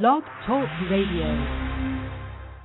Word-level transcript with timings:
Blog 0.00 0.22
Talk 0.46 0.70
Radio. 0.90 1.26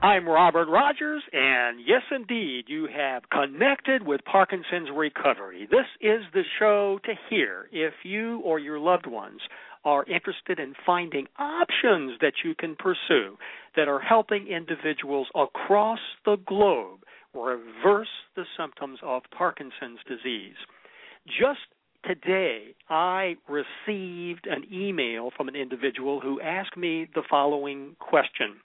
I'm 0.01 0.25
Robert 0.25 0.69
Rogers, 0.69 1.21
and 1.33 1.77
yes, 1.85 2.03
indeed, 2.09 2.67
you 2.67 2.87
have 2.87 3.23
connected 3.29 4.07
with 4.07 4.21
Parkinson's 4.23 4.87
Recovery. 4.95 5.67
This 5.69 5.87
is 5.99 6.21
the 6.33 6.43
show 6.57 6.99
to 7.03 7.13
hear 7.29 7.67
if 7.73 7.93
you 8.03 8.39
or 8.45 8.59
your 8.59 8.79
loved 8.79 9.07
ones 9.07 9.41
are 9.83 10.05
interested 10.05 10.57
in 10.57 10.73
finding 10.85 11.27
options 11.37 12.13
that 12.21 12.31
you 12.45 12.55
can 12.55 12.77
pursue 12.77 13.35
that 13.75 13.89
are 13.89 13.99
helping 13.99 14.47
individuals 14.47 15.27
across 15.35 15.99
the 16.23 16.37
globe 16.47 17.01
reverse 17.35 18.07
the 18.37 18.45
symptoms 18.57 18.99
of 19.03 19.23
Parkinson's 19.37 19.99
disease. 20.07 20.55
Just 21.27 21.59
today 22.05 22.75
I 22.89 23.35
received 23.47 24.47
an 24.47 24.65
email 24.71 25.29
from 25.35 25.47
an 25.47 25.55
individual 25.55 26.19
who 26.19 26.41
asked 26.41 26.77
me 26.77 27.07
the 27.13 27.23
following 27.29 27.95
question 27.99 28.57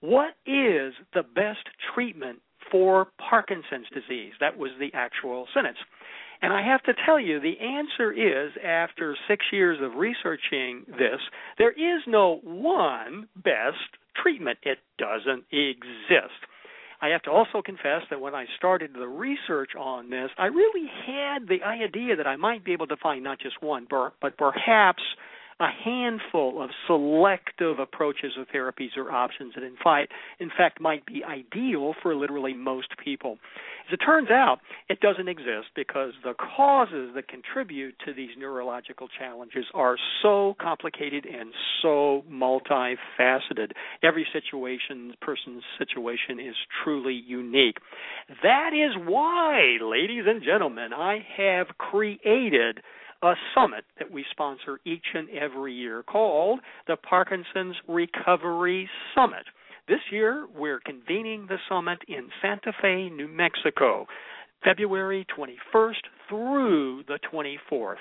What 0.00 0.34
is 0.46 0.94
the 1.14 1.22
best 1.34 1.66
treatment 1.94 2.40
for 2.70 3.08
Parkinson's 3.18 3.88
disease? 3.92 4.32
That 4.40 4.58
was 4.58 4.70
the 4.78 4.90
actual 4.94 5.46
sentence. 5.54 5.78
And 6.42 6.52
I 6.52 6.62
have 6.62 6.82
to 6.82 6.92
tell 7.06 7.18
you, 7.18 7.40
the 7.40 7.58
answer 7.60 8.12
is 8.12 8.52
after 8.62 9.16
six 9.28 9.46
years 9.52 9.78
of 9.80 9.94
researching 9.94 10.84
this, 10.86 11.20
there 11.58 11.72
is 11.72 12.02
no 12.06 12.40
one 12.42 13.28
best 13.36 13.78
treatment. 14.22 14.58
It 14.62 14.78
doesn't 14.98 15.44
exist. 15.50 16.40
I 17.00 17.08
have 17.08 17.22
to 17.22 17.30
also 17.30 17.62
confess 17.62 18.02
that 18.10 18.20
when 18.20 18.34
I 18.34 18.46
started 18.56 18.92
the 18.94 19.06
research 19.06 19.70
on 19.78 20.10
this, 20.10 20.30
I 20.38 20.46
really 20.46 20.88
had 21.06 21.46
the 21.48 21.62
idea 21.62 22.16
that 22.16 22.26
I 22.26 22.36
might 22.36 22.64
be 22.64 22.72
able 22.72 22.86
to 22.88 22.96
find 22.96 23.22
not 23.22 23.38
just 23.38 23.62
one, 23.62 23.86
but 23.90 24.36
perhaps 24.38 25.02
a 25.58 25.68
handful 25.84 26.62
of 26.62 26.70
selective 26.86 27.78
approaches 27.78 28.32
of 28.38 28.46
therapies 28.48 28.96
or 28.96 29.10
options 29.10 29.54
that 29.54 29.64
in 29.64 29.76
fact 29.82 30.12
in 30.38 30.50
fact 30.50 30.80
might 30.80 31.04
be 31.06 31.24
ideal 31.24 31.94
for 32.02 32.14
literally 32.14 32.52
most 32.52 32.88
people. 33.02 33.38
As 33.88 33.94
it 33.94 34.04
turns 34.04 34.30
out, 34.30 34.58
it 34.88 35.00
doesn't 35.00 35.28
exist 35.28 35.68
because 35.74 36.12
the 36.24 36.34
causes 36.34 37.12
that 37.14 37.28
contribute 37.28 37.94
to 38.04 38.12
these 38.12 38.30
neurological 38.36 39.08
challenges 39.18 39.64
are 39.74 39.96
so 40.22 40.56
complicated 40.60 41.24
and 41.24 41.52
so 41.80 42.24
multifaceted. 42.30 43.70
Every 44.02 44.26
situation, 44.32 45.14
person's 45.22 45.62
situation 45.78 46.40
is 46.40 46.56
truly 46.82 47.14
unique. 47.14 47.76
That 48.42 48.70
is 48.74 49.00
why, 49.06 49.78
ladies 49.80 50.24
and 50.26 50.42
gentlemen, 50.42 50.92
I 50.92 51.24
have 51.36 51.68
created 51.78 52.80
a 53.22 53.34
summit 53.54 53.84
that 53.98 54.10
we 54.10 54.24
sponsor 54.30 54.80
each 54.84 55.06
and 55.14 55.28
every 55.30 55.74
year 55.74 56.02
called 56.02 56.60
the 56.86 56.96
Parkinson's 56.96 57.76
Recovery 57.88 58.88
Summit. 59.14 59.44
This 59.88 60.00
year, 60.10 60.46
we're 60.54 60.80
convening 60.80 61.46
the 61.48 61.58
summit 61.68 61.98
in 62.08 62.28
Santa 62.42 62.72
Fe, 62.82 63.08
New 63.08 63.28
Mexico, 63.28 64.06
February 64.64 65.26
21st 65.36 66.02
through 66.28 67.04
the 67.06 67.18
24th 67.32 67.96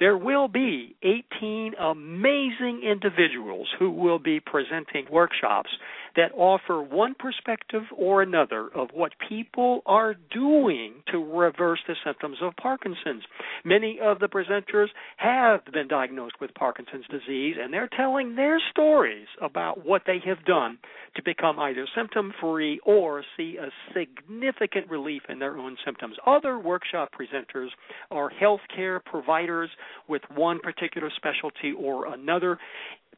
there 0.00 0.16
will 0.16 0.48
be 0.48 0.96
18 1.02 1.74
amazing 1.74 2.82
individuals 2.84 3.68
who 3.78 3.90
will 3.90 4.18
be 4.18 4.40
presenting 4.40 5.06
workshops 5.10 5.70
that 6.18 6.32
offer 6.36 6.82
one 6.82 7.14
perspective 7.14 7.82
or 7.96 8.22
another 8.22 8.68
of 8.74 8.88
what 8.92 9.12
people 9.28 9.82
are 9.86 10.16
doing 10.32 10.94
to 11.12 11.18
reverse 11.18 11.78
the 11.86 11.94
symptoms 12.04 12.38
of 12.42 12.52
Parkinson's. 12.60 13.22
Many 13.64 14.00
of 14.02 14.18
the 14.18 14.26
presenters 14.26 14.88
have 15.16 15.60
been 15.72 15.86
diagnosed 15.86 16.34
with 16.40 16.52
Parkinson's 16.54 17.04
disease 17.08 17.54
and 17.60 17.72
they're 17.72 17.88
telling 17.96 18.34
their 18.34 18.58
stories 18.68 19.28
about 19.40 19.86
what 19.86 20.02
they 20.06 20.18
have 20.26 20.44
done 20.44 20.78
to 21.14 21.22
become 21.22 21.56
either 21.60 21.86
symptom 21.96 22.34
free 22.40 22.80
or 22.84 23.22
see 23.36 23.56
a 23.56 23.70
significant 23.96 24.90
relief 24.90 25.22
in 25.28 25.38
their 25.38 25.56
own 25.56 25.76
symptoms. 25.84 26.16
Other 26.26 26.58
workshop 26.58 27.12
presenters 27.12 27.68
are 28.10 28.28
healthcare 28.42 28.98
providers 29.04 29.70
with 30.08 30.22
one 30.34 30.58
particular 30.58 31.10
specialty 31.16 31.72
or 31.78 32.12
another 32.12 32.58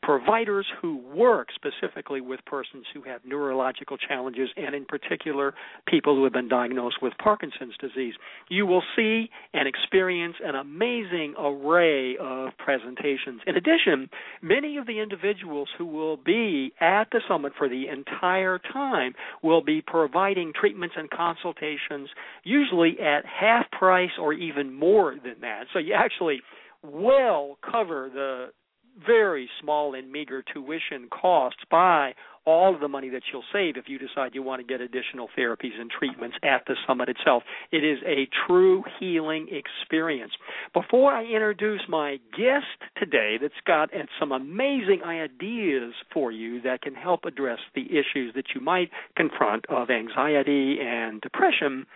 providers 0.03 0.66
who 0.81 0.97
work 1.15 1.49
specifically 1.55 2.21
with 2.21 2.41
persons 2.47 2.84
who 2.94 3.03
have 3.03 3.21
neurological 3.25 3.97
challenges 3.97 4.49
and 4.56 4.75
in 4.75 4.84
particular 4.84 5.55
people 5.87 6.15
who 6.15 6.25
have 6.25 6.33
been 6.33 6.49
diagnosed 6.49 6.97
with 7.03 7.12
Parkinson's 7.22 7.75
disease. 7.81 8.15
You 8.49 8.66
will 8.66 8.83
see 8.97 9.31
and 9.53 9.69
experience 9.69 10.37
an 10.43 10.55
amazing 10.55 11.34
array 11.38 12.16
of 12.19 12.50
presentations. 12.59 13.41
In 13.47 13.56
addition, 13.56 14.09
many 14.43 14.77
of 14.78 14.87
the 14.87 15.00
individuals 15.00 15.69
who 15.77 15.87
will 15.87 16.17
be 16.17 16.72
at 16.81 17.05
the 17.12 17.21
summit 17.28 17.53
for 17.56 17.69
the 17.69 17.84
entire 17.88 18.59
time 18.72 19.15
will 19.43 19.62
be 19.62 19.82
providing 19.82 20.53
treatments 20.59 20.94
and 20.99 21.11
consultations 21.11 22.09
usually 22.44 22.97
at 23.00 23.25
half 23.27 23.71
price 23.71 24.11
or 24.19 24.32
even 24.32 24.72
more 24.72 25.15
than 25.15 25.41
that. 25.43 25.65
So 25.72 25.78
you 25.78 25.94
actually 25.94 26.41
well 26.82 27.59
cover 27.62 28.11
the 28.12 28.47
very 29.06 29.48
small 29.60 29.94
and 29.94 30.10
meager 30.10 30.42
tuition 30.52 31.08
costs 31.10 31.60
by 31.70 32.14
all 32.46 32.74
of 32.74 32.80
the 32.80 32.88
money 32.88 33.10
that 33.10 33.22
you'll 33.32 33.44
save 33.52 33.76
if 33.76 33.84
you 33.86 33.98
decide 33.98 34.34
you 34.34 34.42
want 34.42 34.60
to 34.60 34.66
get 34.66 34.80
additional 34.80 35.28
therapies 35.38 35.78
and 35.78 35.90
treatments 35.90 36.36
at 36.42 36.62
the 36.66 36.74
summit 36.86 37.08
itself. 37.08 37.42
It 37.70 37.84
is 37.84 37.98
a 38.06 38.28
true 38.46 38.82
healing 38.98 39.48
experience. 39.50 40.32
Before 40.72 41.12
I 41.12 41.24
introduce 41.24 41.82
my 41.88 42.18
guest 42.36 42.66
today 42.96 43.36
that's 43.40 43.52
got 43.66 43.90
some 44.18 44.32
amazing 44.32 45.02
ideas 45.04 45.92
for 46.12 46.32
you 46.32 46.62
that 46.62 46.82
can 46.82 46.94
help 46.94 47.24
address 47.24 47.58
the 47.74 47.84
issues 47.84 48.34
that 48.34 48.46
you 48.54 48.60
might 48.60 48.90
confront 49.16 49.66
of 49.68 49.90
anxiety 49.90 50.78
and 50.80 51.20
depression, 51.20 51.86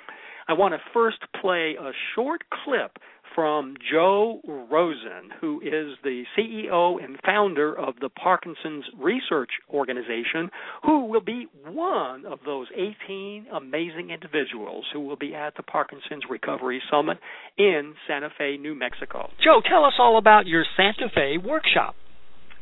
I 0.46 0.52
want 0.52 0.74
to 0.74 0.80
first 0.92 1.18
play 1.40 1.76
a 1.80 1.92
short 2.14 2.44
clip 2.64 2.98
from 3.34 3.74
Jo 3.90 4.40
Rosen, 4.70 5.30
who 5.40 5.60
is 5.60 5.96
the 6.02 6.24
CEO 6.36 7.02
and 7.02 7.18
founder 7.24 7.76
of 7.78 7.94
the 8.00 8.08
Parkinson's 8.08 8.84
Research 9.00 9.50
Organization, 9.70 10.50
who 10.84 11.06
will 11.06 11.20
be 11.20 11.46
one 11.66 12.26
of 12.26 12.40
those 12.44 12.68
18 12.74 13.46
amazing 13.52 14.10
individuals 14.10 14.84
who 14.92 15.00
will 15.00 15.16
be 15.16 15.34
at 15.34 15.56
the 15.56 15.62
Parkinson's 15.62 16.24
Recovery 16.28 16.82
Summit 16.90 17.18
in 17.58 17.94
Santa 18.06 18.28
Fe, 18.36 18.56
New 18.56 18.74
Mexico. 18.74 19.30
Joe, 19.42 19.60
tell 19.68 19.84
us 19.84 19.94
all 19.98 20.18
about 20.18 20.46
your 20.46 20.64
Santa 20.76 21.08
Fe 21.14 21.38
workshop. 21.38 21.94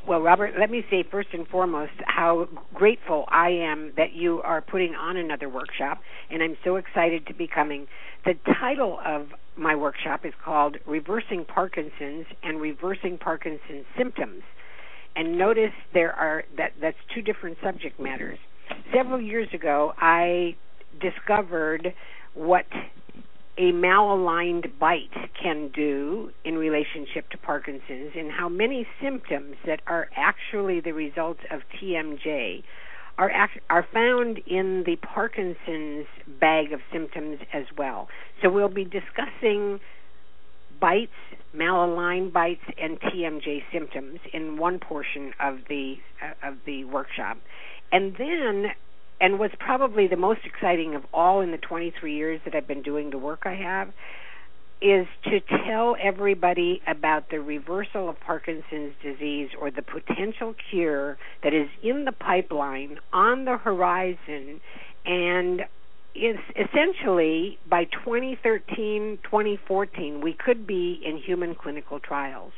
Well, 0.06 0.20
Robert, 0.20 0.54
let 0.58 0.68
me 0.68 0.84
say 0.90 1.04
first 1.08 1.28
and 1.32 1.46
foremost 1.46 1.92
how 2.06 2.48
grateful 2.74 3.24
I 3.28 3.50
am 3.50 3.92
that 3.96 4.12
you 4.12 4.42
are 4.42 4.60
putting 4.60 4.96
on 4.96 5.16
another 5.16 5.48
workshop, 5.48 6.00
and 6.28 6.42
I'm 6.42 6.56
so 6.64 6.74
excited 6.74 7.24
to 7.28 7.34
be 7.34 7.46
coming. 7.46 7.86
The 8.24 8.34
title 8.60 8.98
of 9.06 9.28
my 9.56 9.76
workshop 9.76 10.24
is 10.24 10.32
called 10.44 10.76
Reversing 10.86 11.44
Parkinson's 11.44 12.26
and 12.42 12.60
Reversing 12.60 13.16
Parkinson's 13.16 13.84
Symptoms. 13.96 14.42
And 15.14 15.38
notice 15.38 15.72
there 15.94 16.12
are 16.12 16.42
that 16.56 16.72
that's 16.80 16.96
two 17.14 17.22
different 17.22 17.58
subject 17.62 18.00
matters. 18.00 18.38
Several 18.92 19.20
years 19.20 19.48
ago, 19.54 19.92
I 19.98 20.56
discovered 21.00 21.94
what 22.34 22.64
a 23.58 23.72
malaligned 23.72 24.78
bite 24.78 25.10
can 25.40 25.68
do 25.74 26.30
in 26.44 26.56
relationship 26.56 27.28
to 27.30 27.38
Parkinson's 27.38 28.12
and 28.16 28.32
how 28.32 28.48
many 28.48 28.86
symptoms 29.00 29.56
that 29.66 29.80
are 29.86 30.08
actually 30.16 30.80
the 30.80 30.92
result 30.92 31.36
of 31.50 31.60
TMJ 31.80 32.62
are 33.18 33.30
act- 33.30 33.60
are 33.68 33.86
found 33.92 34.38
in 34.46 34.84
the 34.86 34.96
Parkinson's 34.96 36.06
bag 36.40 36.72
of 36.72 36.80
symptoms 36.90 37.40
as 37.52 37.64
well. 37.76 38.08
So 38.40 38.48
we'll 38.48 38.68
be 38.68 38.84
discussing 38.84 39.80
bites, 40.80 41.12
malaligned 41.54 42.32
bites, 42.32 42.64
and 42.80 42.98
TMJ 43.00 43.64
symptoms 43.70 44.20
in 44.32 44.56
one 44.56 44.78
portion 44.78 45.32
of 45.38 45.58
the 45.68 45.96
uh, 46.22 46.48
of 46.48 46.56
the 46.64 46.84
workshop, 46.84 47.38
and 47.90 48.16
then. 48.16 48.72
And 49.22 49.38
what's 49.38 49.54
probably 49.60 50.08
the 50.08 50.16
most 50.16 50.40
exciting 50.44 50.96
of 50.96 51.04
all 51.14 51.42
in 51.42 51.52
the 51.52 51.56
23 51.58 52.12
years 52.12 52.40
that 52.44 52.56
I've 52.56 52.66
been 52.66 52.82
doing 52.82 53.10
the 53.10 53.18
work 53.18 53.42
I 53.44 53.54
have 53.54 53.88
is 54.82 55.06
to 55.26 55.38
tell 55.64 55.94
everybody 56.02 56.82
about 56.88 57.30
the 57.30 57.38
reversal 57.38 58.08
of 58.08 58.18
Parkinson's 58.18 58.94
disease 59.00 59.50
or 59.60 59.70
the 59.70 59.82
potential 59.82 60.56
cure 60.70 61.18
that 61.44 61.54
is 61.54 61.68
in 61.84 62.04
the 62.04 62.10
pipeline 62.10 62.98
on 63.12 63.44
the 63.44 63.58
horizon 63.58 64.60
and 65.06 65.62
is 66.16 66.36
essentially 66.56 67.60
by 67.70 67.84
2013 67.84 69.18
2014 69.22 70.20
we 70.20 70.34
could 70.34 70.66
be 70.66 71.00
in 71.06 71.16
human 71.16 71.54
clinical 71.54 71.98
trials 71.98 72.52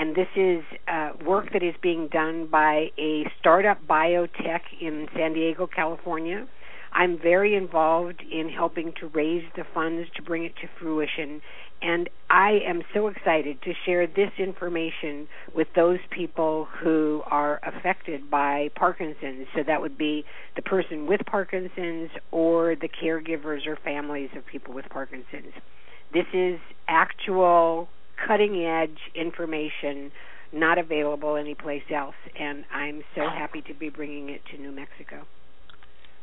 and 0.00 0.16
this 0.16 0.26
is 0.34 0.64
uh, 0.88 1.10
work 1.24 1.52
that 1.52 1.62
is 1.62 1.74
being 1.80 2.08
done 2.08 2.48
by 2.50 2.88
a 2.98 3.30
startup 3.38 3.78
biotech 3.86 4.62
in 4.80 5.06
San 5.14 5.34
Diego, 5.34 5.68
California 5.68 6.48
I'm 6.92 7.18
very 7.18 7.54
involved 7.54 8.22
in 8.30 8.48
helping 8.48 8.92
to 9.00 9.06
raise 9.08 9.44
the 9.56 9.64
funds 9.74 10.08
to 10.16 10.22
bring 10.22 10.44
it 10.44 10.54
to 10.60 10.68
fruition. 10.78 11.40
And 11.82 12.10
I 12.28 12.60
am 12.66 12.82
so 12.92 13.06
excited 13.06 13.62
to 13.62 13.72
share 13.86 14.06
this 14.06 14.30
information 14.38 15.28
with 15.54 15.68
those 15.74 15.98
people 16.10 16.66
who 16.82 17.22
are 17.26 17.60
affected 17.62 18.30
by 18.30 18.70
Parkinson's. 18.74 19.46
So 19.54 19.62
that 19.66 19.80
would 19.80 19.96
be 19.96 20.24
the 20.56 20.62
person 20.62 21.06
with 21.06 21.20
Parkinson's 21.26 22.10
or 22.32 22.74
the 22.74 22.88
caregivers 22.88 23.66
or 23.66 23.76
families 23.82 24.30
of 24.36 24.44
people 24.44 24.74
with 24.74 24.88
Parkinson's. 24.90 25.54
This 26.12 26.26
is 26.34 26.58
actual 26.88 27.88
cutting 28.26 28.64
edge 28.64 28.98
information 29.14 30.10
not 30.52 30.78
available 30.78 31.36
anyplace 31.36 31.82
else, 31.94 32.14
and 32.38 32.64
I'm 32.72 33.02
so 33.14 33.22
happy 33.22 33.62
to 33.62 33.74
be 33.74 33.88
bringing 33.88 34.30
it 34.30 34.40
to 34.50 34.60
New 34.60 34.72
Mexico. 34.72 35.26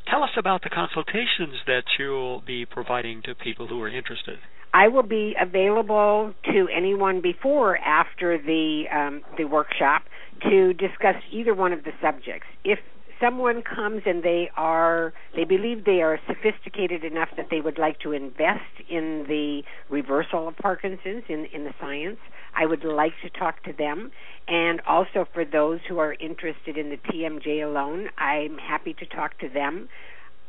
Tell 0.09 0.23
us 0.23 0.31
about 0.37 0.63
the 0.63 0.69
consultations 0.69 1.55
that 1.65 1.83
you'll 1.99 2.41
be 2.41 2.65
providing 2.65 3.21
to 3.23 3.35
people 3.35 3.67
who 3.67 3.81
are 3.81 3.89
interested. 3.89 4.39
I 4.73 4.89
will 4.89 5.03
be 5.03 5.35
available 5.39 6.33
to 6.45 6.67
anyone 6.75 7.21
before 7.21 7.71
or 7.71 7.77
after 7.77 8.37
the 8.37 8.83
um, 8.93 9.21
the 9.37 9.45
workshop 9.45 10.03
to 10.43 10.73
discuss 10.73 11.15
either 11.31 11.53
one 11.53 11.73
of 11.73 11.83
the 11.83 11.91
subjects. 12.01 12.47
If 12.63 12.79
someone 13.21 13.61
comes 13.61 14.01
and 14.05 14.23
they 14.23 14.49
are 14.55 15.13
they 15.35 15.43
believe 15.43 15.85
they 15.85 16.01
are 16.01 16.19
sophisticated 16.27 17.03
enough 17.03 17.29
that 17.37 17.47
they 17.49 17.61
would 17.61 17.77
like 17.77 17.99
to 17.99 18.11
invest 18.11 18.61
in 18.89 19.25
the 19.27 19.61
reversal 19.89 20.47
of 20.47 20.57
Parkinson's 20.57 21.23
in 21.27 21.45
in 21.53 21.63
the 21.63 21.73
science, 21.79 22.19
I 22.55 22.65
would 22.65 22.83
like 22.83 23.13
to 23.23 23.29
talk 23.29 23.63
to 23.63 23.73
them. 23.73 24.11
And 24.47 24.81
also 24.87 25.27
for 25.33 25.45
those 25.45 25.79
who 25.87 25.99
are 25.99 26.13
interested 26.13 26.77
in 26.77 26.89
the 26.89 26.97
TMJ 26.97 27.63
alone, 27.63 28.07
I'm 28.17 28.57
happy 28.57 28.93
to 28.93 29.05
talk 29.05 29.37
to 29.39 29.49
them. 29.49 29.89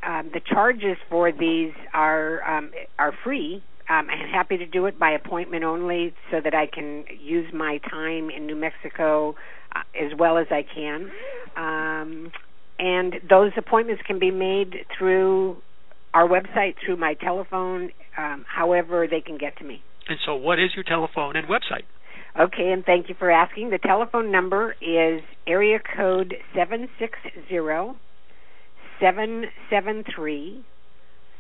Um, 0.07 0.31
the 0.33 0.41
charges 0.41 0.97
for 1.11 1.33
these 1.33 1.73
are 1.93 2.43
um, 2.49 2.71
are 2.99 3.13
free. 3.25 3.63
Um, 3.91 4.09
I'm 4.11 4.29
happy 4.29 4.59
to 4.59 4.67
do 4.67 4.85
it 4.87 4.99
by 4.99 5.11
appointment 5.13 5.65
only, 5.65 6.15
so 6.31 6.41
that 6.43 6.55
I 6.55 6.67
can 6.67 7.05
use 7.19 7.53
my 7.55 7.79
time 7.91 8.31
in 8.31 8.47
New 8.47 8.57
Mexico 8.57 9.35
uh, 9.75 9.81
as 9.99 10.13
well 10.19 10.37
as 10.39 10.47
I 10.51 10.63
can. 10.63 11.11
Um, 11.57 12.31
and 12.79 13.15
those 13.29 13.53
appointments 13.57 14.03
can 14.07 14.19
be 14.19 14.31
made 14.31 14.75
through 14.97 15.57
our 16.15 16.27
website, 16.29 16.75
through 16.85 16.97
my 16.97 17.15
telephone, 17.15 17.91
um, 18.17 18.45
however 18.49 19.07
they 19.09 19.21
can 19.21 19.37
get 19.39 19.57
to 19.59 19.65
me. 19.65 19.83
And 20.09 20.19
so, 20.25 20.35
what 20.35 20.59
is 20.59 20.71
your 20.75 20.85
telephone 20.85 21.37
and 21.37 21.47
website? 21.47 21.85
Okay, 22.39 22.71
and 22.71 22.85
thank 22.85 23.09
you 23.09 23.15
for 23.19 23.31
asking. 23.31 23.71
The 23.71 23.79
telephone 23.79 24.31
number 24.31 24.75
is 24.81 25.23
area 25.47 25.79
code 25.97 26.35
seven 26.55 26.89
six 26.99 27.19
zero 27.49 27.97
seven 29.01 29.47
seven 29.71 30.05
three 30.15 30.65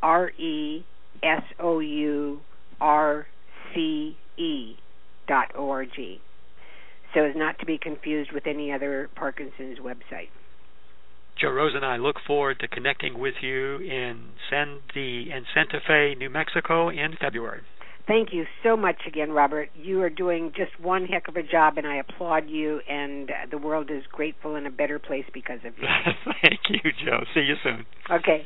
R 0.02 0.30
E 0.30 0.84
S 1.22 1.42
O 1.58 1.80
U 1.80 2.40
R 2.80 3.26
C 3.74 4.16
E 4.36 4.76
dot 5.28 5.52
O 5.54 5.70
R 5.70 5.84
G. 5.84 6.20
So 7.14 7.24
as 7.24 7.36
not 7.36 7.58
to 7.58 7.66
be 7.66 7.78
confused 7.78 8.32
with 8.32 8.46
any 8.46 8.72
other 8.72 9.10
Parkinson's 9.14 9.78
website. 9.78 10.28
Joe 11.40 11.50
Rose 11.50 11.72
and 11.74 11.86
I 11.86 11.96
look 11.96 12.16
forward 12.26 12.60
to 12.60 12.68
connecting 12.68 13.18
with 13.18 13.34
you 13.40 13.76
in 13.76 14.28
San 14.50 14.80
the 14.94 15.30
in 15.30 15.44
Santa 15.54 15.80
Fe, 15.86 16.14
New 16.18 16.28
Mexico 16.28 16.90
in 16.90 17.16
February. 17.18 17.62
Thank 18.06 18.32
you 18.32 18.44
so 18.62 18.76
much 18.76 18.96
again, 19.06 19.30
Robert. 19.30 19.70
You 19.74 20.02
are 20.02 20.10
doing 20.10 20.52
just 20.54 20.78
one 20.80 21.06
heck 21.06 21.28
of 21.28 21.36
a 21.36 21.42
job, 21.42 21.78
and 21.78 21.86
I 21.86 21.96
applaud 21.96 22.50
you. 22.50 22.80
And 22.88 23.30
the 23.50 23.56
world 23.56 23.90
is 23.90 24.02
grateful 24.10 24.56
and 24.56 24.66
a 24.66 24.70
better 24.70 24.98
place 24.98 25.24
because 25.32 25.60
of 25.64 25.72
you. 25.78 25.86
Thank 26.42 26.60
you, 26.68 26.90
Joe. 27.04 27.24
See 27.32 27.40
you 27.40 27.54
soon. 27.62 27.86
Okay. 28.10 28.44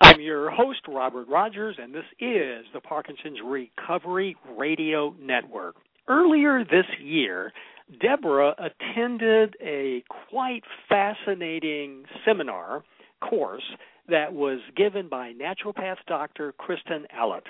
I'm 0.00 0.20
your 0.20 0.50
host, 0.50 0.80
Robert 0.88 1.28
Rogers, 1.28 1.76
and 1.80 1.94
this 1.94 2.04
is 2.18 2.66
the 2.74 2.80
Parkinson's 2.82 3.38
Recovery 3.44 4.36
Radio 4.58 5.14
Network. 5.20 5.76
Earlier 6.08 6.64
this 6.64 6.86
year, 7.00 7.52
Deborah 8.00 8.54
attended 8.58 9.56
a 9.60 10.02
quite 10.30 10.64
fascinating 10.88 12.04
seminar 12.24 12.82
course 13.20 13.64
that 14.08 14.32
was 14.32 14.60
given 14.76 15.08
by 15.08 15.32
naturopath 15.32 15.96
Dr. 16.06 16.52
Kristen 16.52 17.06
Allott. 17.16 17.44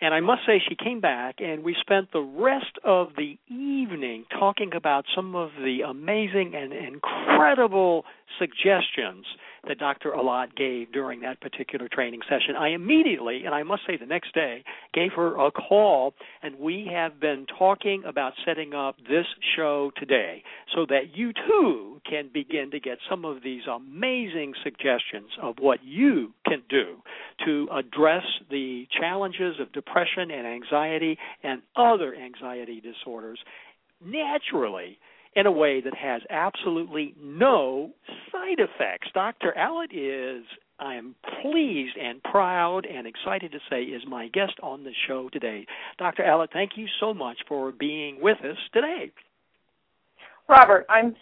And 0.00 0.12
I 0.12 0.20
must 0.20 0.42
say, 0.46 0.60
she 0.68 0.76
came 0.76 1.00
back, 1.00 1.36
and 1.38 1.64
we 1.64 1.74
spent 1.80 2.12
the 2.12 2.20
rest 2.20 2.78
of 2.84 3.08
the 3.16 3.38
evening 3.48 4.26
talking 4.30 4.72
about 4.74 5.06
some 5.14 5.34
of 5.34 5.50
the 5.56 5.80
amazing 5.88 6.54
and 6.54 6.72
incredible 6.72 8.04
suggestions 8.38 9.24
that 9.68 9.78
Dr. 9.78 10.12
Allott 10.12 10.54
gave 10.56 10.92
during 10.92 11.20
that 11.20 11.40
particular 11.40 11.88
training 11.88 12.20
session. 12.28 12.56
I 12.58 12.68
immediately, 12.68 13.44
and 13.44 13.54
I 13.54 13.62
must 13.62 13.82
say 13.86 13.96
the 13.96 14.06
next 14.06 14.34
day, 14.34 14.64
gave 14.94 15.12
her 15.16 15.38
a 15.38 15.50
call, 15.50 16.14
and 16.42 16.58
we 16.58 16.88
have 16.92 17.20
been 17.20 17.46
talking 17.58 18.02
about 18.06 18.32
setting 18.44 18.74
up 18.74 18.96
this 19.08 19.26
show 19.56 19.92
today 19.96 20.42
so 20.74 20.86
that 20.88 21.14
you 21.16 21.32
too 21.32 22.00
can 22.08 22.30
begin 22.32 22.70
to 22.70 22.80
get 22.80 22.98
some 23.08 23.24
of 23.24 23.42
these 23.42 23.62
amazing 23.66 24.54
suggestions 24.62 25.30
of 25.42 25.56
what 25.58 25.80
you 25.84 26.32
can 26.46 26.62
do 26.68 26.96
to 27.44 27.68
address 27.72 28.24
the 28.50 28.86
challenges 28.98 29.56
of 29.60 29.72
depression 29.72 30.30
and 30.30 30.46
anxiety 30.46 31.18
and 31.42 31.62
other 31.76 32.14
anxiety 32.14 32.80
disorders 32.80 33.38
naturally 34.04 34.98
in 35.36 35.44
a 35.46 35.52
way 35.52 35.82
that 35.82 35.94
has 35.94 36.22
absolutely 36.30 37.14
no 37.22 37.92
side 38.32 38.58
effects. 38.58 39.08
Dr. 39.12 39.54
Allott 39.56 39.92
is, 39.92 40.44
I 40.80 40.94
am 40.94 41.14
pleased 41.42 41.96
and 41.98 42.22
proud 42.22 42.86
and 42.86 43.06
excited 43.06 43.52
to 43.52 43.58
say, 43.70 43.82
is 43.82 44.02
my 44.08 44.28
guest 44.28 44.54
on 44.62 44.82
the 44.82 44.92
show 45.06 45.28
today. 45.28 45.66
Dr. 45.98 46.24
Allott, 46.24 46.52
thank 46.52 46.72
you 46.76 46.86
so 46.98 47.12
much 47.12 47.36
for 47.46 47.70
being 47.70 48.18
with 48.20 48.38
us 48.38 48.56
today. 48.72 49.12
Robert, 50.48 50.86
I'm 50.88 51.14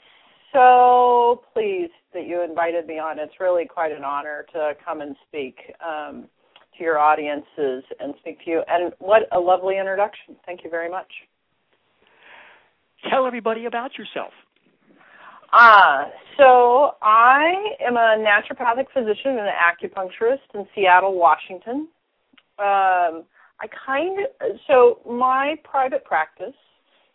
so 0.52 1.42
pleased 1.52 1.92
that 2.12 2.26
you 2.26 2.44
invited 2.44 2.86
me 2.86 3.00
on. 3.00 3.18
It's 3.18 3.40
really 3.40 3.66
quite 3.66 3.90
an 3.90 4.04
honor 4.04 4.46
to 4.52 4.74
come 4.84 5.00
and 5.00 5.16
speak 5.26 5.56
um, 5.84 6.28
to 6.78 6.84
your 6.84 6.98
audiences 6.98 7.82
and 7.98 8.14
speak 8.20 8.44
to 8.44 8.50
you. 8.50 8.62
And 8.68 8.92
what 9.00 9.22
a 9.32 9.40
lovely 9.40 9.78
introduction. 9.78 10.36
Thank 10.46 10.62
you 10.62 10.70
very 10.70 10.88
much. 10.88 11.10
Tell 13.10 13.26
everybody 13.26 13.66
about 13.66 13.98
yourself. 13.98 14.32
Uh, 15.52 16.04
so 16.36 16.96
I 17.00 17.52
am 17.86 17.96
a 17.96 18.16
naturopathic 18.18 18.86
physician 18.92 19.38
and 19.38 19.40
an 19.40 19.54
acupuncturist 19.54 20.54
in 20.54 20.66
Seattle, 20.74 21.14
Washington. 21.14 21.88
Um, 22.58 23.24
I 23.60 23.68
kind 23.86 24.18
of 24.20 24.56
so 24.66 24.98
my 25.08 25.54
private 25.64 26.04
practice 26.04 26.54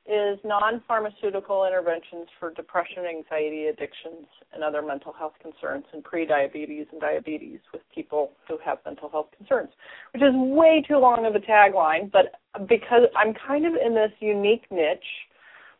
is 0.09 0.39
non-pharmaceutical 0.43 1.65
interventions 1.65 2.27
for 2.39 2.51
depression, 2.53 3.05
anxiety, 3.05 3.67
addictions, 3.67 4.25
and 4.53 4.63
other 4.63 4.81
mental 4.81 5.13
health 5.13 5.33
concerns 5.39 5.85
and 5.93 6.03
pre-diabetes 6.03 6.87
and 6.91 6.99
diabetes 6.99 7.59
with 7.71 7.81
people 7.93 8.31
who 8.47 8.57
have 8.63 8.79
mental 8.85 9.09
health 9.09 9.27
concerns, 9.37 9.69
which 10.13 10.23
is 10.23 10.31
way 10.33 10.83
too 10.87 10.97
long 10.97 11.27
of 11.27 11.35
a 11.35 11.39
tagline, 11.39 12.11
but 12.11 12.39
because 12.67 13.03
I'm 13.15 13.33
kind 13.35 13.67
of 13.67 13.73
in 13.73 13.93
this 13.93 14.11
unique 14.19 14.65
niche 14.71 15.28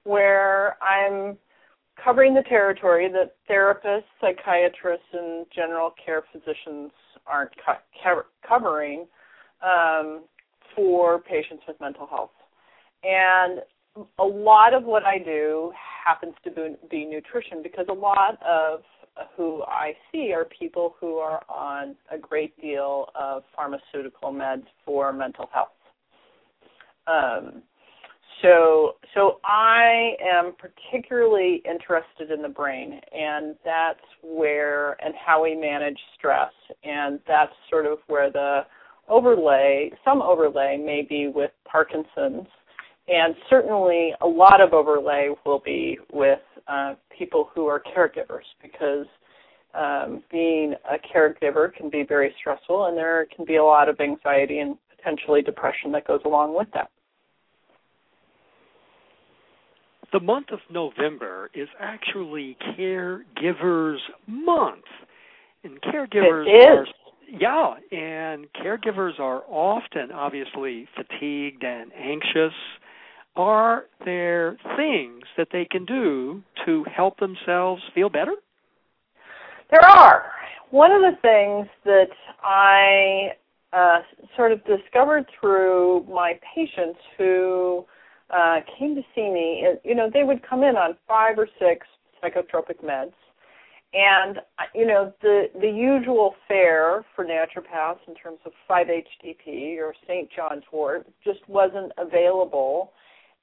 where 0.10 0.76
I'm 0.84 1.38
covering 2.04 2.34
the 2.34 2.42
territory 2.44 3.12
that 3.12 3.36
therapists, 3.48 4.10
psychiatrists, 4.20 5.06
and 5.14 5.46
general 5.54 5.94
care 6.04 6.24
physicians 6.32 6.92
aren't 7.28 7.52
co- 7.64 8.24
covering 8.48 9.06
um, 9.62 10.24
for 10.76 11.20
patients 11.20 11.64
with 11.68 11.80
mental 11.80 12.08
health. 12.08 12.32
And 13.04 13.60
a 14.18 14.24
lot 14.24 14.74
of 14.74 14.84
what 14.84 15.04
I 15.04 15.20
do 15.20 15.72
happens 16.06 16.34
to 16.44 16.76
be, 16.90 17.06
nutrition 17.06 17.62
because 17.62 17.86
a 17.90 17.94
lot 17.94 18.40
of 18.44 18.82
who 19.36 19.62
I 19.64 19.94
see 20.12 20.34
are 20.34 20.46
people 20.46 20.96
who 21.00 21.18
are 21.18 21.44
on 21.50 21.96
a 22.12 22.18
great 22.18 22.60
deal 22.60 23.10
of 23.14 23.44
pharmaceutical 23.56 24.32
meds 24.32 24.66
for 24.86 25.14
mental 25.14 25.50
health. 25.54 25.70
Um, 27.06 27.64
so 28.42 28.96
so 29.14 29.40
I 29.44 30.16
am 30.22 30.54
particularly 30.58 31.62
interested 31.66 32.32
in 32.32 32.42
the 32.42 32.50
brain 32.50 33.00
and 33.12 33.56
that's 33.66 34.00
where 34.24 34.94
and 35.04 35.14
how 35.16 35.44
we 35.44 35.56
manage 35.56 35.98
stress 36.18 36.52
and 36.84 37.20
that's 37.28 37.52
sort 37.70 37.86
of 37.86 38.00
where 38.08 38.32
the 38.32 38.62
overlay 39.08 39.92
some 40.06 40.22
overlay 40.22 40.78
may 40.78 41.02
be 41.08 41.28
with 41.28 41.52
Parkinson's 41.70 42.48
and 43.08 43.36
certainly 43.50 44.14
a 44.22 44.28
lot 44.28 44.62
of 44.62 44.74
overlay 44.74 45.30
will 45.46 45.62
be 45.66 45.98
with 46.14 46.40
uh, 46.68 46.94
people 47.18 47.50
who 47.54 47.66
are 47.66 47.82
caregivers 47.82 48.46
because 48.62 49.08
um, 49.74 50.24
being 50.32 50.76
a 50.90 50.96
caregiver 51.16 51.74
can 51.74 51.90
be 51.90 52.04
very 52.04 52.34
stressful 52.40 52.86
and 52.86 52.98
there 52.98 53.28
can 53.36 53.46
be 53.46 53.56
a 53.58 53.64
lot 53.64 53.90
of 53.90 54.00
anxiety 54.00 54.60
and 54.60 54.78
potentially 54.96 55.42
depression 55.42 55.92
that 55.92 56.08
goes 56.08 56.22
along 56.26 56.56
with 56.56 56.68
that. 56.74 56.90
The 60.12 60.20
month 60.20 60.48
of 60.52 60.60
November 60.72 61.52
is 61.54 61.68
actually 61.80 62.58
Caregivers 62.78 64.00
Month. 64.28 64.86
And 65.64 65.80
caregivers 65.82 66.48
are 66.48 66.86
yeah, 67.32 67.76
and 67.92 68.48
caregivers 68.54 69.20
are 69.20 69.44
often 69.48 70.12
obviously 70.12 70.88
fatigued 70.96 71.64
and 71.64 71.92
anxious. 71.94 72.54
Are 73.36 73.86
there 74.04 74.58
things 74.76 75.24
that 75.38 75.50
they 75.52 75.66
can 75.70 75.86
do 75.86 76.42
to 76.66 76.84
help 76.86 77.20
themselves 77.20 77.84
feel 77.94 78.10
better? 78.10 78.34
There 79.70 79.86
are. 79.86 80.32
One 80.72 80.92
of 80.92 81.02
the 81.02 81.18
things 81.22 81.68
that 81.86 82.10
I 82.44 83.34
uh, 83.74 84.00
sort 84.36 84.52
of 84.52 84.62
discovered 84.66 85.26
through 85.40 86.06
my 86.10 86.40
patients 86.56 87.00
who 87.18 87.86
uh, 88.30 88.60
came 88.78 88.96
to 88.96 89.02
see 89.16 89.30
me, 89.30 89.66
you 89.84 89.96
know, 89.96 90.10
they 90.12 90.24
would 90.24 90.48
come 90.48 90.64
in 90.64 90.76
on 90.76 90.96
five 91.08 91.38
or 91.38 91.48
six 91.60 91.86
psychotropic 92.24 92.84
meds, 92.84 93.14
and 93.94 94.40
you 94.76 94.86
know 94.86 95.14
the 95.22 95.50
the 95.60 95.68
usual 95.68 96.36
fare 96.48 97.04
for 97.16 97.26
naturopaths 97.26 98.00
in 98.08 98.14
terms 98.16 98.40
of 98.46 98.52
5-HTP 98.70 99.78
or 99.80 99.94
St. 100.08 100.30
John's 100.36 100.64
Wort 100.72 101.08
just 101.24 101.40
wasn't 101.48 101.92
available, 101.98 102.92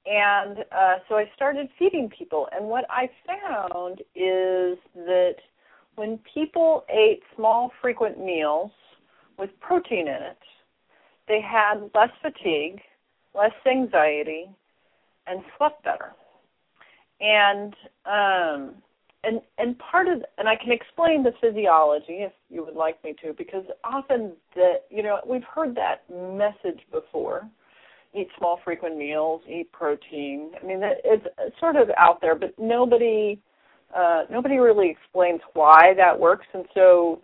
and 0.05 0.59
uh, 0.71 0.95
so 1.09 1.15
I 1.15 1.29
started 1.35 1.67
feeding 1.77 2.09
people. 2.17 2.47
And 2.55 2.67
what 2.67 2.85
I 2.89 3.09
found 3.25 3.99
is 4.15 4.77
that 4.95 5.35
when 5.95 6.19
people 6.33 6.85
ate 6.89 7.23
small, 7.35 7.71
frequent 7.81 8.23
meals 8.23 8.71
with 9.37 9.49
protein 9.59 10.07
in 10.07 10.21
it, 10.21 10.37
they 11.27 11.41
had 11.41 11.89
less 11.93 12.11
fatigue, 12.21 12.79
less 13.35 13.51
anxiety, 13.69 14.47
and 15.27 15.41
slept 15.57 15.83
better. 15.83 16.13
And 17.19 17.73
um, 18.05 18.75
and 19.23 19.41
and 19.57 19.77
part 19.79 20.07
of 20.07 20.23
and 20.37 20.47
I 20.47 20.55
can 20.55 20.71
explain 20.71 21.23
the 21.23 21.33
physiology 21.41 22.19
if 22.19 22.31
you 22.49 22.63
would 22.63 22.75
like 22.75 23.03
me 23.03 23.15
to 23.23 23.33
because 23.33 23.63
often 23.83 24.33
that 24.55 24.85
you 24.89 25.03
know 25.03 25.19
we've 25.27 25.43
heard 25.43 25.75
that 25.75 26.03
message 26.11 26.81
before. 26.91 27.47
Eat 28.13 28.29
small 28.37 28.59
frequent 28.63 28.97
meals 28.97 29.41
eat 29.49 29.71
protein. 29.71 30.51
I 30.61 30.65
mean 30.65 30.79
it's 30.81 31.25
sort 31.59 31.75
of 31.75 31.89
out 31.97 32.21
there 32.21 32.35
but 32.35 32.53
nobody 32.57 33.39
uh, 33.95 34.23
nobody 34.31 34.57
really 34.57 34.89
explains 34.89 35.41
why 35.53 35.93
that 35.97 36.17
works. 36.17 36.45
And 36.53 36.65
so 36.73 37.21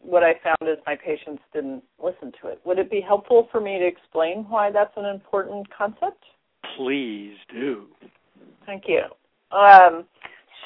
what 0.00 0.22
I 0.22 0.34
found 0.42 0.70
is 0.70 0.78
my 0.86 0.96
patients 0.96 1.42
didn't 1.52 1.82
listen 2.02 2.32
to 2.42 2.48
it. 2.48 2.60
Would 2.64 2.78
it 2.78 2.90
be 2.90 3.00
helpful 3.00 3.48
for 3.50 3.60
me 3.60 3.78
to 3.78 3.86
explain 3.86 4.46
why 4.48 4.70
that's 4.70 4.92
an 4.96 5.06
important 5.06 5.66
concept 5.76 6.24
please 6.76 7.34
do 7.52 7.86
thank 8.66 8.84
you 8.86 9.02
um, 9.56 10.04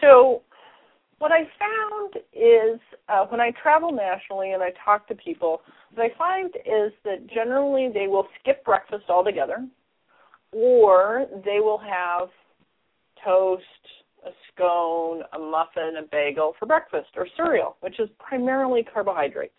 so 0.00 0.42
what 1.20 1.32
I 1.32 1.42
found 1.58 2.14
is 2.32 2.80
uh, 3.08 3.26
when 3.26 3.40
I 3.40 3.52
travel 3.62 3.92
nationally 3.92 4.52
and 4.52 4.62
I 4.62 4.70
talk 4.82 5.06
to 5.08 5.14
people, 5.14 5.60
what 5.94 6.04
I 6.04 6.16
find 6.16 6.50
is 6.64 6.92
that 7.04 7.26
generally 7.32 7.90
they 7.92 8.06
will 8.06 8.26
skip 8.40 8.64
breakfast 8.64 9.04
altogether, 9.10 9.66
or 10.52 11.26
they 11.44 11.60
will 11.60 11.78
have 11.78 12.30
toast, 13.22 13.62
a 14.26 14.30
scone, 14.52 15.22
a 15.34 15.38
muffin, 15.38 15.96
a 15.98 16.06
bagel 16.10 16.54
for 16.58 16.64
breakfast, 16.64 17.08
or 17.16 17.26
cereal, 17.36 17.76
which 17.80 18.00
is 18.00 18.08
primarily 18.18 18.82
carbohydrates. 18.82 19.52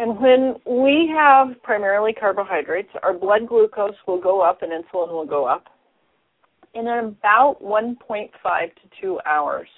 And 0.00 0.18
when 0.18 0.54
we 0.64 1.12
have 1.14 1.62
primarily 1.62 2.14
carbohydrates, 2.14 2.88
our 3.02 3.12
blood 3.12 3.46
glucose 3.46 3.94
will 4.06 4.18
go 4.18 4.40
up 4.40 4.62
and 4.62 4.72
insulin 4.72 5.12
will 5.12 5.26
go 5.26 5.44
up 5.44 5.66
in 6.74 6.86
about 6.86 7.58
1.5 7.62 8.30
to 8.32 8.70
2 8.98 9.20
hours. 9.26 9.68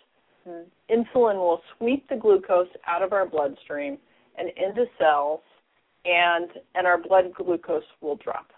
Mm-hmm. 0.49 0.95
Insulin 0.95 1.35
will 1.35 1.61
sweep 1.77 2.09
the 2.09 2.15
glucose 2.15 2.69
out 2.87 3.03
of 3.03 3.13
our 3.13 3.27
bloodstream 3.29 3.99
and 4.39 4.49
into 4.57 4.85
cells, 4.97 5.41
and 6.05 6.51
and 6.77 6.87
our 6.87 6.99
blood 6.99 7.33
glucose 7.35 7.83
will 8.01 8.17
drop. 8.17 8.53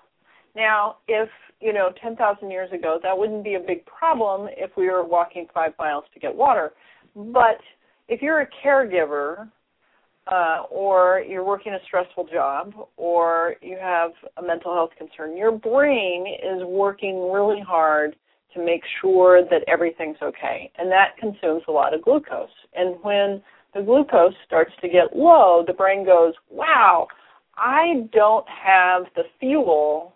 Now, 0.55 0.97
if 1.09 1.31
you 1.61 1.73
know 1.73 1.93
10,000 2.03 2.51
years 2.51 2.71
ago, 2.73 2.99
that 3.03 3.17
wouldn't 3.17 3.43
be 3.43 3.55
a 3.55 3.61
big 3.61 3.87
problem 3.87 4.51
if 4.55 4.71
we 4.77 4.91
were 4.91 5.03
walking 5.03 5.47
five 5.55 5.73
miles 5.79 6.05
to 6.13 6.21
get 6.21 6.35
water. 6.35 6.75
But 7.17 7.59
if 8.09 8.21
you're 8.21 8.43
a 8.43 8.49
caregiver, 8.63 9.49
uh, 10.27 10.63
or 10.71 11.23
you're 11.29 11.45
working 11.45 11.75
a 11.75 11.79
stressful 11.87 12.27
job, 12.33 12.73
or 12.97 13.57
you 13.61 13.77
have 13.81 14.13
a 14.39 14.43
mental 14.43 14.73
health 14.73 14.91
concern, 14.97 15.37
your 15.37 15.53
brain 15.53 16.27
is 16.27 16.65
working 16.65 17.31
really 17.31 17.61
hard 17.61 18.17
to 18.55 18.65
make 18.65 18.83
sure 19.01 19.43
that 19.51 19.63
everything's 19.69 20.17
okay. 20.23 20.71
And 20.79 20.91
that 20.91 21.17
consumes 21.19 21.63
a 21.69 21.73
lot 21.73 21.93
of 21.93 22.03
glucose. 22.03 22.49
And 22.75 22.97
when 23.03 23.43
the 23.75 23.83
glucose 23.83 24.35
starts 24.47 24.73
to 24.81 24.89
get 24.89 25.15
low, 25.15 25.65
the 25.67 25.73
brain 25.73 26.05
goes, 26.05 26.35
wow, 26.51 27.09
I 27.57 28.09
don't 28.13 28.47
have 28.49 29.05
the 29.17 29.25
fuel 29.41 30.15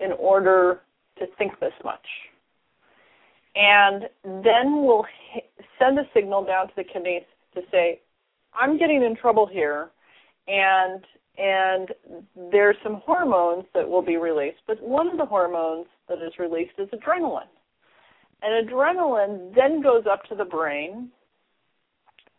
in 0.00 0.12
order 0.12 0.80
to 1.18 1.26
think 1.38 1.60
this 1.60 1.72
much. 1.84 2.06
And 3.54 4.04
then 4.24 4.84
we'll 4.84 5.04
send 5.78 5.98
a 5.98 6.04
signal 6.14 6.44
down 6.44 6.68
to 6.68 6.72
the 6.76 6.84
kidneys 6.84 7.22
to 7.54 7.60
say, 7.70 8.00
I'm 8.58 8.78
getting 8.78 9.02
in 9.02 9.16
trouble 9.16 9.46
here, 9.46 9.90
and 10.48 11.04
and 11.38 11.88
there's 12.50 12.76
some 12.82 13.00
hormones 13.04 13.64
that 13.74 13.88
will 13.88 14.02
be 14.02 14.16
released, 14.16 14.58
but 14.66 14.82
one 14.82 15.08
of 15.08 15.16
the 15.16 15.24
hormones 15.24 15.86
that 16.08 16.18
is 16.18 16.32
released 16.38 16.72
is 16.78 16.88
adrenaline. 16.88 17.48
And 18.42 18.68
adrenaline 18.68 19.54
then 19.54 19.80
goes 19.80 20.04
up 20.10 20.24
to 20.24 20.34
the 20.34 20.44
brain 20.44 21.10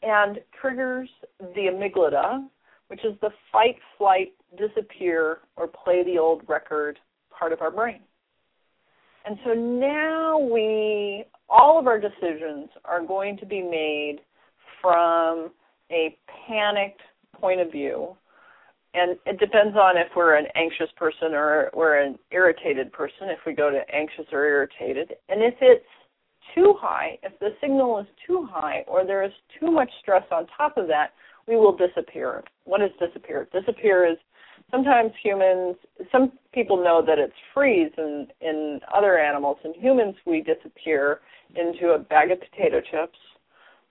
and 0.03 0.39
triggers 0.59 1.09
the 1.39 1.69
amygdala, 1.71 2.47
which 2.87 3.03
is 3.05 3.13
the 3.21 3.29
fight, 3.51 3.77
flight, 3.97 4.33
disappear, 4.57 5.39
or 5.55 5.67
play 5.67 6.03
the 6.03 6.19
old 6.19 6.41
record 6.47 6.99
part 7.37 7.53
of 7.53 7.61
our 7.61 7.71
brain. 7.71 8.01
And 9.25 9.37
so 9.45 9.53
now 9.53 10.37
we, 10.39 11.23
all 11.49 11.79
of 11.79 11.87
our 11.87 11.99
decisions 11.99 12.69
are 12.85 13.05
going 13.05 13.37
to 13.37 13.45
be 13.45 13.61
made 13.61 14.17
from 14.81 15.51
a 15.91 16.17
panicked 16.47 17.01
point 17.33 17.59
of 17.59 17.71
view. 17.71 18.15
And 18.93 19.17
it 19.25 19.39
depends 19.39 19.77
on 19.77 19.97
if 19.97 20.07
we're 20.15 20.35
an 20.35 20.47
anxious 20.55 20.89
person 20.97 21.33
or 21.33 21.71
we're 21.73 22.01
an 22.01 22.19
irritated 22.31 22.91
person 22.91 23.29
if 23.29 23.39
we 23.45 23.53
go 23.53 23.69
to 23.69 23.81
anxious 23.93 24.25
or 24.33 24.45
irritated. 24.45 25.13
And 25.29 25.41
if 25.41 25.55
it's 25.61 25.85
too 26.55 26.75
high 26.79 27.17
if 27.23 27.37
the 27.39 27.49
signal 27.61 27.99
is 27.99 28.07
too 28.25 28.47
high 28.51 28.83
or 28.87 29.05
there 29.05 29.23
is 29.23 29.31
too 29.59 29.71
much 29.71 29.89
stress 30.01 30.23
on 30.31 30.47
top 30.57 30.77
of 30.77 30.87
that 30.87 31.13
we 31.47 31.55
will 31.55 31.75
disappear. 31.75 32.43
What 32.65 32.81
is 32.81 32.91
disappear? 32.99 33.47
Disappear 33.51 34.05
is 34.05 34.17
sometimes 34.69 35.11
humans 35.23 35.75
some 36.11 36.33
people 36.53 36.77
know 36.77 37.03
that 37.05 37.19
it's 37.19 37.33
freeze 37.53 37.91
in 37.97 38.27
in 38.41 38.79
other 38.93 39.17
animals. 39.17 39.57
In 39.63 39.73
humans 39.73 40.15
we 40.25 40.41
disappear 40.41 41.21
into 41.55 41.93
a 41.93 41.99
bag 41.99 42.31
of 42.31 42.39
potato 42.39 42.81
chips 42.81 43.17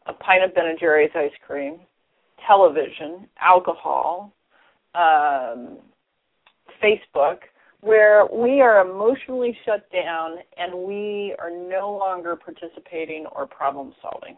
a 0.07 0.13
pint 0.13 0.43
of 0.43 0.55
ben 0.55 0.67
and 0.67 0.79
jerry's 0.79 1.11
ice 1.15 1.31
cream 1.47 1.81
television 2.47 3.29
alcohol 3.41 4.33
um, 4.95 5.79
Facebook, 6.83 7.39
where 7.81 8.27
we 8.27 8.61
are 8.61 8.81
emotionally 8.87 9.57
shut 9.65 9.91
down 9.93 10.39
and 10.57 10.75
we 10.75 11.35
are 11.39 11.51
no 11.51 11.97
longer 11.99 12.37
participating 12.37 13.27
or 13.33 13.47
problem 13.47 13.93
solving. 14.03 14.37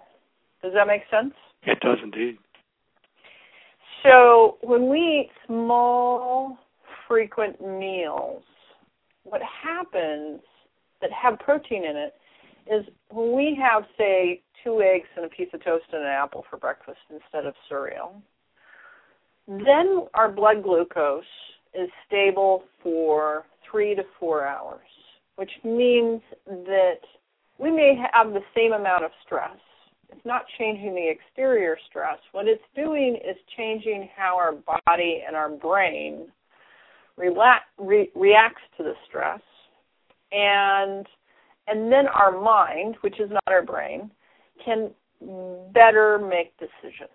Does 0.62 0.72
that 0.74 0.86
make 0.86 1.02
sense? 1.10 1.34
It 1.64 1.80
does 1.80 1.98
indeed. 2.02 2.38
So 4.02 4.58
when 4.62 4.88
we 4.88 4.98
eat 4.98 5.30
small, 5.46 6.58
frequent 7.08 7.60
meals, 7.60 8.42
what 9.24 9.40
happens 9.42 10.40
that 11.00 11.10
have 11.12 11.38
protein 11.38 11.84
in 11.84 11.96
it 11.96 12.14
is 12.66 12.84
when 13.10 13.34
we 13.34 13.58
have, 13.60 13.84
say, 13.98 14.42
two 14.62 14.80
eggs 14.80 15.08
and 15.16 15.26
a 15.26 15.28
piece 15.28 15.48
of 15.52 15.64
toast 15.64 15.84
and 15.92 16.02
an 16.02 16.08
apple 16.08 16.44
for 16.48 16.56
breakfast 16.56 17.00
instead 17.10 17.46
of 17.46 17.54
cereal, 17.68 18.22
then 19.48 20.06
our 20.14 20.30
blood 20.30 20.62
glucose 20.62 21.24
is 21.74 21.88
stable 22.06 22.62
for 22.82 23.44
three 23.70 23.94
to 23.94 24.02
four 24.20 24.46
hours, 24.46 24.86
which 25.36 25.50
means 25.64 26.20
that 26.46 27.00
we 27.58 27.70
may 27.70 27.94
have 28.12 28.32
the 28.32 28.40
same 28.54 28.72
amount 28.72 29.04
of 29.04 29.10
stress. 29.24 29.56
It's 30.10 30.24
not 30.26 30.42
changing 30.58 30.94
the 30.94 31.08
exterior 31.08 31.76
stress. 31.88 32.18
What 32.32 32.46
it's 32.46 32.62
doing 32.76 33.16
is 33.16 33.36
changing 33.56 34.10
how 34.14 34.36
our 34.36 34.52
body 34.86 35.22
and 35.26 35.34
our 35.34 35.48
brain 35.48 36.26
re- 37.16 38.10
reacts 38.14 38.62
to 38.76 38.82
the 38.82 38.94
stress. 39.08 39.40
and 40.32 41.06
and 41.68 41.92
then 41.92 42.06
our 42.08 42.32
mind, 42.32 42.96
which 43.02 43.20
is 43.20 43.30
not 43.30 43.42
our 43.46 43.62
brain, 43.62 44.10
can 44.64 44.90
better 45.72 46.18
make 46.18 46.56
decisions. 46.58 47.10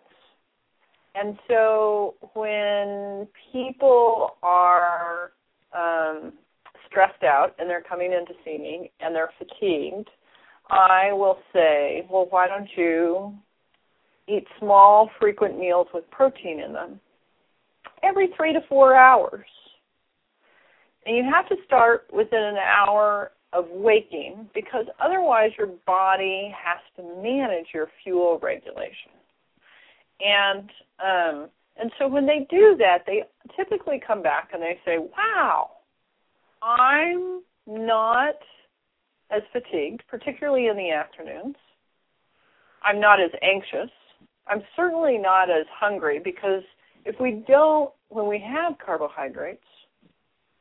And 1.15 1.37
so 1.47 2.15
when 2.33 3.27
people 3.51 4.37
are 4.43 5.31
um, 5.75 6.33
stressed 6.85 7.23
out 7.23 7.55
and 7.57 7.69
they're 7.69 7.81
coming 7.81 8.11
in 8.11 8.25
to 8.27 8.33
see 8.45 8.57
me 8.57 8.91
and 8.99 9.15
they're 9.15 9.31
fatigued, 9.37 10.09
I 10.69 11.11
will 11.13 11.39
say, 11.53 12.05
well, 12.09 12.27
why 12.29 12.47
don't 12.47 12.69
you 12.75 13.33
eat 14.27 14.45
small, 14.59 15.09
frequent 15.19 15.57
meals 15.57 15.87
with 15.93 16.09
protein 16.11 16.59
in 16.59 16.73
them 16.73 16.99
every 18.03 18.29
three 18.37 18.53
to 18.53 18.59
four 18.69 18.95
hours? 18.95 19.45
And 21.05 21.15
you 21.15 21.23
have 21.23 21.47
to 21.49 21.55
start 21.65 22.07
within 22.13 22.43
an 22.43 22.57
hour 22.57 23.31
of 23.53 23.65
waking 23.69 24.49
because 24.53 24.85
otherwise 25.03 25.51
your 25.57 25.69
body 25.85 26.53
has 26.55 26.79
to 26.95 27.21
manage 27.21 27.67
your 27.73 27.87
fuel 28.03 28.39
regulation. 28.41 29.11
And 30.19 30.69
um 31.03 31.49
and 31.79 31.91
so 31.99 32.07
when 32.07 32.25
they 32.25 32.47
do 32.49 32.75
that, 32.79 33.03
they 33.05 33.23
typically 33.55 34.01
come 34.05 34.23
back 34.23 34.49
and 34.51 34.61
they 34.61 34.79
say, 34.83 34.97
"Wow, 34.97 35.69
I'm 36.63 37.43
not 37.67 38.35
as 39.29 39.43
fatigued, 39.51 40.01
particularly 40.07 40.67
in 40.67 40.77
the 40.77 40.91
afternoons. 40.91 41.55
I'm 42.83 42.99
not 42.99 43.19
as 43.21 43.31
anxious. 43.41 43.91
I'm 44.47 44.63
certainly 44.75 45.17
not 45.17 45.49
as 45.49 45.65
hungry 45.71 46.19
because 46.23 46.63
if 47.05 47.19
we 47.19 47.43
don't 47.47 47.91
when 48.09 48.27
we 48.27 48.39
have 48.39 48.77
carbohydrates 48.83 49.63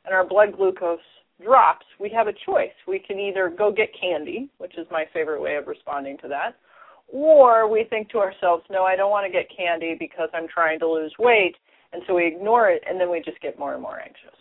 and 0.05 0.14
our 0.14 0.26
blood 0.26 0.57
glucose 0.57 0.99
drops, 1.43 1.87
we 2.00 2.11
have 2.11 2.26
a 2.26 2.33
choice. 2.33 2.75
We 2.87 2.99
can 2.99 3.19
either 3.19 3.52
go 3.57 3.71
get 3.71 3.88
candy, 3.99 4.49
which 4.59 4.76
is 4.78 4.87
my 4.90 5.05
favorite 5.12 5.40
way 5.40 5.57
of 5.57 5.66
responding 5.66 6.16
to 6.19 6.28
that, 6.28 6.57
or 7.09 7.69
we 7.69 7.85
think 7.88 8.09
to 8.11 8.19
ourselves, 8.19 8.64
no, 8.71 8.85
I 8.85 8.97
don't 8.97 9.11
want 9.11 9.26
to 9.26 9.33
get 9.33 9.47
candy 9.55 9.97
because 9.99 10.28
I'm 10.35 10.49
trying 10.49 10.78
to 10.81 10.88
lose 10.88 11.12
weight, 11.19 11.55
and 11.93 12.02
so 12.07 12.14
we 12.14 12.26
ignore 12.26 12.71
it, 12.71 12.83
and 12.88 13.00
then 13.00 13.11
we 13.11 13.23
just 13.25 13.40
get 13.40 13.59
more 13.59 13.75
and 13.75 13.83
more 13.83 14.00
anxious. 14.00 14.37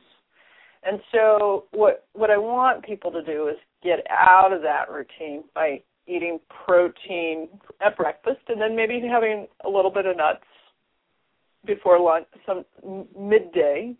And 0.83 0.99
so 1.11 1.65
what 1.71 2.05
what 2.13 2.29
I 2.29 2.37
want 2.37 2.85
people 2.85 3.11
to 3.11 3.23
do 3.23 3.47
is 3.47 3.55
get 3.83 4.05
out 4.09 4.53
of 4.53 4.61
that 4.61 4.89
routine 4.89 5.43
by 5.55 5.81
eating 6.07 6.39
protein 6.65 7.49
at 7.83 7.97
breakfast 7.97 8.41
and 8.47 8.61
then 8.61 8.75
maybe 8.75 9.01
having 9.01 9.47
a 9.65 9.69
little 9.69 9.89
bit 9.89 10.05
of 10.05 10.15
nuts 10.15 10.43
before 11.65 11.99
lunch 11.99 12.27
some 12.45 12.63
midday 13.17 13.95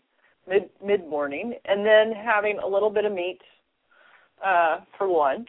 mid 0.48 0.70
mid 0.84 1.08
morning, 1.08 1.54
and 1.64 1.84
then 1.84 2.12
having 2.12 2.58
a 2.58 2.66
little 2.66 2.90
bit 2.90 3.04
of 3.04 3.12
meat 3.12 3.40
uh, 4.44 4.80
for 4.96 5.08
lunch, 5.08 5.48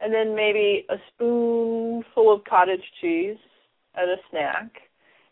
and 0.00 0.12
then 0.12 0.34
maybe 0.34 0.86
a 0.88 0.96
spoonful 1.14 2.32
of 2.32 2.44
cottage 2.44 2.82
cheese 3.00 3.36
as 3.94 4.08
a 4.08 4.16
snack, 4.30 4.70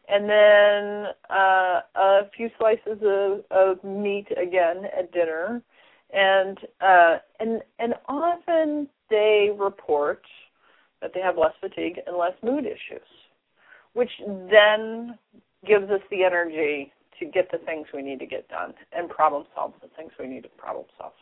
and 0.08 0.28
then 0.28 1.06
uh, 1.30 1.80
a 1.94 2.30
few 2.36 2.50
slices 2.58 2.98
of, 3.02 3.44
of 3.50 3.82
meat 3.84 4.26
again 4.40 4.84
at 4.96 5.12
dinner, 5.12 5.62
and 6.12 6.58
uh, 6.80 7.18
and 7.40 7.62
and 7.78 7.94
often 8.08 8.88
they 9.10 9.50
report 9.56 10.22
that 11.00 11.12
they 11.14 11.20
have 11.20 11.36
less 11.36 11.52
fatigue 11.60 12.00
and 12.06 12.16
less 12.16 12.32
mood 12.42 12.64
issues, 12.64 13.06
which 13.92 14.10
then 14.50 15.18
gives 15.66 15.90
us 15.90 16.00
the 16.10 16.24
energy 16.24 16.92
to 17.18 17.26
get 17.26 17.50
the 17.50 17.58
things 17.58 17.86
we 17.94 18.02
need 18.02 18.18
to 18.20 18.26
get 18.26 18.48
done 18.48 18.74
and 18.92 19.08
problem 19.08 19.44
solve 19.54 19.72
the 19.82 19.88
things 19.96 20.12
we 20.18 20.26
need 20.26 20.42
to 20.42 20.48
problem 20.50 20.84
solve. 20.98 21.12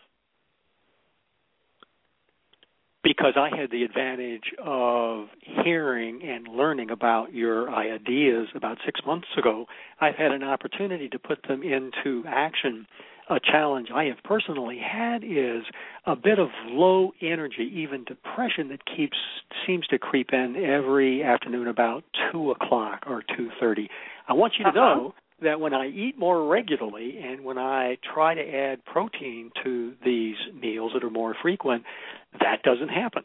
Because 3.02 3.34
I 3.36 3.54
had 3.54 3.70
the 3.70 3.82
advantage 3.82 4.54
of 4.64 5.26
hearing 5.62 6.22
and 6.22 6.48
learning 6.48 6.90
about 6.90 7.34
your 7.34 7.70
ideas 7.70 8.48
about 8.54 8.78
six 8.84 9.00
months 9.06 9.28
ago, 9.36 9.66
I've 10.00 10.14
had 10.14 10.32
an 10.32 10.42
opportunity 10.42 11.10
to 11.10 11.18
put 11.18 11.40
them 11.46 11.62
into 11.62 12.26
action. 12.26 12.86
A 13.28 13.40
challenge 13.40 13.88
I 13.94 14.04
have 14.04 14.18
personally 14.24 14.78
had 14.78 15.22
is 15.22 15.64
a 16.06 16.16
bit 16.16 16.38
of 16.38 16.48
low 16.66 17.12
energy, 17.20 17.70
even 17.74 18.04
depression 18.04 18.68
that 18.68 18.84
keeps 18.86 19.16
seems 19.66 19.86
to 19.88 19.98
creep 19.98 20.30
in 20.32 20.56
every 20.56 21.22
afternoon 21.22 21.68
about 21.68 22.04
two 22.30 22.50
o'clock 22.50 23.04
or 23.06 23.22
two 23.36 23.50
thirty. 23.60 23.88
I 24.28 24.32
want 24.32 24.54
you 24.58 24.64
to 24.64 24.70
uh-huh. 24.70 24.78
know 24.78 25.14
that 25.44 25.60
when 25.60 25.72
I 25.72 25.86
eat 25.86 26.18
more 26.18 26.46
regularly 26.46 27.18
and 27.22 27.44
when 27.44 27.58
I 27.58 27.96
try 28.14 28.34
to 28.34 28.42
add 28.42 28.84
protein 28.84 29.50
to 29.62 29.94
these 30.04 30.36
meals 30.60 30.92
that 30.94 31.04
are 31.04 31.10
more 31.10 31.34
frequent, 31.40 31.84
that 32.40 32.62
doesn't 32.62 32.88
happen. 32.88 33.22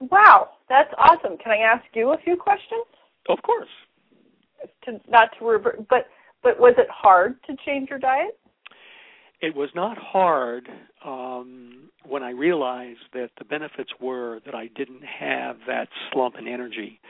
Wow, 0.00 0.50
that's 0.68 0.92
awesome. 0.98 1.36
Can 1.38 1.52
I 1.52 1.58
ask 1.58 1.84
you 1.94 2.12
a 2.12 2.18
few 2.18 2.36
questions? 2.36 2.84
Of 3.28 3.38
course. 3.42 3.68
To, 4.86 5.00
not 5.08 5.30
to 5.38 5.44
revert, 5.44 5.88
but 5.88 6.06
but 6.42 6.58
was 6.58 6.74
it 6.78 6.88
hard 6.90 7.36
to 7.46 7.56
change 7.64 7.88
your 7.90 7.98
diet? 7.98 8.38
It 9.40 9.54
was 9.54 9.70
not 9.74 9.98
hard 9.98 10.68
um, 11.04 11.90
when 12.06 12.22
I 12.22 12.30
realized 12.30 13.00
that 13.12 13.30
the 13.38 13.44
benefits 13.44 13.90
were 14.00 14.40
that 14.46 14.54
I 14.54 14.68
didn't 14.74 15.04
have 15.04 15.56
that 15.66 15.88
slump 16.12 16.36
in 16.38 16.46
energy 16.46 17.00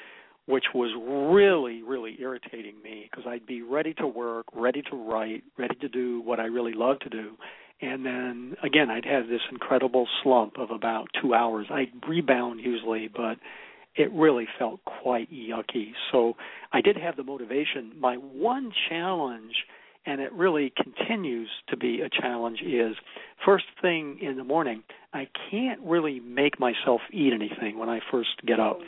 which 0.47 0.65
was 0.75 0.91
really, 1.35 1.83
really 1.83 2.17
irritating 2.21 2.75
me 2.83 3.09
because 3.11 3.25
I'd 3.27 3.47
be 3.47 3.63
ready 3.63 3.95
to 3.95 4.07
work, 4.07 4.47
ready 4.55 4.83
to 4.91 4.97
write, 4.97 5.43
ready 5.57 5.75
to 5.77 5.89
do 5.89 6.21
what 6.21 6.39
I 6.39 6.45
really 6.45 6.75
love 6.75 6.99
to 7.01 7.09
do. 7.09 7.33
And 7.81 8.05
then 8.05 8.57
again, 8.63 8.91
I'd 8.91 9.05
have 9.05 9.29
this 9.29 9.41
incredible 9.51 10.07
slump 10.23 10.59
of 10.59 10.71
about 10.71 11.09
two 11.21 11.35
hours. 11.35 11.67
I'd 11.71 11.93
rebound 12.07 12.61
usually, 12.61 13.09
but 13.09 13.39
it 13.97 14.13
really 14.13 14.47
felt 14.59 14.85
quite 14.85 15.33
yucky. 15.33 15.93
So 16.13 16.35
I 16.73 16.81
did 16.81 16.97
have 16.97 17.17
the 17.17 17.25
motivation. 17.25 17.93
My 17.99 18.17
one 18.17 18.73
challenge, 18.89 19.55
and 20.05 20.21
it 20.21 20.33
really 20.33 20.73
continues 20.77 21.49
to 21.69 21.77
be 21.77 22.01
a 22.03 22.09
challenge, 22.09 22.61
is 22.61 22.97
first 23.45 23.65
thing 23.81 24.19
in 24.21 24.37
the 24.37 24.45
morning, 24.45 24.83
I 25.13 25.29
can't 25.51 25.81
really 25.83 26.21
make 26.21 26.59
myself 26.61 27.01
eat 27.13 27.33
anything 27.33 27.79
when 27.79 27.89
I 27.89 28.01
first 28.11 28.45
get 28.47 28.61
up. 28.61 28.79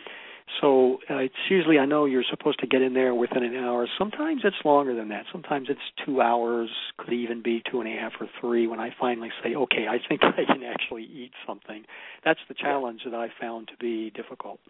So 0.60 0.98
uh, 1.10 1.16
it's 1.16 1.34
usually 1.50 1.78
I 1.78 1.86
know 1.86 2.04
you're 2.04 2.24
supposed 2.30 2.60
to 2.60 2.66
get 2.66 2.80
in 2.80 2.94
there 2.94 3.14
within 3.14 3.42
an 3.42 3.56
hour. 3.56 3.86
Sometimes 3.98 4.42
it's 4.44 4.56
longer 4.64 4.94
than 4.94 5.08
that. 5.08 5.24
Sometimes 5.32 5.68
it's 5.68 5.80
two 6.04 6.20
hours. 6.20 6.70
Could 6.98 7.12
even 7.12 7.42
be 7.42 7.62
two 7.70 7.80
and 7.80 7.88
a 7.88 8.00
half 8.00 8.12
or 8.20 8.28
three. 8.40 8.66
When 8.66 8.80
I 8.80 8.90
finally 8.98 9.30
say, 9.42 9.54
okay, 9.54 9.86
I 9.88 9.98
think 10.08 10.22
I 10.24 10.44
can 10.46 10.62
actually 10.62 11.04
eat 11.04 11.32
something. 11.46 11.84
That's 12.24 12.40
the 12.48 12.54
challenge 12.54 13.02
that 13.04 13.14
I 13.14 13.28
found 13.40 13.68
to 13.68 13.76
be 13.78 14.10
difficult. 14.10 14.60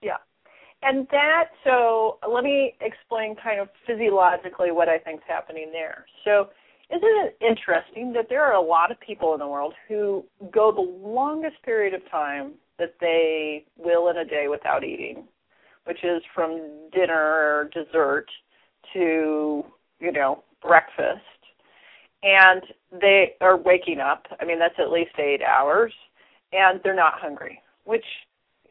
Yeah. 0.00 0.18
And 0.82 1.06
that, 1.12 1.50
so 1.62 2.18
let 2.28 2.42
me 2.42 2.74
explain 2.80 3.36
kind 3.36 3.60
of 3.60 3.68
physiologically 3.86 4.72
what 4.72 4.88
I 4.88 4.98
think 4.98 5.20
is 5.20 5.24
happening 5.28 5.70
there. 5.72 6.06
So, 6.24 6.48
isn't 6.90 7.02
it 7.02 7.38
interesting 7.40 8.12
that 8.12 8.26
there 8.28 8.42
are 8.42 8.54
a 8.54 8.60
lot 8.60 8.90
of 8.90 9.00
people 9.00 9.32
in 9.32 9.38
the 9.38 9.46
world 9.46 9.72
who 9.88 10.24
go 10.52 10.72
the 10.72 10.80
longest 10.80 11.62
period 11.64 11.94
of 11.94 12.02
time 12.10 12.52
that 12.82 12.94
they 13.00 13.64
will 13.78 14.08
in 14.08 14.16
a 14.18 14.24
day 14.24 14.46
without 14.50 14.82
eating, 14.82 15.28
which 15.84 16.02
is 16.02 16.20
from 16.34 16.90
dinner 16.92 17.14
or 17.14 17.70
dessert 17.72 18.26
to, 18.92 19.64
you 20.00 20.12
know, 20.12 20.42
breakfast. 20.60 21.20
And 22.24 22.62
they 23.00 23.34
are 23.40 23.56
waking 23.56 24.00
up. 24.00 24.26
I 24.40 24.44
mean, 24.44 24.58
that's 24.58 24.74
at 24.78 24.90
least 24.90 25.12
eight 25.18 25.42
hours, 25.42 25.92
and 26.52 26.80
they're 26.82 26.94
not 26.94 27.14
hungry, 27.16 27.60
which 27.84 28.04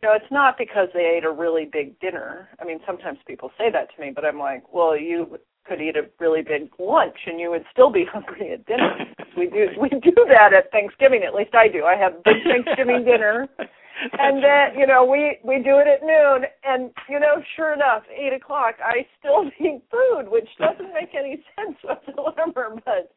you 0.02 0.10
know, 0.10 0.16
it's 0.16 0.32
not 0.32 0.58
because 0.58 0.88
they 0.94 1.16
ate 1.18 1.26
a 1.26 1.32
really 1.32 1.70
big 1.72 1.98
dinner. 2.00 2.50
I 2.60 2.66
mean, 2.66 2.80
sometimes 2.86 3.20
people 3.28 3.52
say 3.58 3.72
that 3.72 3.96
to 3.96 4.02
me, 4.02 4.12
but 4.14 4.26
I'm 4.26 4.40
like, 4.40 4.74
well, 4.74 4.98
you 4.98 5.38
could 5.66 5.80
eat 5.80 5.96
a 5.96 6.10
really 6.20 6.42
big 6.42 6.72
lunch 6.80 7.16
and 7.28 7.40
you 7.40 7.52
would 7.52 7.64
still 7.72 7.92
be 7.92 8.06
hungry 8.12 8.52
at 8.52 8.66
dinner. 8.66 8.98
we 9.38 9.48
do 9.48 9.68
we 9.80 9.90
do 9.90 10.12
that 10.28 10.54
at 10.54 10.72
Thanksgiving. 10.72 11.24
At 11.24 11.36
least 11.36 11.54
I 11.54 11.68
do. 11.68 11.84
I 11.84 11.96
have 11.96 12.24
big 12.24 12.44
Thanksgiving 12.44 13.06
dinner 13.06 13.48
and 14.20 14.44
then 14.44 14.80
you 14.80 14.88
know 14.88 15.06
we 15.06 15.38
we 15.44 15.58
do 15.64 15.78
it 15.78 15.88
at 15.88 16.02
noon 16.02 16.48
and 16.64 16.92
you 17.10 17.20
know 17.20 17.42
sure 17.56 17.74
enough 17.74 18.04
eight 18.12 18.34
o'clock 18.34 18.76
i 18.84 19.06
still 19.20 19.44
need 19.60 19.82
food 19.92 20.26
which 20.28 20.48
doesn't 20.60 20.94
make 20.94 21.14
any 21.18 21.44
sense 21.56 21.78
whatsoever 21.84 22.76
but 22.86 23.14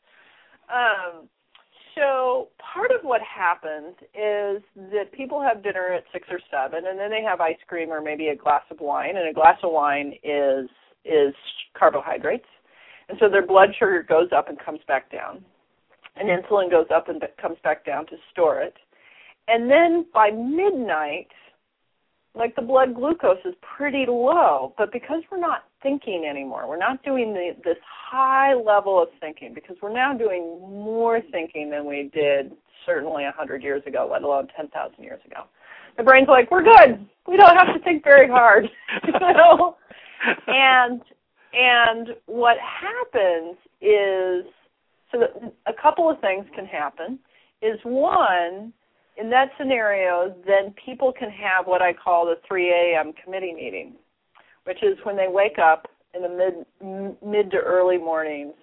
um 0.72 1.28
so 1.94 2.48
part 2.58 2.90
of 2.90 3.04
what 3.04 3.20
happens 3.22 3.94
is 4.14 4.62
that 4.90 5.12
people 5.12 5.40
have 5.40 5.62
dinner 5.62 5.92
at 5.92 6.02
six 6.12 6.26
or 6.30 6.40
seven 6.50 6.86
and 6.88 6.98
then 6.98 7.10
they 7.10 7.22
have 7.22 7.40
ice 7.40 7.60
cream 7.68 7.90
or 7.90 8.00
maybe 8.00 8.28
a 8.28 8.36
glass 8.36 8.62
of 8.70 8.80
wine 8.80 9.16
and 9.16 9.28
a 9.28 9.32
glass 9.32 9.58
of 9.62 9.70
wine 9.72 10.12
is 10.24 10.68
is 11.04 11.34
carbohydrates 11.78 12.46
and 13.08 13.18
so 13.20 13.28
their 13.28 13.46
blood 13.46 13.70
sugar 13.78 14.02
goes 14.02 14.28
up 14.36 14.48
and 14.48 14.58
comes 14.58 14.80
back 14.88 15.10
down. 15.10 15.44
And 16.16 16.28
insulin 16.28 16.70
goes 16.70 16.86
up 16.94 17.08
and 17.08 17.22
comes 17.40 17.58
back 17.64 17.84
down 17.84 18.06
to 18.06 18.16
store 18.30 18.60
it 18.60 18.74
and 19.48 19.70
then 19.70 20.06
by 20.12 20.30
midnight, 20.30 21.28
like 22.34 22.56
the 22.56 22.62
blood 22.62 22.94
glucose 22.94 23.38
is 23.44 23.54
pretty 23.76 24.06
low, 24.08 24.74
but 24.76 24.92
because 24.92 25.22
we're 25.30 25.38
not 25.38 25.64
thinking 25.82 26.26
anymore. 26.28 26.68
We're 26.68 26.78
not 26.78 27.02
doing 27.04 27.32
the, 27.32 27.50
this 27.62 27.76
high 27.86 28.54
level 28.54 29.00
of 29.00 29.08
thinking 29.20 29.54
because 29.54 29.76
we're 29.80 29.92
now 29.92 30.14
doing 30.14 30.58
more 30.60 31.20
thinking 31.30 31.70
than 31.70 31.86
we 31.86 32.10
did 32.12 32.52
certainly 32.84 33.24
a 33.24 33.32
hundred 33.32 33.62
years 33.62 33.82
ago, 33.86 34.08
let 34.10 34.22
alone 34.22 34.48
ten 34.56 34.68
thousand 34.68 35.04
years 35.04 35.20
ago. 35.26 35.44
The 35.96 36.02
brain's 36.02 36.28
like, 36.28 36.50
we're 36.50 36.64
good. 36.64 37.06
We 37.28 37.36
don't 37.36 37.56
have 37.56 37.72
to 37.74 37.80
think 37.84 38.02
very 38.02 38.28
hard, 38.28 38.64
and 40.48 41.00
and 41.52 42.08
what 42.26 42.56
happens 42.58 43.56
is 43.80 44.44
so 45.12 45.20
that 45.20 45.52
a 45.66 45.72
couple 45.80 46.10
of 46.10 46.20
things 46.20 46.46
can 46.54 46.66
happen. 46.66 47.18
Is 47.62 47.78
one 47.84 48.72
in 49.16 49.30
that 49.30 49.50
scenario, 49.58 50.34
then 50.46 50.74
people 50.84 51.12
can 51.12 51.30
have 51.30 51.66
what 51.66 51.82
I 51.82 51.92
call 51.92 52.26
the 52.26 52.36
3 52.46 52.70
a.m. 52.70 53.12
committee 53.22 53.54
meeting, 53.54 53.94
which 54.64 54.82
is 54.82 54.98
when 55.04 55.16
they 55.16 55.28
wake 55.28 55.58
up 55.58 55.86
in 56.14 56.22
the 56.22 56.28
mid 56.28 57.16
mid 57.24 57.50
to 57.50 57.56
early 57.58 57.98
mornings, 57.98 58.54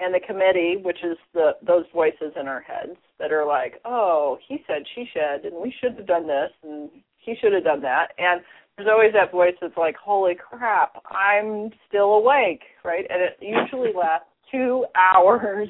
and 0.00 0.14
the 0.14 0.20
committee, 0.20 0.76
which 0.82 0.98
is 1.04 1.16
the 1.34 1.52
those 1.66 1.84
voices 1.92 2.32
in 2.40 2.48
our 2.48 2.60
heads 2.60 2.96
that 3.18 3.32
are 3.32 3.46
like, 3.46 3.80
oh, 3.84 4.38
he 4.46 4.62
said, 4.66 4.82
she 4.94 5.08
said, 5.12 5.44
and 5.44 5.54
we 5.60 5.74
should 5.80 5.96
have 5.96 6.06
done 6.06 6.26
this, 6.26 6.50
and 6.62 6.88
he 7.18 7.34
should 7.40 7.52
have 7.52 7.64
done 7.64 7.82
that, 7.82 8.08
and 8.18 8.40
there's 8.76 8.88
always 8.90 9.12
that 9.12 9.30
voice 9.30 9.54
that's 9.60 9.76
like, 9.76 9.96
holy 9.96 10.34
crap, 10.34 11.02
I'm 11.10 11.70
still 11.86 12.14
awake, 12.14 12.62
right? 12.82 13.04
And 13.10 13.20
it 13.20 13.36
usually 13.40 13.92
lasts 13.94 14.26
two 14.50 14.86
hours 14.96 15.68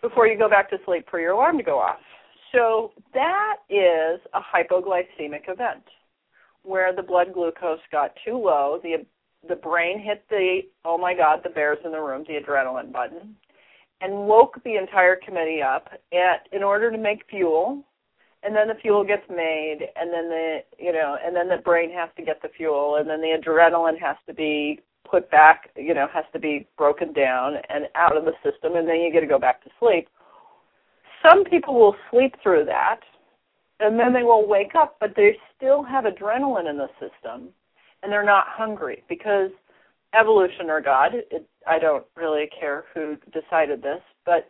before 0.00 0.28
you 0.28 0.38
go 0.38 0.48
back 0.48 0.70
to 0.70 0.76
sleep 0.84 1.06
for 1.10 1.18
your 1.18 1.32
alarm 1.32 1.58
to 1.58 1.64
go 1.64 1.78
off. 1.78 1.98
So 2.52 2.92
that 3.14 3.56
is 3.70 4.20
a 4.34 4.40
hypoglycemic 4.40 5.48
event 5.48 5.84
where 6.62 6.94
the 6.94 7.02
blood 7.02 7.32
glucose 7.32 7.80
got 7.90 8.12
too 8.24 8.36
low, 8.36 8.78
the 8.82 9.04
the 9.48 9.56
brain 9.56 9.98
hit 9.98 10.24
the 10.30 10.60
oh 10.84 10.96
my 10.96 11.14
god, 11.14 11.40
the 11.42 11.50
bear's 11.50 11.78
in 11.84 11.90
the 11.90 12.00
room, 12.00 12.24
the 12.28 12.34
adrenaline 12.34 12.92
button, 12.92 13.34
and 14.00 14.28
woke 14.28 14.62
the 14.64 14.76
entire 14.76 15.16
committee 15.16 15.62
up 15.62 15.88
at 16.12 16.48
in 16.52 16.62
order 16.62 16.90
to 16.90 16.98
make 16.98 17.24
fuel. 17.28 17.82
And 18.44 18.56
then 18.56 18.66
the 18.66 18.74
fuel 18.74 19.04
gets 19.04 19.22
made, 19.30 19.86
and 19.94 20.12
then 20.12 20.28
the 20.28 20.58
you 20.78 20.92
know, 20.92 21.16
and 21.24 21.34
then 21.34 21.48
the 21.48 21.58
brain 21.58 21.90
has 21.92 22.10
to 22.16 22.22
get 22.24 22.42
the 22.42 22.48
fuel, 22.56 22.96
and 22.96 23.08
then 23.08 23.20
the 23.20 23.38
adrenaline 23.38 23.98
has 24.00 24.16
to 24.26 24.34
be 24.34 24.80
put 25.08 25.30
back, 25.30 25.70
you 25.76 25.94
know, 25.94 26.06
has 26.12 26.24
to 26.32 26.38
be 26.38 26.66
broken 26.76 27.12
down 27.12 27.54
and 27.68 27.86
out 27.94 28.16
of 28.16 28.24
the 28.24 28.32
system, 28.42 28.76
and 28.76 28.88
then 28.88 29.00
you 29.00 29.12
get 29.12 29.20
to 29.20 29.26
go 29.26 29.38
back 29.38 29.62
to 29.64 29.70
sleep 29.78 30.08
some 31.22 31.44
people 31.44 31.74
will 31.74 31.96
sleep 32.10 32.34
through 32.42 32.64
that 32.66 33.00
and 33.80 33.98
then 33.98 34.12
they 34.12 34.22
will 34.22 34.46
wake 34.46 34.74
up, 34.74 34.96
but 35.00 35.14
they 35.16 35.36
still 35.56 35.82
have 35.82 36.04
adrenaline 36.04 36.68
in 36.68 36.76
the 36.76 36.88
system 37.00 37.48
and 38.02 38.10
they're 38.10 38.24
not 38.24 38.44
hungry 38.48 39.02
because 39.08 39.50
evolution 40.18 40.68
or 40.68 40.80
God, 40.80 41.12
it, 41.14 41.48
I 41.66 41.78
don't 41.78 42.04
really 42.16 42.48
care 42.58 42.84
who 42.94 43.16
decided 43.32 43.82
this, 43.82 44.00
but 44.26 44.48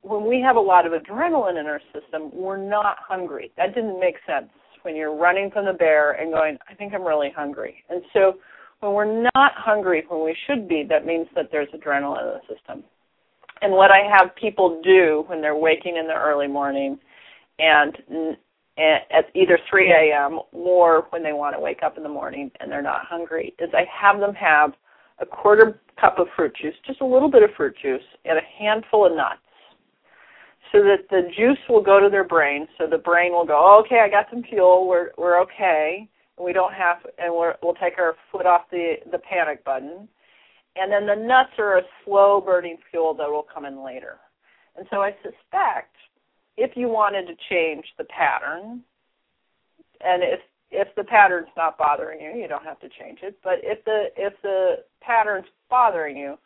when 0.00 0.26
we 0.26 0.40
have 0.40 0.56
a 0.56 0.60
lot 0.60 0.86
of 0.86 0.92
adrenaline 0.92 1.60
in 1.60 1.66
our 1.66 1.80
system, 1.92 2.30
we're 2.32 2.56
not 2.56 2.96
hungry. 3.06 3.52
That 3.56 3.74
didn't 3.74 4.00
make 4.00 4.16
sense 4.26 4.48
when 4.82 4.96
you're 4.96 5.14
running 5.14 5.50
from 5.50 5.66
the 5.66 5.74
bear 5.74 6.12
and 6.12 6.32
going, 6.32 6.56
I 6.68 6.74
think 6.74 6.94
I'm 6.94 7.04
really 7.04 7.30
hungry. 7.34 7.84
And 7.90 8.02
so 8.12 8.38
when 8.80 8.94
we're 8.94 9.22
not 9.34 9.52
hungry 9.54 10.04
when 10.08 10.24
we 10.24 10.36
should 10.46 10.68
be, 10.68 10.84
that 10.88 11.06
means 11.06 11.28
that 11.36 11.50
there's 11.52 11.68
adrenaline 11.68 12.22
in 12.22 12.40
the 12.40 12.54
system 12.54 12.84
and 13.62 13.72
what 13.72 13.90
I 13.90 14.00
have 14.10 14.34
people 14.36 14.80
do 14.82 15.24
when 15.28 15.40
they're 15.40 15.56
waking 15.56 15.96
in 15.96 16.06
the 16.06 16.14
early 16.14 16.48
morning 16.48 16.98
and 17.58 17.96
at 18.78 19.30
either 19.34 19.58
3 19.68 19.92
a.m. 19.92 20.40
or 20.52 21.06
when 21.10 21.22
they 21.22 21.32
want 21.32 21.54
to 21.54 21.60
wake 21.60 21.82
up 21.82 21.96
in 21.96 22.02
the 22.02 22.08
morning 22.08 22.50
and 22.60 22.70
they're 22.70 22.82
not 22.82 23.04
hungry 23.04 23.54
is 23.58 23.70
I 23.74 23.84
have 23.92 24.18
them 24.18 24.34
have 24.34 24.72
a 25.18 25.26
quarter 25.26 25.80
cup 26.00 26.18
of 26.18 26.26
fruit 26.34 26.56
juice, 26.60 26.74
just 26.86 27.00
a 27.00 27.06
little 27.06 27.30
bit 27.30 27.42
of 27.42 27.50
fruit 27.56 27.76
juice, 27.80 28.02
and 28.24 28.38
a 28.38 28.42
handful 28.58 29.06
of 29.06 29.14
nuts 29.14 29.40
so 30.72 30.82
that 30.82 31.08
the 31.10 31.28
juice 31.36 31.58
will 31.68 31.82
go 31.82 32.00
to 32.00 32.08
their 32.08 32.24
brain 32.24 32.66
so 32.78 32.86
the 32.90 32.98
brain 32.98 33.32
will 33.32 33.44
go 33.44 33.56
oh, 33.56 33.82
okay 33.84 34.00
i 34.00 34.08
got 34.08 34.26
some 34.30 34.42
fuel 34.42 34.88
we're 34.88 35.10
we're 35.18 35.40
okay 35.40 36.08
and 36.38 36.44
we 36.44 36.52
don't 36.52 36.72
have 36.72 36.96
and 37.18 37.32
we're, 37.32 37.54
we'll 37.62 37.74
take 37.74 37.98
our 37.98 38.16
foot 38.32 38.46
off 38.46 38.62
the 38.70 38.94
the 39.10 39.18
panic 39.18 39.62
button 39.64 40.08
and 40.76 40.90
then 40.90 41.06
the 41.06 41.14
nuts 41.14 41.52
are 41.58 41.78
a 41.78 41.82
slow 42.04 42.40
burning 42.44 42.78
fuel 42.90 43.14
that 43.14 43.28
will 43.28 43.46
come 43.52 43.64
in 43.64 43.84
later. 43.84 44.18
And 44.76 44.86
so 44.90 45.02
I 45.02 45.14
suspect 45.22 45.94
if 46.56 46.76
you 46.76 46.88
wanted 46.88 47.26
to 47.26 47.34
change 47.50 47.84
the 47.98 48.04
pattern, 48.04 48.82
and 50.00 50.22
if 50.22 50.40
if 50.70 50.88
the 50.96 51.04
pattern's 51.04 51.48
not 51.56 51.76
bothering 51.76 52.20
you, 52.20 52.40
you 52.40 52.48
don't 52.48 52.64
have 52.64 52.80
to 52.80 52.88
change 52.88 53.18
it. 53.22 53.38
But 53.44 53.60
if 53.62 53.84
the 53.84 54.06
if 54.16 54.32
the 54.42 54.76
pattern's 55.00 55.46
bothering 55.68 56.16
you, 56.16 56.38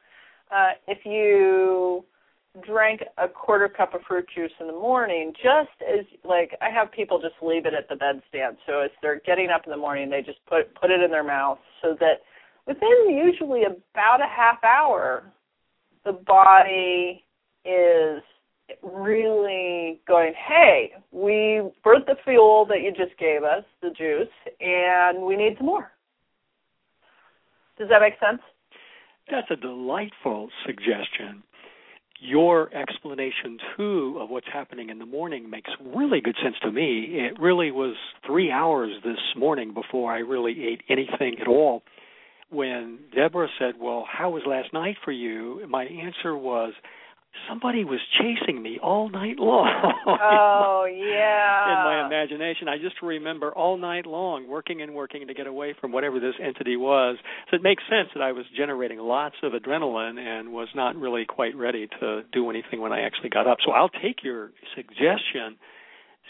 uh, 0.50 0.72
if 0.88 0.98
you 1.04 2.04
drank 2.64 3.02
a 3.18 3.28
quarter 3.28 3.68
cup 3.68 3.94
of 3.94 4.00
fruit 4.08 4.26
juice 4.34 4.52
in 4.60 4.66
the 4.66 4.72
morning, 4.72 5.32
just 5.34 5.70
as 5.88 6.04
like 6.24 6.56
I 6.60 6.70
have 6.70 6.90
people 6.90 7.20
just 7.20 7.34
leave 7.42 7.66
it 7.66 7.74
at 7.74 7.88
the 7.88 7.94
bedstand. 7.94 8.56
So 8.66 8.80
as 8.80 8.90
they're 9.02 9.20
getting 9.24 9.50
up 9.50 9.62
in 9.64 9.70
the 9.70 9.76
morning, 9.76 10.10
they 10.10 10.22
just 10.22 10.44
put 10.46 10.74
put 10.74 10.90
it 10.90 11.00
in 11.00 11.10
their 11.10 11.24
mouth 11.24 11.58
so 11.82 11.96
that 12.00 12.22
within 12.66 13.08
usually 13.08 13.62
about 13.64 14.20
a 14.20 14.28
half 14.28 14.62
hour, 14.64 15.24
the 16.04 16.12
body 16.12 17.24
is 17.64 18.22
really 18.82 20.00
going, 20.06 20.32
hey, 20.48 20.92
we 21.12 21.62
burnt 21.84 22.06
the 22.06 22.16
fuel 22.24 22.66
that 22.66 22.82
you 22.82 22.90
just 22.90 23.18
gave 23.18 23.42
us, 23.44 23.64
the 23.82 23.90
juice, 23.90 24.28
and 24.60 25.22
we 25.22 25.36
need 25.36 25.56
some 25.56 25.66
more. 25.66 25.90
Does 27.78 27.88
that 27.90 28.00
make 28.00 28.14
sense? 28.18 28.40
That's 29.30 29.50
a 29.50 29.56
delightful 29.56 30.48
suggestion. 30.64 31.42
Your 32.18 32.74
explanation, 32.74 33.58
too, 33.76 34.18
of 34.20 34.30
what's 34.30 34.46
happening 34.50 34.88
in 34.88 34.98
the 34.98 35.06
morning 35.06 35.50
makes 35.50 35.70
really 35.94 36.20
good 36.20 36.36
sense 36.42 36.56
to 36.62 36.72
me. 36.72 37.08
It 37.10 37.38
really 37.38 37.70
was 37.70 37.94
three 38.26 38.50
hours 38.50 38.92
this 39.04 39.18
morning 39.36 39.74
before 39.74 40.10
I 40.12 40.18
really 40.20 40.66
ate 40.66 40.80
anything 40.88 41.36
at 41.40 41.46
all 41.46 41.82
when 42.50 42.98
Deborah 43.14 43.48
said, 43.58 43.74
"Well, 43.80 44.06
how 44.10 44.30
was 44.30 44.42
last 44.46 44.72
night 44.72 44.96
for 45.04 45.12
you?" 45.12 45.64
my 45.68 45.84
answer 45.84 46.36
was, 46.36 46.74
"Somebody 47.48 47.84
was 47.84 48.00
chasing 48.18 48.62
me 48.62 48.78
all 48.78 49.08
night 49.08 49.38
long." 49.38 49.68
Oh 50.06 50.84
yeah. 50.90 51.68
In 51.68 51.84
my 51.84 52.06
imagination, 52.06 52.68
I 52.68 52.78
just 52.78 53.02
remember 53.02 53.52
all 53.52 53.76
night 53.76 54.06
long 54.06 54.48
working 54.48 54.80
and 54.82 54.94
working 54.94 55.26
to 55.26 55.34
get 55.34 55.46
away 55.46 55.74
from 55.80 55.92
whatever 55.92 56.20
this 56.20 56.34
entity 56.42 56.76
was. 56.76 57.18
So 57.50 57.56
it 57.56 57.62
makes 57.62 57.82
sense 57.90 58.08
that 58.14 58.22
I 58.22 58.32
was 58.32 58.44
generating 58.56 58.98
lots 58.98 59.36
of 59.42 59.52
adrenaline 59.52 60.18
and 60.18 60.52
was 60.52 60.68
not 60.74 60.96
really 60.96 61.24
quite 61.26 61.56
ready 61.56 61.88
to 62.00 62.22
do 62.32 62.50
anything 62.50 62.80
when 62.80 62.92
I 62.92 63.00
actually 63.00 63.30
got 63.30 63.46
up. 63.46 63.58
So 63.64 63.72
I'll 63.72 63.90
take 63.90 64.22
your 64.22 64.52
suggestion 64.74 65.56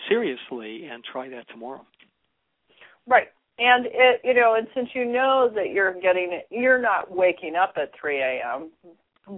seriously 0.09 0.87
and 0.87 1.05
try 1.05 1.29
that 1.31 1.49
tomorrow. 1.49 1.87
Right 3.07 3.29
and 3.59 3.87
it 3.87 4.21
you 4.25 4.35
know 4.35 4.55
and 4.57 4.67
since 4.75 4.89
you 4.95 5.05
know 5.05 5.51
that 5.55 5.71
you're 5.71 5.95
getting 6.01 6.41
you're 6.51 6.81
not 6.81 7.15
waking 7.15 7.55
up 7.57 7.75
at 7.77 7.91
3 7.99 8.19
a.m. 8.19 8.71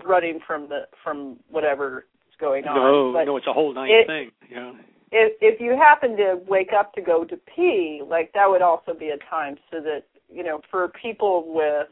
running 0.05 0.41
from 0.47 0.69
the 0.69 0.83
from 1.03 1.39
whatever's 1.51 2.05
going 2.41 2.65
on 2.67 2.77
no 2.77 3.13
but 3.13 3.25
no 3.25 3.37
it's 3.37 3.47
a 3.47 3.53
whole 3.53 3.75
night 3.75 3.91
it, 3.91 4.07
thing 4.07 4.31
yeah 4.51 4.73
if 5.11 5.33
if 5.41 5.61
you 5.61 5.77
happen 5.77 6.17
to 6.17 6.39
wake 6.47 6.71
up 6.79 6.93
to 6.95 7.01
go 7.01 7.25
to 7.25 7.37
pee 7.55 8.03
like 8.07 8.33
that 8.33 8.49
would 8.49 8.63
also 8.63 8.93
be 8.95 9.09
a 9.09 9.19
time 9.31 9.57
so 9.71 9.81
that 9.81 10.05
you 10.29 10.43
know 10.43 10.61
for 10.71 10.89
people 11.01 11.45
with 11.47 11.89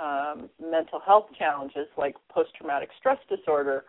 um 0.00 0.48
mental 0.60 1.00
health 1.04 1.26
challenges 1.36 1.86
like 1.96 2.14
post 2.28 2.50
traumatic 2.56 2.90
stress 2.98 3.18
disorder 3.28 3.84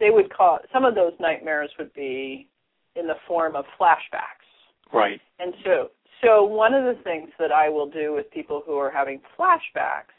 they 0.00 0.10
would 0.10 0.32
call 0.32 0.58
some 0.72 0.84
of 0.84 0.94
those 0.94 1.12
nightmares 1.18 1.70
would 1.78 1.92
be 1.94 2.48
in 2.96 3.06
the 3.06 3.16
form 3.26 3.54
of 3.54 3.64
flashbacks 3.80 4.46
right 4.92 5.20
and 5.38 5.54
so 5.64 5.90
so 6.22 6.44
one 6.44 6.74
of 6.74 6.84
the 6.84 7.00
things 7.02 7.30
that 7.38 7.52
I 7.52 7.68
will 7.68 7.88
do 7.88 8.12
with 8.12 8.30
people 8.30 8.62
who 8.64 8.76
are 8.76 8.90
having 8.90 9.20
flashbacks 9.38 10.14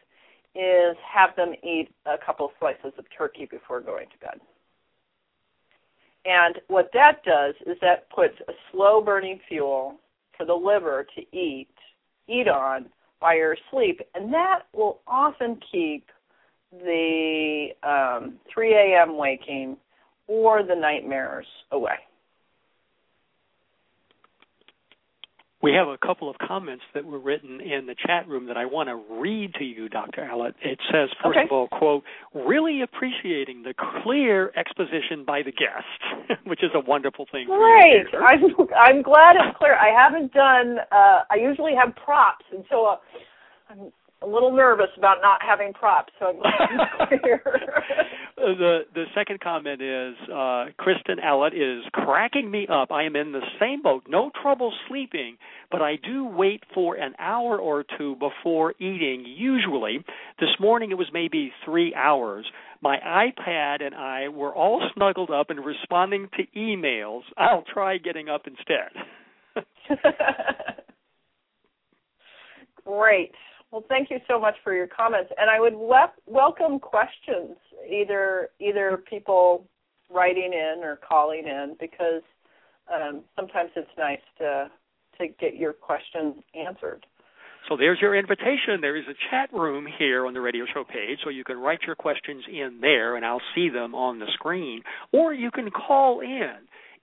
is 0.56 0.98
have 1.08 1.36
them 1.36 1.54
eat 1.64 1.90
a 2.06 2.16
couple 2.24 2.52
slices 2.60 2.94
of 2.98 3.06
turkey 3.16 3.48
before 3.50 3.82
going 3.82 4.08
to 4.10 4.26
bed. 4.26 4.40
And 6.26 6.60
what 6.68 6.90
that 6.94 7.24
does 7.24 7.56
is 7.66 7.78
that 7.82 8.10
puts 8.10 8.36
a 8.48 8.54
slow 8.72 9.02
burning 9.02 9.40
fuel 9.48 9.96
for 10.38 10.46
the 10.46 10.54
liver 10.54 11.06
to 11.16 11.38
eat 11.38 11.70
eat 12.28 12.48
on 12.48 12.86
while 13.20 13.36
you're 13.36 13.58
asleep, 13.68 14.00
and 14.14 14.34
that 14.34 14.62
will 14.74 15.00
often 15.08 15.60
keep 15.72 16.08
the 16.72 17.70
um, 17.84 18.36
3 18.54 18.74
a.m. 18.74 19.18
waking 19.18 19.78
or 20.28 20.64
the 20.64 20.76
nightmares 20.76 21.48
away. 21.72 21.98
We 25.62 25.74
have 25.74 25.90
a 25.90 25.98
couple 25.98 26.30
of 26.30 26.38
comments 26.38 26.84
that 26.94 27.04
were 27.04 27.20
written 27.20 27.60
in 27.60 27.86
the 27.86 27.96
chat 27.96 28.28
room 28.30 28.48
that 28.48 28.56
I 28.56 28.66
want 28.66 28.88
to 28.88 28.96
read 29.20 29.54
to 29.56 29.66
you, 29.66 29.90
Dr. 29.90 30.22
Allott. 30.22 30.54
It 30.62 30.80
says, 30.90 31.10
first 31.22 31.38
okay. 31.38 31.44
of 31.44 31.52
all, 31.52 31.68
quote, 31.68 32.04
really 32.34 32.82
appreciating 32.82 33.64
the 33.64 33.74
clear 34.02 34.54
exposition 34.56 35.26
by 35.26 35.42
the 35.44 35.52
guest, 35.52 36.40
which 36.46 36.64
is 36.64 36.72
a 36.74 36.80
wonderful 36.80 37.26
thing. 37.30 37.48
Great. 37.48 38.06
I'm, 38.16 38.44
I'm 38.74 39.02
glad 39.02 39.36
it's 39.36 39.58
clear. 39.58 39.76
I 39.76 39.90
haven't 39.90 40.32
done, 40.32 40.78
uh, 40.94 41.24
I 41.30 41.36
usually 41.36 41.74
have 41.76 41.94
props, 41.96 42.46
and 42.54 42.64
so 42.70 42.86
uh, 42.86 42.96
I'm 43.70 43.92
a 44.22 44.28
little 44.28 44.56
nervous 44.56 44.90
about 44.98 45.18
not 45.22 45.42
having 45.42 45.74
props, 45.74 46.14
so 46.20 46.28
I'm 46.28 46.40
glad 46.40 46.70
it's 46.72 47.22
clear. 47.22 47.42
The 48.40 48.80
the 48.94 49.04
second 49.14 49.42
comment 49.42 49.82
is 49.82 50.16
uh, 50.34 50.68
Kristen 50.78 51.18
Allott 51.24 51.54
is 51.54 51.84
cracking 51.92 52.50
me 52.50 52.68
up. 52.72 52.90
I 52.90 53.04
am 53.04 53.18
in 53.18 53.34
the 53.34 53.42
same 53.60 53.82
boat, 53.82 54.04
no 54.08 54.32
trouble 54.42 54.72
sleeping, 54.88 55.38
but 55.70 55.82
I 55.82 55.98
do 55.98 56.26
wait 56.26 56.64
for 56.74 56.96
an 56.96 57.16
hour 57.20 57.58
or 57.58 57.84
two 57.98 58.16
before 58.16 58.74
eating. 58.80 59.26
Usually, 59.28 60.06
this 60.40 60.50
morning 60.58 60.92
it 60.92 60.98
was 60.98 61.08
maybe 61.14 61.52
three 61.66 61.94
hours. 61.94 62.46
My 62.82 62.98
iPad 62.98 63.84
and 63.84 63.94
I 63.94 64.30
were 64.30 64.56
all 64.56 64.82
snuggled 64.96 65.32
up 65.32 65.50
and 65.50 65.66
responding 65.66 66.30
to 66.38 66.44
emails. 66.58 67.24
I'll 67.38 67.66
try 67.74 67.98
getting 67.98 68.30
up 68.30 68.44
instead. 68.48 68.92
Great. 72.86 73.34
Well, 73.72 73.84
thank 73.88 74.10
you 74.10 74.18
so 74.28 74.40
much 74.40 74.56
for 74.64 74.74
your 74.74 74.88
comments, 74.88 75.32
and 75.38 75.50
I 75.50 75.60
would 75.60 75.76
le- 75.76 76.12
welcome 76.26 76.80
questions, 76.80 77.56
either 77.88 78.50
either 78.60 78.98
people 79.10 79.66
writing 80.10 80.52
in 80.54 80.84
or 80.84 80.98
calling 81.08 81.46
in, 81.46 81.76
because 81.80 82.24
um, 82.92 83.22
sometimes 83.36 83.70
it's 83.76 83.90
nice 83.98 84.22
to 84.40 84.72
to 85.20 85.28
get 85.40 85.56
your 85.56 85.74
questions 85.74 86.36
answered. 86.56 87.06
So 87.68 87.78
there's 87.78 88.00
your 88.02 88.16
invitation. 88.16 88.82
There 88.82 88.96
is 88.96 89.04
a 89.08 89.14
chat 89.30 89.54
room 89.54 89.86
here 90.00 90.26
on 90.26 90.34
the 90.34 90.42
radio 90.42 90.66
show 90.74 90.84
page, 90.84 91.20
so 91.24 91.30
you 91.30 91.44
can 91.44 91.60
write 91.60 91.82
your 91.86 91.96
questions 91.96 92.44
in 92.52 92.80
there, 92.82 93.16
and 93.16 93.26
I'll 93.26 93.42
see 93.54 93.70
them 93.70 93.94
on 93.94 94.18
the 94.18 94.28
screen, 94.34 94.82
or 95.12 95.34
you 95.34 95.52
can 95.52 95.70
call 95.70 96.22
in 96.22 96.56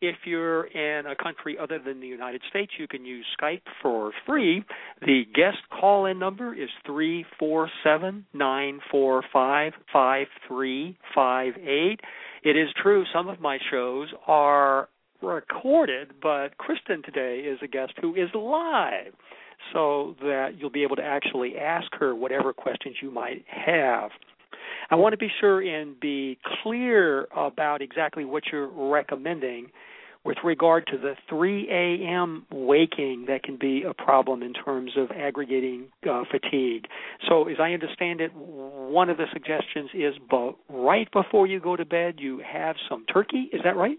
if 0.08 0.16
you're 0.24 0.64
in 0.64 1.06
a 1.06 1.16
country 1.16 1.56
other 1.60 1.78
than 1.78 2.00
the 2.00 2.06
United 2.06 2.42
States, 2.48 2.72
you 2.78 2.86
can 2.86 3.04
use 3.04 3.26
Skype 3.40 3.62
for 3.82 4.12
free. 4.26 4.64
The 5.00 5.22
guest 5.34 5.58
call 5.70 6.06
in 6.06 6.18
number 6.18 6.54
is 6.54 6.68
three 6.84 7.24
four 7.38 7.70
seven 7.82 8.26
nine 8.32 8.80
four 8.90 9.22
five 9.32 9.72
five 9.92 10.26
three 10.46 10.96
five 11.14 11.54
eight. 11.58 12.00
It 12.42 12.56
is 12.56 12.68
true, 12.80 13.04
some 13.12 13.28
of 13.28 13.40
my 13.40 13.58
shows 13.70 14.08
are 14.26 14.88
recorded, 15.22 16.12
but 16.22 16.56
Kristen 16.58 17.02
today 17.02 17.40
is 17.40 17.58
a 17.62 17.66
guest 17.66 17.92
who 18.00 18.14
is 18.14 18.28
live 18.34 19.14
so 19.72 20.14
that 20.20 20.50
you'll 20.58 20.70
be 20.70 20.82
able 20.82 20.96
to 20.96 21.02
actually 21.02 21.56
ask 21.56 21.86
her 21.98 22.14
whatever 22.14 22.52
questions 22.52 22.96
you 23.02 23.10
might 23.10 23.44
have. 23.48 24.10
I 24.90 24.94
want 24.94 25.12
to 25.14 25.16
be 25.16 25.30
sure 25.40 25.60
and 25.60 25.98
be 25.98 26.38
clear 26.62 27.26
about 27.36 27.82
exactly 27.82 28.24
what 28.24 28.44
you're 28.52 28.68
recommending 28.68 29.68
with 30.26 30.38
regard 30.42 30.88
to 30.88 30.98
the 30.98 31.14
3 31.28 31.68
a.m. 31.70 32.44
waking 32.50 33.26
that 33.28 33.44
can 33.44 33.56
be 33.56 33.84
a 33.84 33.94
problem 33.94 34.42
in 34.42 34.52
terms 34.52 34.92
of 34.96 35.10
aggregating 35.12 35.86
uh, 36.10 36.24
fatigue. 36.28 36.86
So, 37.28 37.48
as 37.48 37.58
I 37.60 37.72
understand 37.72 38.20
it, 38.20 38.32
one 38.34 39.08
of 39.08 39.18
the 39.18 39.26
suggestions 39.32 39.90
is 39.94 40.14
but 40.28 40.56
right 40.68 41.08
before 41.12 41.46
you 41.46 41.60
go 41.60 41.76
to 41.76 41.84
bed, 41.84 42.16
you 42.18 42.42
have 42.44 42.74
some 42.88 43.06
turkey. 43.06 43.48
Is 43.52 43.60
that 43.62 43.76
right? 43.76 43.98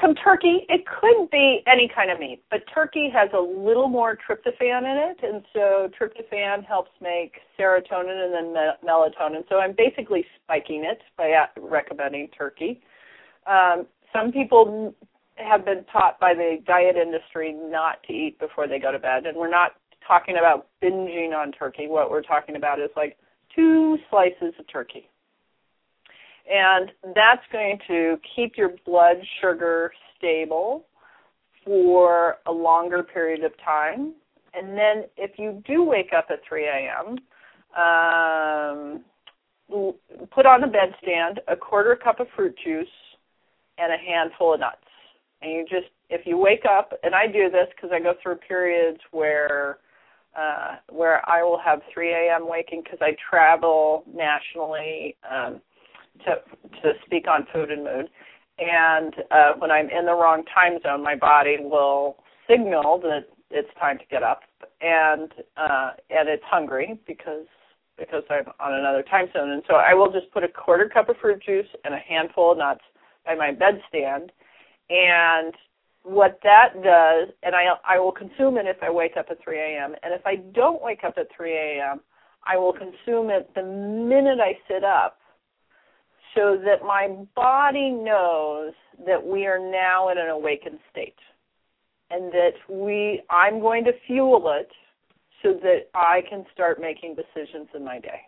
Some 0.00 0.14
turkey. 0.14 0.66
It 0.68 0.84
could 0.86 1.30
be 1.30 1.62
any 1.66 1.90
kind 1.94 2.10
of 2.10 2.18
meat, 2.18 2.42
but 2.50 2.60
turkey 2.72 3.10
has 3.12 3.28
a 3.34 3.40
little 3.40 3.88
more 3.88 4.16
tryptophan 4.16 4.80
in 4.80 5.10
it, 5.10 5.18
and 5.22 5.44
so 5.52 5.90
tryptophan 5.98 6.64
helps 6.64 6.90
make 7.02 7.36
serotonin 7.58 8.24
and 8.24 8.34
then 8.34 8.52
me- 8.54 8.88
melatonin. 8.88 9.48
So 9.48 9.58
I'm 9.58 9.74
basically 9.76 10.24
spiking 10.42 10.84
it 10.84 11.00
by 11.16 11.46
recommending 11.58 12.28
turkey. 12.28 12.82
Um, 13.46 13.86
some 14.12 14.32
people 14.32 14.94
have 15.38 15.64
been 15.64 15.84
taught 15.92 16.18
by 16.20 16.34
the 16.34 16.58
diet 16.66 16.96
industry 16.96 17.52
not 17.52 18.02
to 18.04 18.12
eat 18.12 18.38
before 18.38 18.66
they 18.66 18.78
go 18.78 18.92
to 18.92 18.98
bed, 18.98 19.26
and 19.26 19.36
we're 19.36 19.50
not 19.50 19.72
talking 20.06 20.36
about 20.38 20.68
binging 20.82 21.34
on 21.34 21.52
turkey. 21.52 21.86
What 21.86 22.10
we're 22.10 22.22
talking 22.22 22.56
about 22.56 22.80
is 22.80 22.90
like 22.96 23.16
two 23.54 23.98
slices 24.10 24.54
of 24.58 24.66
turkey. 24.70 25.08
And 26.50 26.90
that's 27.14 27.42
going 27.52 27.78
to 27.88 28.16
keep 28.34 28.56
your 28.56 28.70
blood 28.86 29.16
sugar 29.42 29.92
stable 30.16 30.86
for 31.64 32.36
a 32.46 32.52
longer 32.52 33.02
period 33.02 33.44
of 33.44 33.52
time. 33.62 34.14
And 34.54 34.70
then 34.70 35.04
if 35.18 35.32
you 35.38 35.62
do 35.66 35.84
wake 35.84 36.12
up 36.16 36.28
at 36.30 36.40
3 36.48 36.64
a.m., 36.64 37.18
um, 37.76 39.04
put 40.30 40.46
on 40.46 40.62
the 40.62 40.66
bedstand 40.66 41.40
a 41.48 41.56
quarter 41.56 41.94
cup 41.94 42.18
of 42.18 42.26
fruit 42.34 42.54
juice 42.64 42.88
and 43.76 43.92
a 43.92 43.96
handful 43.98 44.54
of 44.54 44.60
nuts 44.60 44.87
and 45.42 45.52
you 45.52 45.64
just 45.68 45.90
if 46.10 46.26
you 46.26 46.36
wake 46.36 46.64
up 46.68 46.92
and 47.02 47.14
I 47.14 47.26
do 47.26 47.50
this 47.50 47.68
because 47.74 47.90
I 47.92 48.00
go 48.00 48.14
through 48.22 48.36
periods 48.36 48.98
where 49.10 49.78
uh 50.36 50.76
where 50.90 51.28
I 51.28 51.42
will 51.42 51.58
have 51.58 51.80
3 51.92 52.10
a.m. 52.12 52.48
waking 52.48 52.82
because 52.82 52.98
I 53.00 53.16
travel 53.30 54.04
nationally 54.12 55.16
um 55.30 55.60
to 56.24 56.36
to 56.82 56.92
speak 57.04 57.26
on 57.28 57.46
food 57.52 57.70
and 57.70 57.84
mood 57.84 58.08
and 58.58 59.14
uh 59.30 59.52
when 59.58 59.70
I'm 59.70 59.88
in 59.90 60.06
the 60.06 60.14
wrong 60.14 60.44
time 60.52 60.78
zone 60.82 61.02
my 61.02 61.14
body 61.14 61.56
will 61.60 62.16
signal 62.48 62.98
that 63.02 63.28
it's 63.50 63.70
time 63.78 63.98
to 63.98 64.04
get 64.10 64.22
up 64.22 64.40
and 64.80 65.32
uh 65.56 65.90
and 66.10 66.28
it's 66.28 66.44
hungry 66.46 66.98
because 67.06 67.46
because 67.96 68.22
I'm 68.30 68.46
on 68.60 68.78
another 68.78 69.02
time 69.02 69.26
zone 69.32 69.50
and 69.50 69.62
so 69.68 69.74
I 69.76 69.94
will 69.94 70.12
just 70.12 70.30
put 70.32 70.44
a 70.44 70.48
quarter 70.48 70.88
cup 70.88 71.08
of 71.08 71.16
fruit 71.20 71.42
juice 71.44 71.66
and 71.84 71.94
a 71.94 71.98
handful 71.98 72.52
of 72.52 72.58
nuts 72.58 72.82
by 73.24 73.34
my 73.34 73.50
bedstand 73.52 74.30
and 74.90 75.54
what 76.02 76.40
that 76.42 76.74
does, 76.82 77.28
and 77.42 77.54
I 77.54 77.66
I 77.84 77.98
will 77.98 78.12
consume 78.12 78.56
it 78.56 78.66
if 78.66 78.82
I 78.82 78.90
wake 78.90 79.16
up 79.18 79.26
at 79.30 79.42
3 79.42 79.58
a.m. 79.58 79.94
And 80.02 80.14
if 80.14 80.26
I 80.26 80.36
don't 80.36 80.82
wake 80.82 81.04
up 81.04 81.14
at 81.18 81.28
3 81.36 81.52
a.m., 81.52 82.00
I 82.46 82.56
will 82.56 82.72
consume 82.72 83.30
it 83.30 83.50
the 83.54 83.62
minute 83.62 84.38
I 84.40 84.56
sit 84.68 84.84
up, 84.84 85.18
so 86.34 86.56
that 86.64 86.82
my 86.82 87.08
body 87.34 87.90
knows 87.90 88.72
that 89.06 89.22
we 89.24 89.46
are 89.46 89.58
now 89.58 90.08
in 90.08 90.18
an 90.18 90.28
awakened 90.28 90.78
state, 90.90 91.18
and 92.10 92.32
that 92.32 92.54
we 92.68 93.22
I'm 93.28 93.60
going 93.60 93.84
to 93.84 93.92
fuel 94.06 94.54
it 94.58 94.70
so 95.42 95.52
that 95.62 95.88
I 95.94 96.22
can 96.28 96.44
start 96.52 96.80
making 96.80 97.16
decisions 97.16 97.68
in 97.74 97.84
my 97.84 97.98
day 97.98 98.22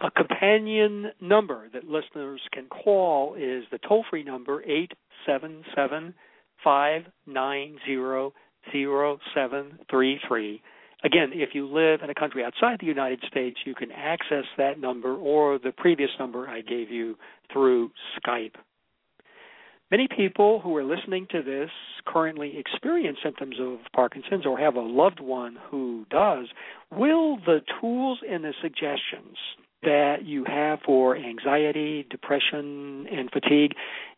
a 0.00 0.10
companion 0.10 1.06
number 1.20 1.68
that 1.72 1.84
listeners 1.84 2.40
can 2.52 2.66
call 2.66 3.34
is 3.34 3.64
the 3.70 3.78
toll 3.88 4.04
free 4.10 4.22
number 4.22 4.62
eight 4.64 4.92
seven 5.24 5.64
seven 5.74 6.14
five 6.62 7.02
nine 7.26 7.78
zero 7.86 8.32
zero 8.72 9.18
seven 9.34 9.78
three 9.90 10.20
three. 10.28 10.60
Again, 11.04 11.30
if 11.32 11.50
you 11.54 11.66
live 11.66 12.00
in 12.02 12.10
a 12.10 12.14
country 12.14 12.44
outside 12.44 12.78
the 12.80 12.86
United 12.86 13.22
States, 13.28 13.58
you 13.64 13.74
can 13.74 13.92
access 13.92 14.44
that 14.58 14.80
number 14.80 15.14
or 15.14 15.58
the 15.58 15.72
previous 15.72 16.10
number 16.18 16.48
I 16.48 16.62
gave 16.62 16.90
you 16.90 17.16
through 17.52 17.90
Skype. 18.18 18.54
Many 19.90 20.08
people 20.08 20.60
who 20.60 20.74
are 20.76 20.82
listening 20.82 21.28
to 21.30 21.42
this 21.42 21.70
currently 22.06 22.58
experience 22.58 23.18
symptoms 23.22 23.56
of 23.60 23.78
Parkinson's 23.94 24.44
or 24.44 24.58
have 24.58 24.74
a 24.74 24.80
loved 24.80 25.20
one 25.20 25.56
who 25.70 26.06
does. 26.10 26.46
Will 26.90 27.36
the 27.36 27.60
tools 27.80 28.18
and 28.28 28.42
the 28.42 28.52
suggestions 28.60 29.36
that 29.82 30.24
you 30.24 30.44
have 30.44 30.80
for 30.84 31.16
anxiety, 31.16 32.06
depression, 32.10 33.06
and 33.10 33.30
fatigue 33.30 33.72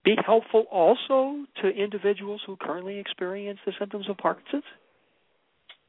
be 0.05 0.16
helpful 0.25 0.64
also 0.71 1.44
to 1.61 1.68
individuals 1.68 2.40
who 2.47 2.57
currently 2.57 2.99
experience 2.99 3.59
the 3.66 3.73
symptoms 3.79 4.09
of 4.09 4.16
Parkinson's? 4.16 4.64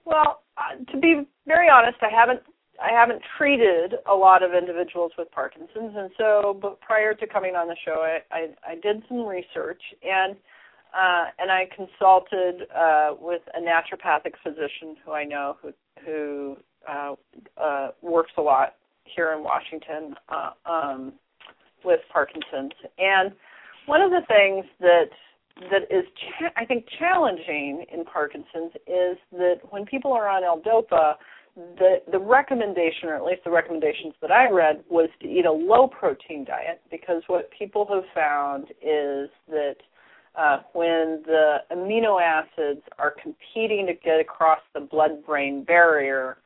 Well, 0.06 0.42
uh, 0.58 0.84
to 0.92 1.00
be 1.00 1.28
very 1.46 1.70
honest, 1.70 1.98
I 2.02 2.10
haven't 2.14 2.42
I 2.82 2.92
haven't 2.94 3.22
treated 3.38 3.96
a 4.10 4.16
lot 4.16 4.42
of 4.42 4.54
individuals 4.54 5.12
with 5.18 5.30
Parkinson's, 5.32 5.96
and 5.96 6.10
so 6.18 6.58
but 6.62 6.80
prior 6.82 7.14
to 7.14 7.28
coming 7.28 7.56
on 7.56 7.68
the 7.68 7.76
show, 7.86 8.02
I 8.02 8.20
I, 8.32 8.72
I 8.72 8.76
did 8.76 9.04
some 9.08 9.26
research 9.26 9.82
and 10.04 10.36
uh, 10.94 11.26
and 11.38 11.52
I 11.52 11.70
consulted 11.76 12.68
uh, 12.76 13.14
with 13.20 13.44
a 13.54 13.62
naturopathic 13.62 14.34
physician 14.42 14.96
who 15.06 15.12
I 15.12 15.24
know 15.24 15.58
who 15.62 15.74
who 16.06 16.58
uh, 16.90 17.14
uh, 17.62 17.90
works 18.02 18.32
a 18.38 18.42
lot 18.42 18.76
here 19.16 19.34
in 19.34 19.44
Washington 19.44 20.16
uh, 20.30 20.52
um, 20.66 21.14
with 21.84 22.00
Parkinson's. 22.12 22.74
And 22.98 23.32
one 23.86 24.02
of 24.02 24.12
the 24.12 24.22
things 24.28 24.66
that 24.80 25.10
that 25.72 25.84
is 25.90 26.06
cha- 26.40 26.54
I 26.56 26.66
think 26.66 26.86
challenging 26.98 27.86
in 27.92 28.06
Parkinson's 28.06 28.74
is 28.88 29.18
that 29.34 29.60
when 29.72 29.86
people 29.86 30.14
are 30.14 30.30
on 30.30 30.44
L-Dopa, 30.44 31.16
the 31.56 32.02
the 32.12 32.20
recommendation, 32.20 33.10
or 33.10 33.16
at 33.16 33.26
least 33.26 33.44
the 33.44 33.52
recommendations 33.52 34.14
that 34.22 34.32
I 34.32 34.50
read, 34.50 34.84
was 34.90 35.10
to 35.22 35.28
eat 35.28 35.46
a 35.46 35.52
low 35.52 35.88
protein 35.88 36.46
diet 36.46 36.82
because 36.90 37.24
what 37.28 37.50
people 37.58 37.86
have 37.90 38.04
found 38.14 38.70
is 38.82 39.30
that 39.50 39.76
uh, 40.36 40.60
when 40.74 41.22
the 41.26 41.58
amino 41.72 42.22
acids 42.22 42.82
are 42.98 43.14
competing 43.22 43.88
to 43.88 43.94
get 43.94 44.20
across 44.20 44.60
the 44.74 44.80
blood-brain 44.80 45.64
barrier, 45.64 46.38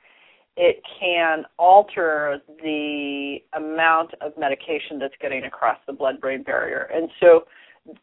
it 0.55 0.81
can 0.99 1.45
alter 1.57 2.39
the 2.61 3.37
amount 3.53 4.11
of 4.21 4.37
medication 4.37 4.99
that's 4.99 5.15
getting 5.21 5.43
across 5.45 5.77
the 5.87 5.93
blood-brain 5.93 6.43
barrier, 6.43 6.89
and 6.93 7.09
so 7.19 7.45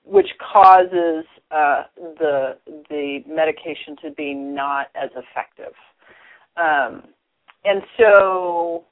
which 0.04 0.28
causes 0.52 1.24
uh, 1.50 1.84
the 1.96 2.56
the 2.90 3.20
medication 3.26 3.96
to 4.02 4.10
be 4.10 4.34
not 4.34 4.88
as 4.94 5.10
effective. 5.16 5.72
Um, 6.56 7.04
and 7.64 7.82
so 7.98 8.84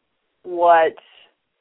what 0.45 0.95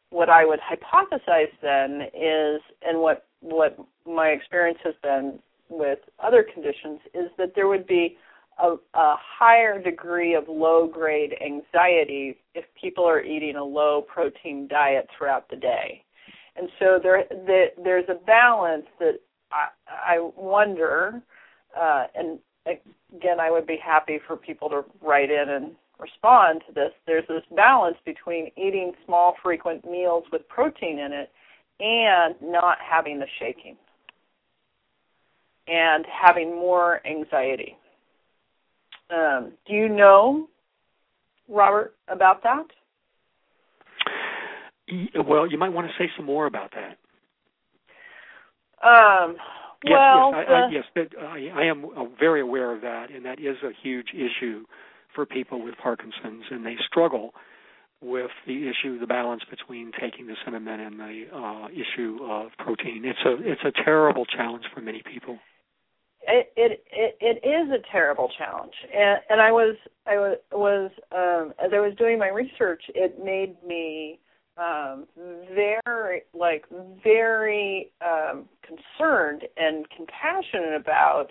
what 0.10 0.29
I 0.29 0.45
would 0.45 0.60
hypothesize 0.60 1.51
then 1.62 2.03
is, 2.13 2.62
and 2.86 2.99
what 2.99 3.25
what 3.41 3.77
my 4.05 4.27
experience 4.27 4.79
has 4.83 4.95
been 5.03 5.39
with 5.69 5.99
other 6.23 6.43
conditions 6.43 6.99
is 7.13 7.29
that 7.38 7.53
there 7.55 7.67
would 7.67 7.86
be 7.88 8.17
a, 8.60 8.76
a 8.93 9.15
higher 9.20 9.82
degree 9.82 10.34
of 10.34 10.46
low 10.48 10.88
grade 10.88 11.36
anxiety 11.43 12.38
if 12.56 12.65
people 12.80 13.08
are 13.08 13.22
eating 13.22 13.56
a 13.56 13.63
low 13.63 14.02
protein 14.02 14.67
diet 14.67 15.08
throughout 15.15 15.50
the 15.50 15.56
day. 15.56 16.04
And 16.56 16.70
so 16.80 17.00
there, 17.02 17.24
the, 17.30 17.67
there's 17.84 18.10
a 18.10 18.26
balance 18.26 18.86
that 19.00 19.20
I, 19.52 19.67
I 20.15 20.30
wonder, 20.36 21.22
uh, 21.80 22.06
and 22.15 22.39
again, 22.65 23.39
I 23.39 23.52
would 23.52 23.67
be 23.67 23.78
happy 23.78 24.20
for 24.26 24.36
people 24.36 24.70
to 24.70 24.84
write 25.02 25.30
in 25.30 25.50
and 25.50 25.72
respond 26.00 26.62
to 26.67 26.74
this. 26.74 26.91
There's 27.06 27.28
this 27.28 27.43
balance 27.56 27.98
between 28.06 28.50
eating 28.58 28.93
small, 29.06 29.36
frequent 29.41 29.86
meals 29.89 30.24
with 30.32 30.48
protein 30.48 31.00
in 31.00 31.13
it 31.13 31.32
and 31.80 32.36
not 32.41 32.78
having 32.80 33.20
the 33.20 33.28
shaking 33.39 33.78
and 35.67 36.06
having 36.06 36.56
more 36.56 37.06
anxiety. 37.06 37.78
Um, 39.10 39.54
do 39.65 39.74
you 39.74 39.89
know, 39.89 40.48
Robert, 41.48 41.96
about 42.08 42.43
that? 42.43 42.65
Well, 45.26 45.50
you 45.50 45.58
might 45.58 45.70
want 45.70 45.88
to 45.88 45.93
say 45.98 46.10
some 46.15 46.26
more 46.26 46.46
about 46.46 46.72
that. 46.72 46.98
Um, 48.88 49.36
yes, 49.84 49.91
well, 49.91 50.32
yes, 50.34 50.46
I, 50.50 50.54
I, 50.54 50.70
yes, 50.72 51.08
I, 51.20 51.62
I 51.62 51.65
am 51.65 51.86
uh, 51.86 52.06
very 52.20 52.41
aware 52.41 52.74
of 52.74 52.82
that, 52.82 53.10
and 53.12 53.26
that 53.26 53.39
is 53.39 53.58
a 53.63 53.72
huge 53.82 54.10
issue 54.13 54.63
for 55.15 55.26
people 55.26 55.63
with 55.63 55.76
Parkinson's, 55.82 56.43
and 56.52 56.65
they 56.65 56.76
struggle 56.86 57.32
with 58.02 58.30
the 58.46 58.70
issue, 58.70 59.00
the 59.00 59.08
balance 59.08 59.41
between 59.50 59.91
taking 60.00 60.28
the 60.28 60.36
Sinemet 60.46 60.86
and 60.86 61.00
the 61.00 61.24
uh, 61.36 61.67
issue 61.70 62.20
of 62.24 62.52
protein. 62.60 63.04
It's 63.04 63.20
a 63.26 63.38
it's 63.41 63.62
a 63.65 63.84
terrible 63.84 64.26
challenge 64.26 64.65
for 64.74 64.82
many 64.82 65.02
people 65.02 65.39
it, 66.27 66.83
it 66.91 67.17
it 67.21 67.47
is 67.47 67.71
a 67.71 67.81
terrible 67.91 68.29
challenge. 68.37 68.73
And 68.93 69.19
and 69.29 69.41
i 69.41 69.51
was 69.51 69.75
i 70.05 70.15
was 70.15 70.37
was 70.51 70.91
um 71.11 71.53
as 71.63 71.71
i 71.73 71.79
was 71.79 71.93
doing 71.97 72.19
my 72.19 72.29
research 72.29 72.83
it 72.93 73.23
made 73.23 73.55
me 73.65 74.19
um 74.57 75.05
very 75.53 76.23
like 76.33 76.65
very 77.03 77.91
um 78.01 78.45
concerned 78.61 79.43
and 79.57 79.85
compassionate 79.95 80.75
about 80.79 81.27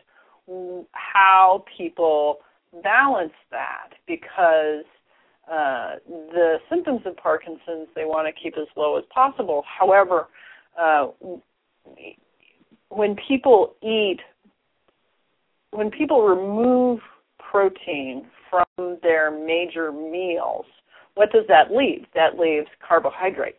how 0.93 1.65
people 1.77 2.39
balance 2.83 3.33
that 3.51 3.91
because 4.07 4.85
uh 5.51 5.97
the 6.07 6.57
symptoms 6.71 7.01
of 7.05 7.17
parkinson's 7.17 7.89
they 7.95 8.05
want 8.05 8.27
to 8.27 8.43
keep 8.43 8.57
as 8.59 8.69
low 8.77 8.97
as 8.97 9.05
possible. 9.13 9.65
However 9.67 10.29
uh 10.81 11.09
when 12.89 13.17
people 13.29 13.75
eat 13.83 14.19
when 15.77 15.91
people 15.91 16.23
remove 16.23 17.01
protein 17.39 18.27
from 18.51 18.99
their 19.03 19.31
major 19.31 19.93
meals, 19.93 20.65
what 21.15 21.31
does 21.33 21.45
that 21.49 21.71
leave? 21.71 22.07
That 22.15 22.39
leaves 22.39 22.69
carbohydrates, 22.87 23.59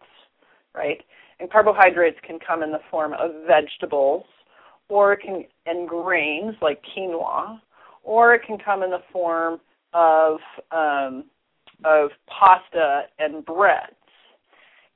right? 0.73 1.01
And 1.39 1.51
carbohydrates 1.51 2.17
can 2.25 2.39
come 2.39 2.63
in 2.63 2.71
the 2.71 2.79
form 2.89 3.13
of 3.13 3.31
vegetables, 3.45 4.25
or 4.89 5.13
it 5.13 5.21
can 5.21 5.45
and 5.67 5.87
grains 5.87 6.55
like 6.61 6.81
quinoa, 6.95 7.59
or 8.03 8.33
it 8.33 8.41
can 8.45 8.57
come 8.57 8.81
in 8.81 8.89
the 8.89 9.03
form 9.11 9.59
of 9.93 10.37
um, 10.71 11.25
of 11.85 12.09
pasta 12.27 13.03
and 13.19 13.45
breads. 13.45 13.93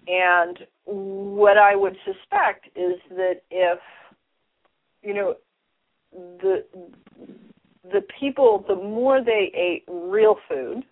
And 0.08 0.60
what 0.86 1.58
I 1.58 1.76
would 1.76 1.96
suspect 2.04 2.68
is 2.76 3.00
that 3.12 3.42
if 3.52 3.80
you 5.04 5.14
know 5.14 5.36
the 6.14 6.66
the 7.92 8.02
people 8.20 8.64
the 8.68 8.76
more 8.76 9.24
they 9.24 9.52
ate 9.56 9.84
real 9.88 10.38
food 10.48 10.84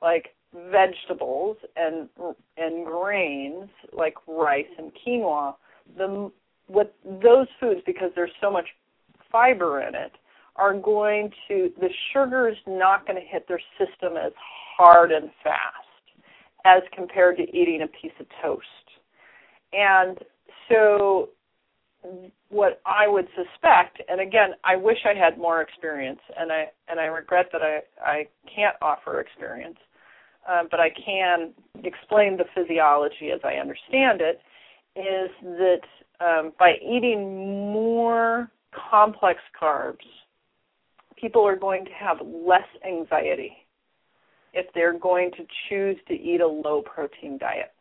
like 0.00 0.34
vegetables 0.70 1.56
and 1.76 2.08
and 2.56 2.86
grains 2.86 3.68
like 3.92 4.14
rice 4.26 4.66
and 4.78 4.92
quinoa 4.94 5.54
the 5.96 6.30
what 6.66 6.94
those 7.22 7.46
foods 7.58 7.80
because 7.84 8.10
there's 8.14 8.30
so 8.40 8.50
much 8.50 8.68
fiber 9.30 9.80
in 9.82 9.94
it 9.94 10.12
are 10.56 10.74
going 10.74 11.30
to 11.48 11.70
the 11.80 11.88
sugar 12.12 12.48
is 12.48 12.56
not 12.66 13.06
going 13.06 13.20
to 13.20 13.26
hit 13.26 13.46
their 13.48 13.60
system 13.78 14.16
as 14.16 14.32
hard 14.76 15.12
and 15.12 15.30
fast 15.42 15.86
as 16.64 16.82
compared 16.94 17.36
to 17.36 17.42
eating 17.56 17.82
a 17.82 17.86
piece 17.86 18.12
of 18.20 18.26
toast. 18.42 18.64
And 19.72 20.18
so 20.68 21.30
what 22.48 22.80
I 22.86 23.06
would 23.06 23.26
suspect, 23.36 24.02
and 24.08 24.20
again, 24.20 24.50
I 24.64 24.76
wish 24.76 24.98
I 25.04 25.18
had 25.18 25.38
more 25.38 25.60
experience, 25.60 26.20
and 26.38 26.50
I 26.50 26.66
and 26.88 26.98
I 26.98 27.04
regret 27.04 27.46
that 27.52 27.62
I 27.62 27.80
I 28.00 28.26
can't 28.54 28.76
offer 28.80 29.20
experience, 29.20 29.78
uh, 30.48 30.62
but 30.70 30.80
I 30.80 30.88
can 30.90 31.52
explain 31.84 32.36
the 32.36 32.44
physiology 32.54 33.30
as 33.34 33.40
I 33.44 33.54
understand 33.54 34.20
it. 34.20 34.40
Is 34.96 35.30
that 35.42 35.80
um, 36.20 36.52
by 36.58 36.72
eating 36.82 37.72
more 37.72 38.50
complex 38.90 39.40
carbs, 39.60 39.98
people 41.20 41.46
are 41.46 41.56
going 41.56 41.84
to 41.84 41.92
have 41.92 42.18
less 42.24 42.66
anxiety 42.86 43.52
if 44.52 44.66
they're 44.74 44.98
going 44.98 45.30
to 45.32 45.44
choose 45.68 45.96
to 46.08 46.14
eat 46.14 46.40
a 46.40 46.46
low 46.46 46.82
protein 46.82 47.38
diet. 47.38 47.72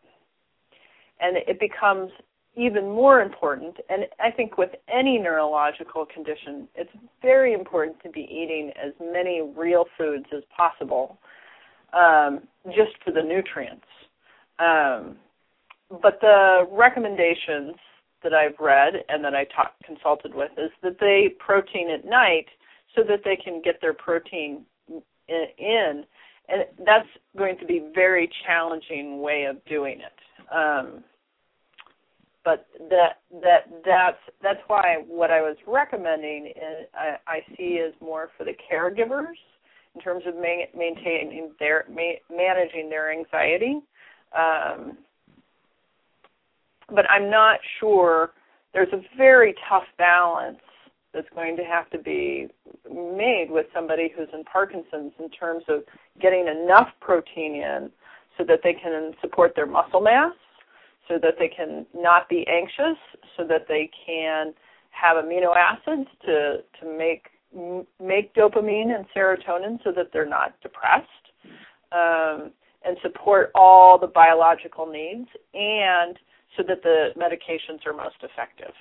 And 1.19 1.37
it 1.37 1.59
becomes 1.59 2.11
even 2.55 2.89
more 2.89 3.21
important, 3.21 3.77
and 3.89 4.05
I 4.19 4.31
think 4.31 4.57
with 4.57 4.71
any 4.93 5.17
neurological 5.17 6.05
condition, 6.05 6.67
it's 6.75 6.91
very 7.21 7.53
important 7.53 8.01
to 8.03 8.09
be 8.09 8.21
eating 8.21 8.71
as 8.81 8.93
many 8.99 9.41
real 9.55 9.85
foods 9.97 10.25
as 10.35 10.43
possible, 10.55 11.17
um, 11.93 12.41
just 12.67 12.91
for 13.03 13.11
the 13.11 13.21
nutrients. 13.21 13.85
Um, 14.57 15.17
but 16.01 16.19
the 16.21 16.67
recommendations 16.71 17.75
that 18.23 18.33
I've 18.33 18.59
read 18.59 18.93
and 19.07 19.23
that 19.23 19.33
I 19.33 19.45
talk, 19.45 19.73
consulted 19.85 20.33
with 20.33 20.51
is 20.57 20.71
that 20.83 20.97
they 20.99 21.35
protein 21.39 21.89
at 21.89 22.05
night 22.05 22.47
so 22.95 23.03
that 23.03 23.21
they 23.23 23.35
can 23.35 23.61
get 23.61 23.79
their 23.79 23.93
protein 23.93 24.65
in, 25.27 26.03
and 26.49 26.65
that's 26.85 27.07
going 27.37 27.57
to 27.59 27.65
be 27.65 27.89
very 27.93 28.29
challenging 28.45 29.21
way 29.21 29.45
of 29.45 29.63
doing 29.65 30.01
it. 30.01 30.53
Um, 30.53 31.03
but 32.49 32.65
that 32.89 33.19
that 33.43 33.69
that's 33.85 34.17
that's 34.41 34.59
why 34.67 35.03
what 35.07 35.29
I 35.29 35.41
was 35.41 35.55
recommending 35.67 36.47
is, 36.47 36.87
I, 36.95 37.17
I 37.27 37.39
see 37.55 37.75
is 37.75 37.93
more 38.01 38.29
for 38.37 38.43
the 38.43 38.53
caregivers 38.71 39.37
in 39.93 40.01
terms 40.01 40.23
of 40.25 40.35
ma- 40.35 40.71
maintaining 40.75 41.51
their 41.59 41.85
ma- 41.89 42.19
managing 42.35 42.89
their 42.89 43.11
anxiety. 43.11 43.81
Um, 44.35 44.97
but 46.89 47.09
I'm 47.09 47.29
not 47.29 47.59
sure. 47.79 48.31
There's 48.73 48.91
a 48.93 49.01
very 49.15 49.53
tough 49.67 49.85
balance 49.97 50.57
that's 51.13 51.29
going 51.35 51.55
to 51.57 51.63
have 51.63 51.89
to 51.91 51.99
be 51.99 52.47
made 52.91 53.47
with 53.49 53.67
somebody 53.73 54.11
who's 54.15 54.27
in 54.33 54.43
Parkinson's 54.43 55.13
in 55.19 55.29
terms 55.29 55.63
of 55.67 55.83
getting 56.19 56.47
enough 56.47 56.89
protein 56.99 57.55
in 57.55 57.91
so 58.37 58.43
that 58.43 58.61
they 58.63 58.73
can 58.73 59.11
support 59.21 59.53
their 59.55 59.65
muscle 59.67 60.01
mass 60.01 60.33
so 61.09 61.17
that 61.21 61.35
they 61.39 61.49
can 61.49 61.85
not 61.93 62.29
be 62.29 62.45
anxious, 62.47 62.97
so 63.35 63.43
that 63.45 63.67
they 63.67 63.89
can 64.05 64.53
have 64.91 65.17
amino 65.17 65.55
acids 65.55 66.07
to 66.25 66.63
to 66.79 66.97
make 66.97 67.27
make 67.99 68.33
dopamine 68.35 68.95
and 68.95 69.05
serotonin 69.15 69.83
so 69.83 69.91
that 69.91 70.11
they're 70.13 70.25
not 70.25 70.53
depressed, 70.61 71.07
um, 71.91 72.51
and 72.85 72.95
support 73.01 73.51
all 73.55 73.97
the 73.97 74.07
biological 74.07 74.85
needs, 74.85 75.27
and 75.53 76.17
so 76.55 76.63
that 76.67 76.83
the 76.83 77.09
medications 77.17 77.85
are 77.85 77.93
most 77.93 78.17
effective. 78.21 78.73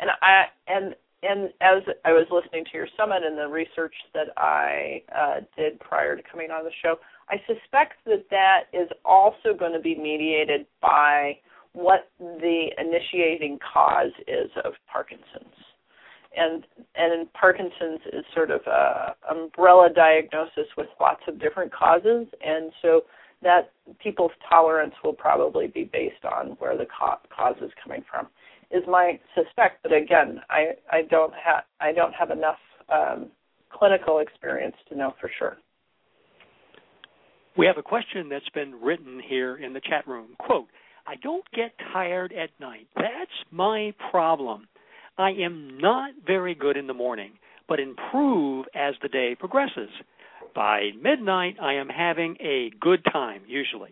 And 0.00 0.10
I 0.22 0.44
and 0.68 0.94
and 1.22 1.50
as 1.60 1.82
I 2.04 2.12
was 2.12 2.26
listening 2.30 2.64
to 2.66 2.70
your 2.74 2.86
summit 2.96 3.24
and 3.24 3.36
the 3.36 3.48
research 3.48 3.94
that 4.14 4.28
I 4.36 5.02
uh, 5.14 5.40
did 5.56 5.80
prior 5.80 6.14
to 6.14 6.22
coming 6.22 6.52
on 6.52 6.64
the 6.64 6.70
show, 6.80 6.96
I 7.28 7.36
suspect 7.46 7.94
that 8.06 8.26
that 8.30 8.64
is 8.72 8.88
also 9.04 9.52
going 9.58 9.72
to 9.72 9.80
be 9.80 9.96
mediated 9.96 10.66
by 10.80 11.38
what 11.72 12.10
the 12.18 12.66
initiating 12.78 13.58
cause 13.72 14.12
is 14.26 14.50
of 14.64 14.72
Parkinson's. 14.90 15.54
And 16.36 16.64
and 16.94 17.32
Parkinson's 17.32 18.00
is 18.12 18.24
sort 18.34 18.50
of 18.50 18.60
a 18.66 19.14
umbrella 19.30 19.88
diagnosis 19.94 20.68
with 20.76 20.88
lots 21.00 21.22
of 21.26 21.40
different 21.40 21.72
causes, 21.72 22.26
and 22.44 22.70
so 22.82 23.02
that 23.42 23.72
people's 24.02 24.32
tolerance 24.48 24.94
will 25.02 25.12
probably 25.14 25.68
be 25.68 25.84
based 25.84 26.24
on 26.24 26.56
where 26.58 26.76
the 26.76 26.86
cause 26.86 27.56
is 27.62 27.70
coming 27.82 28.04
from. 28.10 28.28
Is 28.70 28.82
my 28.86 29.18
suspect, 29.34 29.82
but 29.82 29.92
again, 29.92 30.40
I 30.50 30.72
I 30.90 31.02
don't 31.10 31.32
have 31.32 31.64
I 31.80 31.92
don't 31.92 32.12
have 32.12 32.30
enough 32.30 32.58
um, 32.92 33.30
clinical 33.72 34.18
experience 34.18 34.76
to 34.90 34.96
know 34.96 35.14
for 35.20 35.30
sure. 35.38 35.56
We 37.56 37.66
have 37.66 37.78
a 37.78 37.82
question 37.82 38.28
that's 38.28 38.48
been 38.50 38.80
written 38.80 39.20
here 39.26 39.56
in 39.56 39.72
the 39.72 39.80
chat 39.80 40.06
room. 40.06 40.36
Quote, 40.38 40.68
I 41.08 41.14
don't 41.22 41.50
get 41.54 41.72
tired 41.90 42.34
at 42.34 42.50
night. 42.60 42.86
That's 42.94 43.32
my 43.50 43.94
problem. 44.10 44.68
I 45.16 45.30
am 45.30 45.78
not 45.80 46.10
very 46.26 46.54
good 46.54 46.76
in 46.76 46.86
the 46.86 46.92
morning, 46.92 47.32
but 47.66 47.80
improve 47.80 48.66
as 48.74 48.92
the 49.00 49.08
day 49.08 49.34
progresses. 49.34 49.88
By 50.54 50.90
midnight, 51.02 51.56
I 51.62 51.74
am 51.74 51.88
having 51.88 52.36
a 52.40 52.70
good 52.78 53.02
time, 53.10 53.40
usually. 53.46 53.88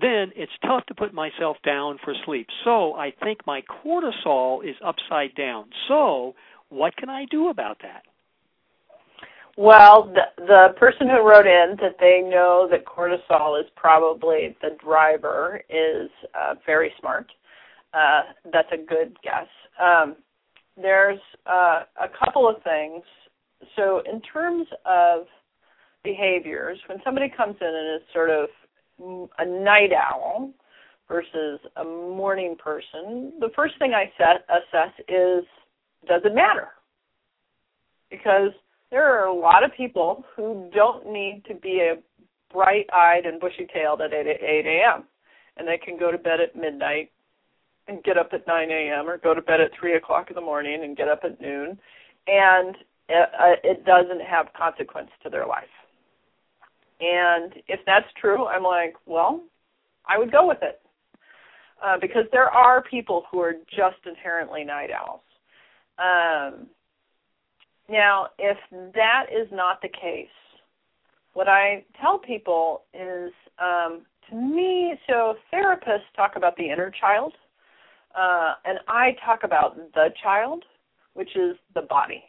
Then 0.00 0.32
it's 0.34 0.50
tough 0.66 0.84
to 0.86 0.96
put 0.96 1.14
myself 1.14 1.58
down 1.64 1.98
for 2.04 2.12
sleep. 2.26 2.48
So 2.64 2.94
I 2.94 3.12
think 3.22 3.46
my 3.46 3.62
cortisol 3.62 4.68
is 4.68 4.74
upside 4.84 5.36
down. 5.36 5.66
So, 5.86 6.34
what 6.70 6.96
can 6.96 7.08
I 7.08 7.26
do 7.30 7.50
about 7.50 7.78
that? 7.82 8.02
Well, 9.58 10.04
the, 10.14 10.44
the 10.46 10.68
person 10.78 11.08
who 11.08 11.28
wrote 11.28 11.48
in 11.48 11.74
that 11.80 11.96
they 11.98 12.22
know 12.24 12.68
that 12.70 12.84
cortisol 12.86 13.60
is 13.60 13.66
probably 13.74 14.56
the 14.62 14.76
driver 14.80 15.60
is 15.68 16.08
uh, 16.32 16.54
very 16.64 16.92
smart. 17.00 17.26
Uh, 17.92 18.20
that's 18.52 18.68
a 18.70 18.76
good 18.76 19.16
guess. 19.24 19.48
Um, 19.82 20.14
there's 20.80 21.18
uh, 21.44 21.82
a 22.00 22.06
couple 22.24 22.48
of 22.48 22.62
things. 22.62 23.02
So, 23.74 24.00
in 24.08 24.20
terms 24.20 24.68
of 24.86 25.22
behaviors, 26.04 26.78
when 26.86 26.98
somebody 27.04 27.26
comes 27.36 27.56
in 27.60 27.66
and 27.66 28.00
is 28.00 28.06
sort 28.14 28.30
of 28.30 28.48
a 29.40 29.44
night 29.44 29.90
owl 29.92 30.52
versus 31.08 31.58
a 31.74 31.82
morning 31.82 32.54
person, 32.62 33.32
the 33.40 33.50
first 33.56 33.74
thing 33.80 33.92
I 33.92 34.04
set, 34.16 34.46
assess 34.48 34.94
is 35.08 35.44
does 36.06 36.22
it 36.24 36.32
matter? 36.32 36.68
Because 38.08 38.52
there 38.90 39.04
are 39.04 39.26
a 39.26 39.34
lot 39.34 39.64
of 39.64 39.70
people 39.76 40.24
who 40.34 40.70
don't 40.74 41.10
need 41.10 41.42
to 41.48 41.54
be 41.54 41.80
a 41.80 41.96
bright 42.52 42.86
eyed 42.92 43.26
and 43.26 43.40
bushy 43.40 43.66
tailed 43.72 44.00
at 44.00 44.12
8, 44.12 44.26
8 44.26 44.66
a.m. 44.66 45.04
And 45.56 45.66
they 45.66 45.78
can 45.78 45.98
go 45.98 46.10
to 46.10 46.18
bed 46.18 46.40
at 46.40 46.56
midnight 46.56 47.10
and 47.86 48.02
get 48.04 48.16
up 48.16 48.30
at 48.32 48.46
9 48.46 48.70
a.m. 48.70 49.08
or 49.08 49.18
go 49.18 49.34
to 49.34 49.42
bed 49.42 49.60
at 49.60 49.70
3 49.78 49.96
o'clock 49.96 50.30
in 50.30 50.34
the 50.34 50.40
morning 50.40 50.84
and 50.84 50.96
get 50.96 51.08
up 51.08 51.20
at 51.24 51.40
noon. 51.40 51.78
And 52.26 52.76
it, 53.08 53.28
uh, 53.38 53.56
it 53.64 53.84
doesn't 53.84 54.22
have 54.22 54.46
consequence 54.56 55.10
to 55.22 55.30
their 55.30 55.46
life. 55.46 55.64
And 57.00 57.54
if 57.68 57.80
that's 57.86 58.06
true, 58.20 58.46
I'm 58.46 58.62
like, 58.62 58.94
well, 59.06 59.42
I 60.06 60.18
would 60.18 60.32
go 60.32 60.46
with 60.46 60.58
it. 60.62 60.80
Uh, 61.84 61.96
because 62.00 62.24
there 62.32 62.48
are 62.48 62.82
people 62.82 63.24
who 63.30 63.40
are 63.40 63.54
just 63.70 63.98
inherently 64.04 64.64
night 64.64 64.90
owls. 64.90 65.20
Um, 65.98 66.66
now, 67.88 68.28
if 68.38 68.58
that 68.94 69.26
is 69.32 69.48
not 69.52 69.80
the 69.82 69.88
case, 69.88 70.28
what 71.32 71.48
I 71.48 71.84
tell 72.00 72.18
people 72.18 72.82
is 72.92 73.32
um, 73.58 74.02
to 74.28 74.36
me, 74.36 74.94
so 75.08 75.34
therapists 75.52 76.10
talk 76.16 76.32
about 76.36 76.56
the 76.56 76.70
inner 76.70 76.92
child, 77.00 77.32
uh, 78.14 78.54
and 78.64 78.78
I 78.88 79.16
talk 79.24 79.40
about 79.44 79.76
the 79.94 80.08
child, 80.22 80.64
which 81.14 81.34
is 81.36 81.56
the 81.74 81.82
body. 81.82 82.24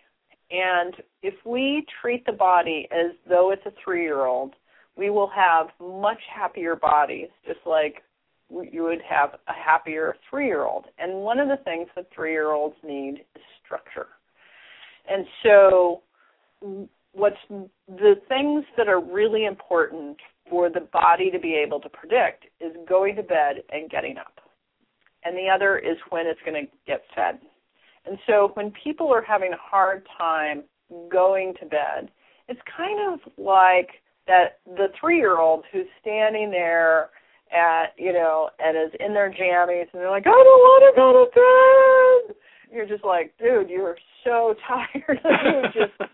And 0.51 0.95
if 1.21 1.33
we 1.45 1.85
treat 2.01 2.25
the 2.25 2.31
body 2.31 2.87
as 2.91 3.11
though 3.27 3.51
it's 3.51 3.65
a 3.65 3.73
three 3.83 4.03
year 4.03 4.25
old, 4.25 4.55
we 4.95 5.09
will 5.09 5.29
have 5.29 5.67
much 5.79 6.19
happier 6.33 6.75
bodies, 6.75 7.29
just 7.45 7.59
like 7.65 8.03
you 8.49 8.83
would 8.83 9.01
have 9.07 9.35
a 9.47 9.53
happier 9.53 10.15
three 10.29 10.47
year 10.47 10.65
old. 10.65 10.85
And 10.97 11.21
one 11.21 11.39
of 11.39 11.47
the 11.47 11.63
things 11.63 11.87
that 11.95 12.07
three 12.13 12.31
year 12.31 12.51
olds 12.51 12.75
need 12.83 13.25
is 13.35 13.41
structure. 13.63 14.07
And 15.09 15.25
so, 15.43 16.01
what's 17.13 17.35
the 17.49 18.15
things 18.27 18.63
that 18.77 18.87
are 18.87 19.01
really 19.01 19.45
important 19.45 20.17
for 20.49 20.69
the 20.69 20.87
body 20.93 21.31
to 21.31 21.39
be 21.39 21.55
able 21.55 21.79
to 21.79 21.89
predict 21.89 22.45
is 22.59 22.73
going 22.87 23.15
to 23.15 23.23
bed 23.23 23.57
and 23.71 23.89
getting 23.89 24.17
up. 24.17 24.39
And 25.23 25.35
the 25.35 25.49
other 25.53 25.77
is 25.77 25.97
when 26.09 26.25
it's 26.27 26.39
going 26.45 26.65
to 26.65 26.71
get 26.87 27.01
fed. 27.15 27.39
And 28.05 28.17
so, 28.27 28.51
when 28.53 28.71
people 28.83 29.11
are 29.13 29.21
having 29.21 29.53
a 29.53 29.57
hard 29.59 30.07
time 30.17 30.63
going 31.11 31.53
to 31.59 31.65
bed, 31.65 32.09
it's 32.47 32.61
kind 32.75 33.13
of 33.13 33.19
like 33.37 33.89
that 34.27 34.59
the 34.65 34.87
three 34.99 35.17
year 35.17 35.39
old 35.39 35.65
who's 35.71 35.87
standing 36.01 36.51
there 36.51 37.09
at 37.51 37.97
you 37.97 38.13
know 38.13 38.49
and 38.59 38.77
is 38.77 38.93
in 38.99 39.13
their 39.13 39.31
jammies 39.31 39.89
and 39.91 40.01
they're 40.01 40.11
like 40.11 40.27
i 40.27 40.29
don't 40.29 40.61
want 40.61 40.83
to 40.85 40.93
go 40.93 41.09
to 41.17 41.25
bed 41.33 41.58
you're 42.79 42.87
just 42.87 43.03
like 43.03 43.33
dude 43.37 43.69
you're 43.69 43.97
so 44.23 44.55
tired. 44.67 45.19
Just 45.73 46.09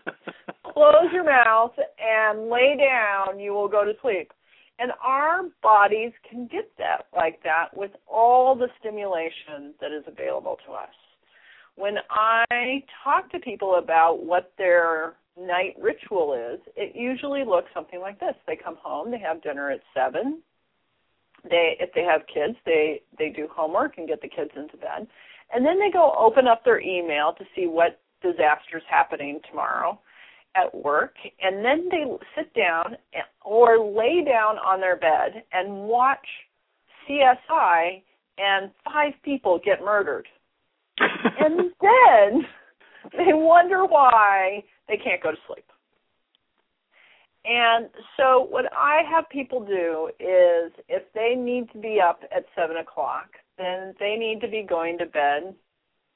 close 0.64 1.10
your 1.12 1.24
mouth 1.24 1.72
and 1.98 2.48
lay 2.50 2.76
down. 2.76 3.38
You 3.38 3.52
will 3.52 3.68
go 3.68 3.84
to 3.84 3.92
sleep. 4.02 4.32
And 4.78 4.92
our 5.02 5.42
bodies 5.62 6.12
can 6.28 6.48
get 6.48 6.70
that 6.78 7.06
like 7.14 7.42
that 7.44 7.68
with 7.74 7.92
all 8.06 8.54
the 8.54 8.66
stimulation 8.80 9.74
that 9.80 9.90
is 9.90 10.04
available 10.06 10.58
to 10.66 10.72
us. 10.72 10.88
When 11.76 11.96
i 12.10 12.82
talk 13.04 13.30
to 13.32 13.38
people 13.38 13.76
about 13.76 14.24
what 14.24 14.52
their 14.58 15.14
night 15.38 15.76
ritual 15.78 16.32
is 16.32 16.60
it 16.76 16.96
usually 16.96 17.44
looks 17.44 17.68
something 17.74 18.00
like 18.00 18.20
this. 18.20 18.34
They 18.46 18.56
come 18.56 18.76
home 18.82 19.10
they 19.10 19.18
have 19.18 19.42
dinner 19.42 19.70
at 19.70 19.80
seven. 19.94 20.42
They 21.48 21.76
if 21.80 21.90
they 21.94 22.02
have 22.02 22.22
kids 22.32 22.56
they 22.66 23.00
they 23.18 23.30
do 23.30 23.48
homework 23.50 23.96
and 23.96 24.08
get 24.08 24.20
the 24.20 24.28
kids 24.28 24.50
into 24.56 24.76
bed 24.76 25.06
and 25.52 25.64
then 25.64 25.78
they 25.78 25.90
go 25.90 26.14
open 26.18 26.46
up 26.46 26.64
their 26.64 26.80
email 26.80 27.32
to 27.38 27.44
see 27.54 27.66
what 27.66 28.00
disasters 28.22 28.82
happening 28.88 29.40
tomorrow 29.48 29.98
at 30.56 30.74
work 30.74 31.14
and 31.40 31.64
then 31.64 31.88
they 31.90 32.04
sit 32.34 32.52
down 32.54 32.96
or 33.44 33.78
lay 33.78 34.24
down 34.24 34.56
on 34.58 34.80
their 34.80 34.96
bed 34.96 35.42
and 35.52 35.70
watch 35.86 36.26
CSI 37.08 38.02
and 38.38 38.70
five 38.84 39.12
people 39.22 39.60
get 39.64 39.84
murdered. 39.84 40.26
and 40.98 41.70
then 41.80 42.46
they 43.12 43.32
wonder 43.32 43.84
why 43.84 44.62
they 44.88 44.96
can't 44.96 45.22
go 45.22 45.30
to 45.30 45.36
sleep. 45.46 45.64
And 47.44 47.88
so 48.16 48.46
what 48.50 48.64
I 48.72 49.02
have 49.08 49.28
people 49.28 49.64
do 49.64 50.10
is 50.18 50.72
if 50.88 51.04
they 51.14 51.34
need 51.36 51.70
to 51.72 51.78
be 51.78 52.00
up 52.00 52.20
at 52.34 52.44
seven 52.56 52.78
o'clock, 52.78 53.28
then 53.58 53.94
they 53.98 54.16
need 54.16 54.40
to 54.40 54.48
be 54.48 54.62
going 54.62 54.98
to 54.98 55.06
bed 55.06 55.54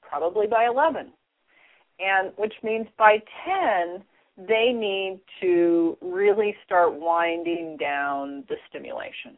probably 0.03 0.47
by 0.47 0.66
eleven. 0.66 1.12
And 1.99 2.32
which 2.36 2.55
means 2.62 2.86
by 2.99 3.22
ten 3.45 4.03
they 4.36 4.72
need 4.72 5.20
to 5.41 5.99
really 6.01 6.57
start 6.64 6.95
winding 6.95 7.76
down 7.78 8.45
the 8.49 8.57
stimulation. 8.68 9.36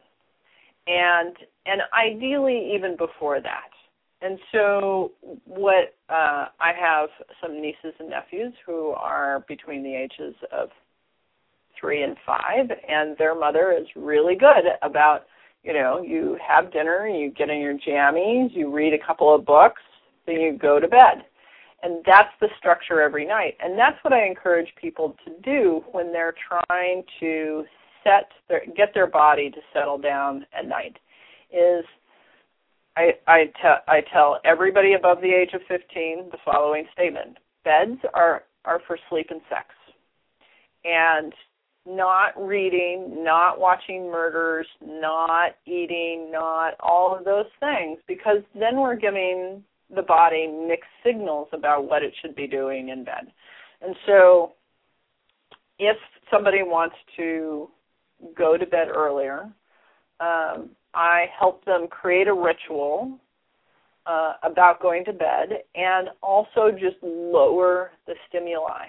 And 0.87 1.35
and 1.65 1.81
ideally 1.93 2.71
even 2.75 2.95
before 2.97 3.41
that. 3.41 3.69
And 4.21 4.39
so 4.51 5.11
what 5.45 5.95
uh 6.09 6.47
I 6.59 6.71
have 6.79 7.09
some 7.41 7.61
nieces 7.61 7.93
and 7.99 8.09
nephews 8.09 8.53
who 8.65 8.89
are 8.91 9.43
between 9.47 9.83
the 9.83 9.95
ages 9.95 10.35
of 10.51 10.69
three 11.79 12.03
and 12.03 12.15
five, 12.25 12.69
and 12.87 13.17
their 13.17 13.35
mother 13.35 13.75
is 13.77 13.85
really 13.95 14.35
good 14.35 14.63
about, 14.83 15.25
you 15.63 15.73
know, 15.73 16.01
you 16.01 16.37
have 16.45 16.71
dinner, 16.71 17.07
you 17.07 17.31
get 17.31 17.49
in 17.49 17.59
your 17.59 17.77
jammies, 17.77 18.53
you 18.53 18.71
read 18.71 18.93
a 18.93 19.05
couple 19.05 19.33
of 19.33 19.45
books, 19.45 19.81
then 20.25 20.39
you 20.39 20.57
go 20.57 20.79
to 20.79 20.87
bed. 20.87 21.25
And 21.81 22.03
that's 22.05 22.31
the 22.39 22.47
structure 22.57 23.01
every 23.01 23.25
night. 23.25 23.57
And 23.61 23.77
that's 23.77 23.97
what 24.03 24.13
I 24.13 24.25
encourage 24.25 24.73
people 24.79 25.15
to 25.25 25.33
do 25.43 25.83
when 25.91 26.13
they're 26.13 26.35
trying 26.49 27.03
to 27.19 27.65
set 28.03 28.29
their 28.49 28.63
get 28.75 28.93
their 28.93 29.07
body 29.07 29.49
to 29.49 29.57
settle 29.73 29.97
down 29.97 30.45
at 30.57 30.67
night 30.67 30.97
is 31.51 31.85
I 32.95 33.13
I 33.27 33.51
tell 33.61 33.77
I 33.87 34.01
tell 34.13 34.39
everybody 34.45 34.93
above 34.93 35.21
the 35.21 35.33
age 35.33 35.53
of 35.53 35.61
15 35.67 36.29
the 36.31 36.37
following 36.45 36.85
statement. 36.93 37.37
Beds 37.63 37.99
are 38.13 38.43
are 38.65 38.81
for 38.87 38.97
sleep 39.09 39.27
and 39.29 39.41
sex. 39.49 39.67
And 40.85 41.33
not 41.85 42.31
reading, 42.37 43.23
not 43.23 43.59
watching 43.59 44.09
murders, 44.09 44.67
not 44.81 45.55
eating, 45.65 46.29
not 46.31 46.75
all 46.79 47.15
of 47.15 47.25
those 47.25 47.45
things, 47.59 47.99
because 48.07 48.37
then 48.53 48.79
we're 48.79 48.95
giving 48.95 49.63
the 49.93 50.01
body 50.01 50.47
mixed 50.47 50.89
signals 51.05 51.47
about 51.51 51.87
what 51.87 52.01
it 52.03 52.13
should 52.21 52.35
be 52.35 52.47
doing 52.47 52.89
in 52.89 53.03
bed. 53.03 53.31
And 53.81 53.95
so, 54.05 54.53
if 55.77 55.97
somebody 56.31 56.63
wants 56.63 56.95
to 57.17 57.69
go 58.37 58.57
to 58.57 58.65
bed 58.65 58.87
earlier, 58.87 59.49
um, 60.19 60.69
I 60.93 61.25
help 61.37 61.65
them 61.65 61.87
create 61.89 62.27
a 62.27 62.33
ritual 62.33 63.19
uh, 64.05 64.33
about 64.43 64.81
going 64.81 65.03
to 65.05 65.13
bed 65.13 65.49
and 65.75 66.09
also 66.21 66.71
just 66.71 66.95
lower 67.01 67.91
the 68.07 68.13
stimuli 68.29 68.85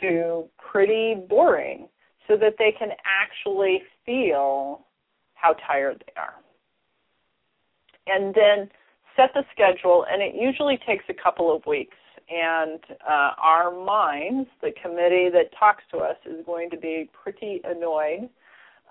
to 0.00 0.44
pretty 0.58 1.14
boring 1.28 1.88
so 2.28 2.36
that 2.36 2.54
they 2.58 2.72
can 2.78 2.90
actually 3.04 3.82
feel 4.04 4.86
how 5.34 5.54
tired 5.66 6.02
they 6.06 6.20
are. 6.20 6.34
And 8.06 8.34
then 8.34 8.70
set 9.16 9.30
the 9.34 9.44
schedule, 9.52 10.06
and 10.10 10.22
it 10.22 10.34
usually 10.34 10.78
takes 10.86 11.04
a 11.08 11.14
couple 11.14 11.54
of 11.54 11.64
weeks. 11.66 11.96
And 12.30 12.80
uh, 13.06 13.32
our 13.42 13.70
minds, 13.70 14.48
the 14.62 14.72
committee 14.82 15.28
that 15.32 15.50
talks 15.58 15.82
to 15.90 15.98
us, 15.98 16.16
is 16.24 16.44
going 16.46 16.70
to 16.70 16.76
be 16.76 17.10
pretty 17.12 17.60
annoyed 17.64 18.28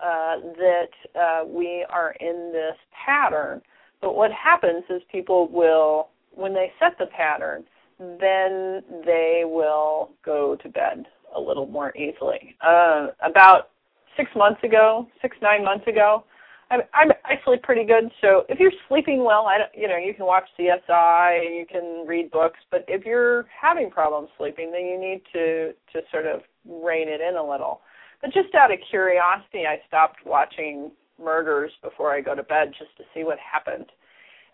uh, 0.02 0.36
that 0.56 0.90
uh, 1.18 1.44
we 1.46 1.84
are 1.88 2.14
in 2.20 2.52
this 2.52 2.76
pattern. 3.04 3.62
But 4.00 4.14
what 4.14 4.30
happens 4.32 4.84
is 4.90 5.02
people 5.10 5.48
will, 5.48 6.08
when 6.34 6.54
they 6.54 6.72
set 6.78 6.98
the 6.98 7.06
pattern, 7.06 7.64
then 7.98 8.82
they 9.04 9.42
will 9.44 10.10
go 10.24 10.56
to 10.56 10.68
bed 10.68 11.06
a 11.34 11.40
little 11.40 11.66
more 11.66 11.94
easily. 11.96 12.56
Uh, 12.60 13.08
about 13.22 13.70
six 14.16 14.30
months 14.36 14.62
ago, 14.64 15.08
six 15.20 15.36
nine 15.42 15.64
months 15.64 15.86
ago, 15.86 16.24
I'm, 16.70 16.80
I'm 16.94 17.10
I 17.24 17.34
sleep 17.44 17.62
pretty 17.62 17.84
good. 17.84 18.10
So 18.20 18.44
if 18.48 18.58
you're 18.58 18.72
sleeping 18.88 19.24
well, 19.24 19.46
I 19.46 19.58
don't, 19.58 19.70
you 19.74 19.88
know 19.88 19.96
you 19.96 20.14
can 20.14 20.26
watch 20.26 20.44
CSI 20.58 21.58
you 21.58 21.66
can 21.70 22.06
read 22.06 22.30
books. 22.30 22.58
But 22.70 22.84
if 22.88 23.04
you're 23.04 23.46
having 23.60 23.90
problems 23.90 24.28
sleeping, 24.38 24.72
then 24.72 24.86
you 24.86 24.98
need 24.98 25.22
to 25.32 25.72
to 25.92 26.00
sort 26.10 26.26
of 26.26 26.40
rein 26.64 27.08
it 27.08 27.20
in 27.20 27.36
a 27.36 27.42
little. 27.42 27.80
But 28.22 28.32
just 28.32 28.54
out 28.54 28.72
of 28.72 28.78
curiosity, 28.88 29.66
I 29.66 29.80
stopped 29.86 30.20
watching 30.24 30.92
murders 31.22 31.72
before 31.82 32.14
I 32.14 32.20
go 32.20 32.34
to 32.34 32.42
bed 32.42 32.72
just 32.78 32.96
to 32.96 33.04
see 33.12 33.24
what 33.24 33.38
happened. 33.38 33.86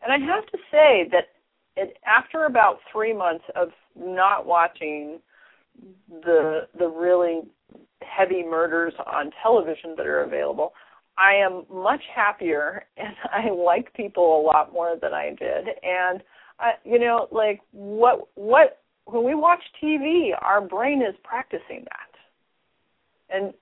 And 0.03 0.13
I 0.13 0.27
have 0.27 0.47
to 0.47 0.59
say 0.71 1.09
that 1.13 1.29
it, 1.77 1.97
after 2.07 2.45
about 2.47 2.79
three 2.93 3.13
months 3.13 3.45
of 3.55 3.69
not 3.97 4.47
watching 4.47 5.21
the 6.09 6.69
the 6.79 6.89
really 6.89 7.43
heavy 8.03 8.43
murders 8.43 8.95
on 9.07 9.31
television 9.43 9.95
that 9.97 10.07
are 10.07 10.23
available, 10.23 10.73
I 11.17 11.35
am 11.35 11.65
much 11.73 12.03
happier 12.15 12.85
and 12.97 13.15
I 13.33 13.51
like 13.51 13.93
people 13.95 14.41
a 14.41 14.43
lot 14.43 14.73
more 14.73 14.97
than 15.01 15.13
I 15.13 15.31
did. 15.31 15.69
And 15.83 16.23
I, 16.61 16.73
you 16.85 16.99
know, 16.99 17.29
like 17.31 17.61
what 17.73 18.29
what 18.35 18.81
when 19.05 19.25
we 19.25 19.35
watch 19.35 19.63
TV, 19.83 20.31
our 20.41 20.61
brain 20.61 21.03
is 21.03 21.15
practicing 21.25 21.85
that. 21.85 22.09
And 23.31 23.55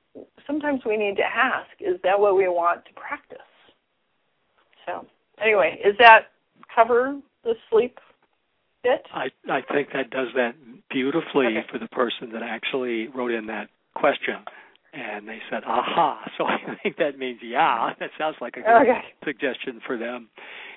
sometimes 0.46 0.80
we 0.84 0.96
need 0.96 1.16
to 1.16 1.24
ask, 1.24 1.68
is 1.80 2.00
that 2.02 2.18
what 2.18 2.36
we 2.36 2.48
want 2.48 2.84
to 2.86 2.92
practice? 2.94 3.38
So, 4.86 5.06
anyway, 5.40 5.80
is 5.84 5.94
that 5.98 6.28
cover 6.74 7.18
the 7.44 7.54
sleep 7.70 7.98
bit? 8.86 9.02
I 9.12 9.26
I 9.50 9.60
think 9.72 9.88
that 9.92 10.10
does 10.10 10.28
that 10.34 10.54
beautifully 10.90 11.46
okay. 11.46 11.66
for 11.70 11.78
the 11.78 11.88
person 11.88 12.32
that 12.32 12.42
actually 12.42 13.08
wrote 13.08 13.32
in 13.32 13.46
that 13.46 13.68
question. 13.94 14.44
And 14.92 15.28
they 15.28 15.40
said, 15.50 15.62
aha. 15.66 16.20
So 16.38 16.44
I 16.44 16.58
think 16.82 16.96
that 16.96 17.18
means, 17.18 17.40
yeah, 17.42 17.90
that 18.00 18.10
sounds 18.18 18.36
like 18.40 18.56
a 18.56 18.60
good 18.60 18.82
okay. 18.82 19.00
suggestion 19.24 19.80
for 19.86 19.98
them. 19.98 20.28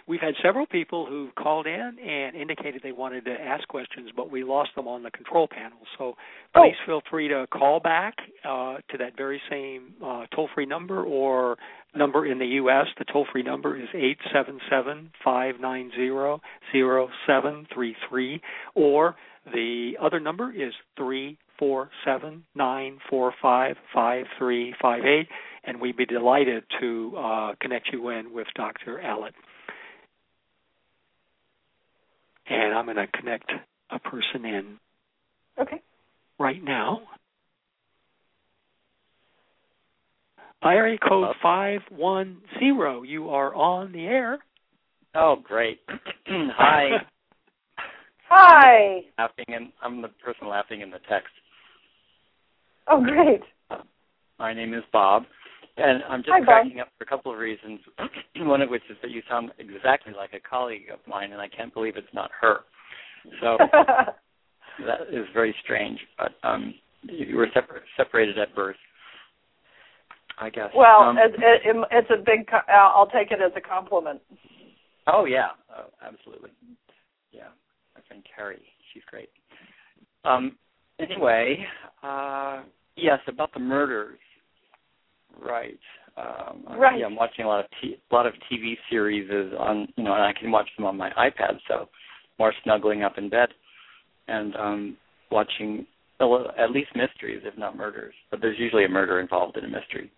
We've 0.07 0.19
had 0.19 0.33
several 0.41 0.65
people 0.65 1.05
who've 1.05 1.33
called 1.35 1.67
in 1.67 1.97
and 1.99 2.35
indicated 2.35 2.81
they 2.81 2.91
wanted 2.91 3.25
to 3.25 3.31
ask 3.31 3.67
questions, 3.67 4.09
but 4.15 4.31
we 4.31 4.43
lost 4.43 4.71
them 4.75 4.87
on 4.87 5.03
the 5.03 5.11
control 5.11 5.47
panel. 5.47 5.77
So 5.97 6.15
please 6.55 6.73
oh. 6.81 6.85
feel 6.85 7.01
free 7.09 7.27
to 7.27 7.45
call 7.51 7.79
back 7.79 8.15
uh, 8.43 8.77
to 8.89 8.97
that 8.97 9.15
very 9.15 9.39
same 9.49 9.93
uh, 10.03 10.25
toll 10.33 10.49
free 10.55 10.65
number 10.65 11.03
or 11.03 11.57
number 11.95 12.25
in 12.25 12.39
the 12.39 12.45
U.S. 12.45 12.87
The 12.97 13.05
toll 13.11 13.25
free 13.31 13.43
number 13.43 13.75
is 13.75 13.87
eight 13.93 14.17
seven 14.33 14.59
seven 14.69 15.11
five 15.23 15.55
nine 15.59 15.91
zero 15.95 16.41
zero 16.71 17.09
seven 17.27 17.67
three 17.73 17.95
three, 18.09 18.41
or 18.75 19.15
the 19.45 19.93
other 20.01 20.19
number 20.19 20.51
is 20.51 20.73
three 20.97 21.37
four 21.57 21.89
seven 22.05 22.43
nine 22.55 22.99
four 23.09 23.33
five 23.41 23.75
five 23.93 24.25
three 24.37 24.73
five 24.81 25.03
eight, 25.03 25.27
and 25.63 25.79
we'd 25.81 25.97
be 25.97 26.05
delighted 26.05 26.63
to 26.79 27.13
uh, 27.17 27.53
connect 27.61 27.89
you 27.91 28.09
in 28.09 28.33
with 28.33 28.47
Dr. 28.55 29.01
Allott. 29.03 29.33
And 32.47 32.73
I'm 32.73 32.85
going 32.85 32.97
to 32.97 33.07
connect 33.07 33.51
a 33.91 33.99
person 33.99 34.45
in. 34.45 34.79
Okay. 35.59 35.81
Right 36.39 36.63
now. 36.63 37.01
Area 40.63 40.97
code 41.07 41.35
five 41.41 41.81
one 41.89 42.41
zero. 42.59 43.03
You 43.03 43.29
are 43.29 43.55
on 43.55 43.91
the 43.91 44.05
air. 44.05 44.39
Oh, 45.15 45.37
great! 45.41 45.79
Hi. 46.27 46.89
Hi. 48.29 48.99
Laughing 49.17 49.45
and 49.47 49.71
I'm 49.81 50.01
the 50.01 50.09
person 50.23 50.47
laughing 50.47 50.81
in 50.81 50.91
the 50.91 50.99
text. 51.09 51.29
Oh, 52.87 53.01
great. 53.03 53.41
My 54.37 54.53
name 54.53 54.73
is 54.73 54.83
Bob, 54.91 55.23
and 55.77 56.03
I'm 56.09 56.21
just 56.21 56.31
Hi, 56.31 56.41
cracking 56.41 56.77
Bob. 56.77 56.87
up 56.87 56.93
for 56.97 57.03
a 57.03 57.07
couple 57.07 57.31
of 57.31 57.39
reasons. 57.39 57.79
One 58.37 58.61
of 58.61 58.69
which 58.69 58.83
is 58.89 58.97
that 59.01 59.11
you 59.11 59.21
sound 59.29 59.51
exactly 59.59 60.13
like 60.15 60.33
a 60.33 60.39
colleague 60.47 60.89
of 60.91 60.99
mine, 61.07 61.31
and 61.31 61.41
I 61.41 61.47
can't 61.47 61.73
believe 61.73 61.95
it's 61.97 62.07
not 62.13 62.31
her. 62.39 62.59
So 63.41 63.57
that 64.85 65.01
is 65.11 65.25
very 65.33 65.55
strange. 65.63 65.99
But 66.17 66.31
um, 66.47 66.73
you 67.03 67.35
were 67.37 67.47
separ- 67.53 67.83
separated 67.97 68.37
at 68.37 68.55
birth, 68.55 68.77
I 70.39 70.49
guess. 70.49 70.69
well, 70.75 71.01
Um, 71.01 71.17
it, 71.17 71.33
it, 71.37 71.87
it's 71.91 72.09
a 72.09 72.17
big. 72.17 72.49
I'll 72.69 73.09
take 73.09 73.31
it 73.31 73.39
as 73.41 73.51
a 73.55 73.61
compliment. 73.61 74.21
Oh 75.07 75.25
yeah, 75.25 75.49
oh, 75.75 75.85
absolutely. 76.01 76.51
Yeah, 77.31 77.49
my 77.95 78.01
friend 78.07 78.23
Carrie, 78.35 78.61
she's 78.93 79.03
great. 79.09 79.29
Um, 80.23 80.55
anyway, 80.99 81.65
uh, 82.03 82.63
yes, 82.95 83.19
about 83.27 83.53
the 83.53 83.59
murders, 83.59 84.19
right? 85.41 85.79
Um, 86.17 86.63
Right. 86.77 86.99
Yeah, 86.99 87.05
I'm 87.05 87.15
watching 87.15 87.45
a 87.45 87.47
lot 87.47 87.61
of 87.65 87.71
t- 87.81 87.97
a 88.11 88.15
lot 88.15 88.25
of 88.25 88.33
TV 88.51 88.75
series 88.89 89.29
is 89.29 89.53
on, 89.57 89.87
you 89.95 90.03
know, 90.03 90.13
and 90.13 90.23
I 90.23 90.33
can 90.33 90.51
watch 90.51 90.69
them 90.77 90.85
on 90.85 90.97
my 90.97 91.09
iPad, 91.11 91.59
so 91.67 91.89
more 92.37 92.53
snuggling 92.63 93.03
up 93.03 93.17
in 93.17 93.29
bed 93.29 93.49
and 94.27 94.55
um 94.55 94.97
watching 95.31 95.85
at 96.21 96.71
least 96.71 96.89
mysteries, 96.95 97.41
if 97.45 97.57
not 97.57 97.77
murders. 97.77 98.13
But 98.29 98.41
there's 98.41 98.59
usually 98.59 98.83
a 98.85 98.89
murder 98.89 99.19
involved 99.19 99.57
in 99.57 99.63
a 99.63 99.69
mystery 99.69 100.11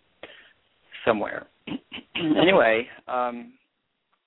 somewhere. 1.06 1.47
anyway, 2.16 2.88
um 3.08 3.54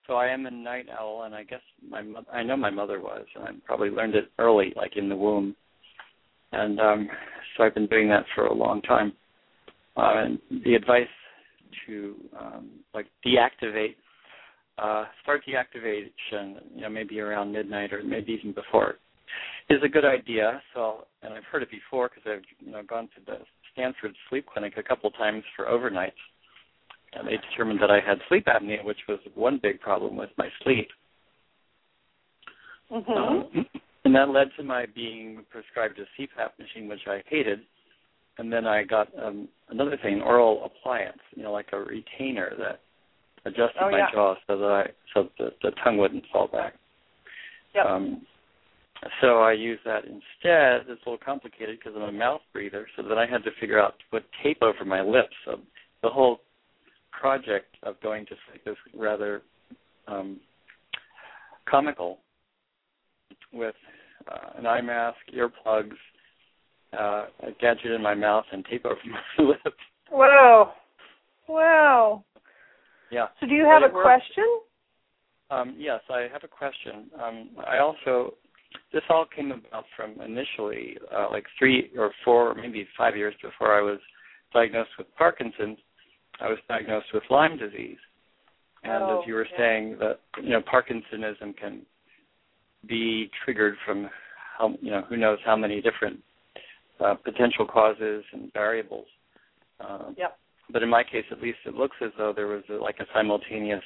so 0.06 0.14
I 0.14 0.28
am 0.28 0.46
a 0.46 0.50
night 0.50 0.86
owl, 0.98 1.22
and 1.22 1.34
I 1.34 1.44
guess 1.44 1.62
my 1.88 2.02
mo- 2.02 2.26
I 2.32 2.42
know 2.42 2.56
my 2.56 2.70
mother 2.70 3.00
was, 3.00 3.24
and 3.34 3.44
I 3.44 3.50
probably 3.64 3.88
learned 3.88 4.14
it 4.14 4.30
early, 4.38 4.72
like 4.76 4.96
in 4.96 5.08
the 5.08 5.16
womb, 5.16 5.56
and 6.52 6.78
um, 6.78 7.08
so 7.56 7.64
I've 7.64 7.74
been 7.74 7.86
doing 7.86 8.08
that 8.08 8.24
for 8.34 8.46
a 8.46 8.54
long 8.54 8.82
time. 8.82 9.12
Uh, 9.96 10.24
and 10.24 10.38
the 10.64 10.74
advice 10.74 11.06
to 11.86 12.16
um, 12.38 12.70
like 12.92 13.06
deactivate, 13.24 13.94
uh, 14.78 15.04
start 15.22 15.42
deactivation, 15.48 16.56
you 16.74 16.82
know, 16.82 16.90
maybe 16.90 17.20
around 17.20 17.52
midnight 17.52 17.92
or 17.92 18.02
maybe 18.02 18.32
even 18.32 18.52
before, 18.52 18.96
is 19.70 19.78
a 19.82 19.88
good 19.88 20.04
idea. 20.04 20.60
So, 20.74 21.06
and 21.22 21.32
I've 21.32 21.44
heard 21.44 21.62
it 21.62 21.70
before 21.70 22.10
because 22.10 22.30
I've 22.30 22.44
you 22.66 22.72
know 22.72 22.82
gone 22.82 23.08
to 23.16 23.24
the 23.24 23.38
Stanford 23.72 24.14
Sleep 24.28 24.46
Clinic 24.52 24.74
a 24.76 24.82
couple 24.82 25.10
times 25.12 25.44
for 25.56 25.64
overnights 25.64 26.12
and 27.16 27.26
they 27.28 27.36
determined 27.50 27.80
that 27.80 27.90
I 27.90 28.00
had 28.00 28.18
sleep 28.28 28.46
apnea, 28.46 28.84
which 28.84 28.98
was 29.08 29.18
one 29.34 29.60
big 29.62 29.80
problem 29.80 30.16
with 30.16 30.30
my 30.36 30.48
sleep. 30.62 30.88
hmm 32.90 33.12
Um, 33.12 33.66
and 34.04 34.14
that 34.14 34.28
led 34.28 34.48
to 34.58 34.62
my 34.62 34.86
being 34.94 35.44
prescribed 35.50 35.98
a 35.98 36.20
CPAP 36.20 36.58
machine, 36.58 36.88
which 36.88 37.06
I 37.06 37.22
hated. 37.28 37.60
And 38.36 38.52
then 38.52 38.66
I 38.66 38.82
got 38.82 39.08
um, 39.22 39.48
another 39.70 39.96
thing, 40.02 40.14
an 40.14 40.20
oral 40.20 40.64
appliance, 40.64 41.20
you 41.34 41.42
know, 41.42 41.52
like 41.52 41.68
a 41.72 41.78
retainer 41.78 42.52
that 42.58 42.80
adjusted 43.46 43.80
Oh, 43.80 43.90
my 43.90 43.98
yeah. 43.98 44.10
jaw 44.12 44.34
so 44.46 44.58
that 44.58 44.64
I 44.64 44.90
so 45.12 45.28
that 45.38 45.52
the 45.62 45.70
tongue 45.82 45.98
wouldn't 45.98 46.24
fall 46.32 46.48
back. 46.48 46.74
Yep. 47.74 47.86
Um, 47.86 48.26
so 49.20 49.40
I 49.40 49.52
used 49.52 49.82
that 49.84 50.04
instead. 50.04 50.88
It's 50.88 51.02
a 51.06 51.10
little 51.10 51.18
complicated 51.24 51.78
because 51.78 51.92
I'm 51.96 52.02
a 52.08 52.12
mouth 52.12 52.40
breather, 52.52 52.86
so 52.96 53.02
then 53.02 53.18
I 53.18 53.26
had 53.26 53.44
to 53.44 53.50
figure 53.60 53.80
out 53.80 53.98
to 53.98 54.04
put 54.10 54.24
tape 54.42 54.62
over 54.62 54.84
my 54.84 55.02
lips. 55.02 55.34
So 55.44 55.60
the 56.02 56.08
whole 56.08 56.40
project 57.20 57.76
of 57.82 58.00
going 58.02 58.26
to 58.26 58.34
sleep 58.48 58.62
is 58.66 58.76
rather 58.98 59.42
um, 60.06 60.40
comical 61.68 62.18
with 63.52 63.74
uh, 64.30 64.58
an 64.58 64.66
eye 64.66 64.80
mask, 64.80 65.18
earplugs, 65.36 65.96
uh, 66.98 67.26
a 67.40 67.50
gadget 67.60 67.92
in 67.92 68.02
my 68.02 68.14
mouth, 68.14 68.44
and 68.52 68.64
tape 68.70 68.84
over 68.84 68.96
my 69.38 69.44
lips. 69.44 69.76
Wow. 70.10 70.74
Wow. 71.48 72.24
Yeah. 73.10 73.26
So, 73.40 73.46
do 73.46 73.54
you 73.54 73.64
have 73.64 73.82
But 73.82 73.98
a 73.98 74.02
question? 74.02 74.44
Um, 75.50 75.74
yes, 75.78 76.00
I 76.10 76.26
have 76.32 76.42
a 76.42 76.48
question. 76.48 77.10
Um, 77.22 77.50
I 77.66 77.78
also, 77.78 78.34
this 78.92 79.02
all 79.08 79.26
came 79.34 79.52
about 79.52 79.84
from 79.96 80.20
initially, 80.20 80.96
uh, 81.14 81.28
like 81.30 81.44
three 81.58 81.90
or 81.98 82.10
four, 82.24 82.54
maybe 82.54 82.86
five 82.96 83.16
years 83.16 83.34
before 83.42 83.76
I 83.76 83.82
was 83.82 83.98
diagnosed 84.52 84.90
with 84.98 85.06
Parkinson's. 85.16 85.78
I 86.40 86.48
was 86.48 86.58
diagnosed 86.68 87.06
with 87.14 87.22
Lyme 87.30 87.56
disease, 87.56 87.98
and 88.82 89.02
Oh, 89.04 89.20
as 89.20 89.26
you 89.26 89.34
were 89.34 89.46
yeah. 89.52 89.58
saying, 89.58 89.96
that 90.00 90.20
you 90.42 90.50
know 90.50 90.60
Parkinsonism 90.62 91.56
can 91.56 91.82
be 92.86 93.30
triggered 93.44 93.76
from 93.84 94.10
how 94.58 94.74
you 94.80 94.90
know 94.90 95.02
who 95.08 95.16
knows 95.16 95.38
how 95.44 95.56
many 95.56 95.80
different 95.80 96.20
uh, 97.00 97.14
potential 97.14 97.66
causes 97.66 98.24
and 98.32 98.52
variables. 98.52 99.06
Um, 99.80 100.14
Yep. 100.18 100.38
But 100.70 100.82
in 100.82 100.88
my 100.88 101.04
case, 101.04 101.26
at 101.30 101.42
least, 101.42 101.58
it 101.66 101.74
looks 101.74 101.96
as 102.00 102.10
though 102.16 102.32
there 102.34 102.46
was 102.46 102.62
a, 102.70 102.74
like 102.74 102.98
a 102.98 103.04
simultaneous 103.14 103.82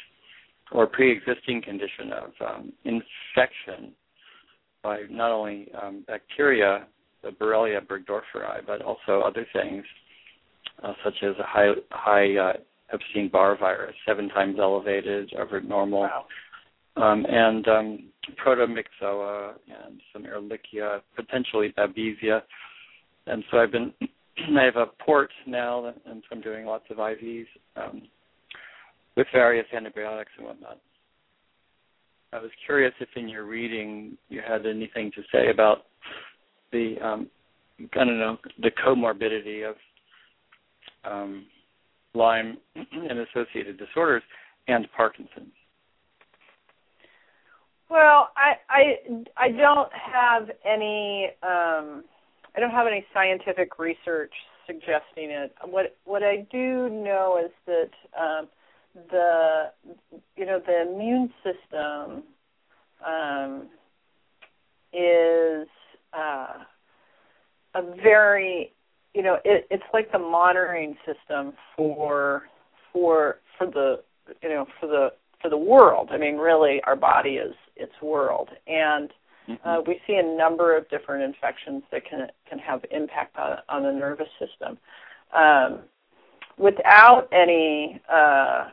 or 0.71 0.87
pre-existing 0.87 1.63
condition 1.63 2.13
of 2.13 2.31
um, 2.47 2.73
infection 2.85 3.93
by 4.83 5.03
not 5.11 5.33
only 5.33 5.69
um, 5.83 6.05
bacteria, 6.07 6.87
the 7.23 7.31
Borrelia 7.31 7.81
burgdorferi, 7.85 8.65
but 8.65 8.81
also 8.83 9.23
other 9.23 9.45
things 9.53 9.85
uh, 10.83 10.93
such 11.05 11.15
as 11.23 11.35
a 11.39 11.45
high 11.45 11.73
high 11.91 12.37
uh, 12.37 12.53
Epstein 12.93 13.29
Barr 13.29 13.57
virus, 13.57 13.95
seven 14.07 14.29
times 14.29 14.57
elevated 14.59 15.33
over 15.35 15.61
normal, 15.61 16.01
wow. 16.01 16.25
um, 16.97 17.27
and 17.29 17.69
um, 17.69 17.99
protomyxzoa 18.45 19.55
and 19.85 20.01
some 20.13 20.25
Ehrlichia, 20.25 21.01
potentially 21.17 21.75
Babesia. 21.77 22.43
And 23.27 23.45
so 23.51 23.59
I've 23.59 23.73
been 23.73 23.93
I 24.59 24.65
have 24.65 24.77
a 24.77 24.87
port 25.05 25.31
now, 25.47 25.87
and 25.87 26.23
so 26.23 26.37
I'm 26.37 26.41
doing 26.41 26.65
lots 26.65 26.85
of 26.91 26.99
IVs 26.99 27.47
um, 27.77 28.03
with 29.17 29.27
various 29.33 29.67
antibiotics 29.75 30.31
and 30.39 30.47
whatnot. 30.47 30.79
I 32.33 32.39
was 32.39 32.51
curious 32.67 32.93
if 33.01 33.09
in 33.17 33.29
your 33.29 33.45
reading 33.45 34.17
you 34.29 34.41
had 34.47 34.67
anything 34.67 35.11
to 35.17 35.23
say 35.33 35.51
about 35.51 35.87
the 36.73 36.97
um, 37.03 37.29
I 37.95 38.05
don't 38.05 38.19
know 38.19 38.37
the 38.61 38.71
comorbidity 38.71 39.69
of 39.69 39.77
um, 41.05 41.47
Lyme 42.15 42.59
and 42.75 43.19
associated 43.21 43.79
disorders 43.79 44.23
and 44.67 44.87
Parkinson's. 44.97 45.53
Well, 47.91 48.29
I 48.37 48.57
I 48.69 48.83
I 49.37 49.49
don't 49.51 49.91
have 49.93 50.51
any 50.65 51.29
um 51.43 52.05
I 52.55 52.61
don't 52.61 52.71
have 52.71 52.87
any 52.87 53.05
scientific 53.15 53.79
research 53.79 54.33
suggesting 54.67 55.31
it. 55.31 55.55
What 55.65 55.97
what 56.05 56.23
I 56.23 56.47
do 56.53 56.91
know 56.91 57.41
is 57.43 57.51
that 57.67 57.91
um 58.19 58.49
the 59.11 59.71
you 60.37 60.45
know 60.45 60.61
the 60.67 60.83
immune 60.83 61.33
system 61.43 62.25
um 63.07 63.69
is 64.93 65.69
uh 66.13 66.65
a 67.75 67.83
very 68.03 68.73
you 69.15 69.23
know 69.23 69.39
it, 69.45 69.67
it's 69.71 69.85
like 69.93 70.11
the 70.13 70.19
monitoring 70.19 70.97
system 71.07 71.53
for 71.77 72.45
for 72.93 73.39
for 73.57 73.67
the 73.67 74.01
you 74.43 74.49
know 74.49 74.67
for 74.81 74.87
the 74.87 75.13
for 75.41 75.51
the 75.51 75.57
world. 75.57 76.09
I 76.13 76.19
mean, 76.19 76.37
really, 76.37 76.81
our 76.85 76.97
body 76.97 77.37
is 77.37 77.55
its 77.77 77.93
world, 78.03 78.49
and 78.67 79.11
mm-hmm. 79.49 79.69
uh, 79.69 79.81
we 79.83 80.01
see 80.07 80.15
a 80.15 80.37
number 80.37 80.77
of 80.77 80.89
different 80.89 81.23
infections 81.23 81.83
that 81.93 82.03
can 82.09 82.29
can 82.49 82.59
have 82.59 82.85
impact 82.91 83.37
on 83.39 83.59
on 83.69 83.83
the 83.83 83.93
nervous 83.93 84.29
system. 84.39 84.79
Um, 85.33 85.81
without 86.57 87.29
any 87.33 88.01
uh, 88.13 88.69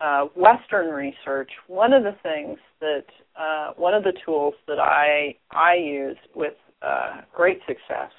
uh, 0.00 0.24
Western 0.34 0.90
research, 0.90 1.50
one 1.66 1.92
of 1.92 2.02
the 2.02 2.16
things 2.22 2.58
that 2.80 3.04
uh, 3.38 3.72
one 3.76 3.94
of 3.94 4.04
the 4.04 4.12
tools 4.24 4.54
that 4.66 4.78
I 4.78 5.36
I 5.50 5.74
use 5.74 6.16
with 6.34 6.54
uh, 6.82 7.20
great 7.34 7.60
success 7.66 8.10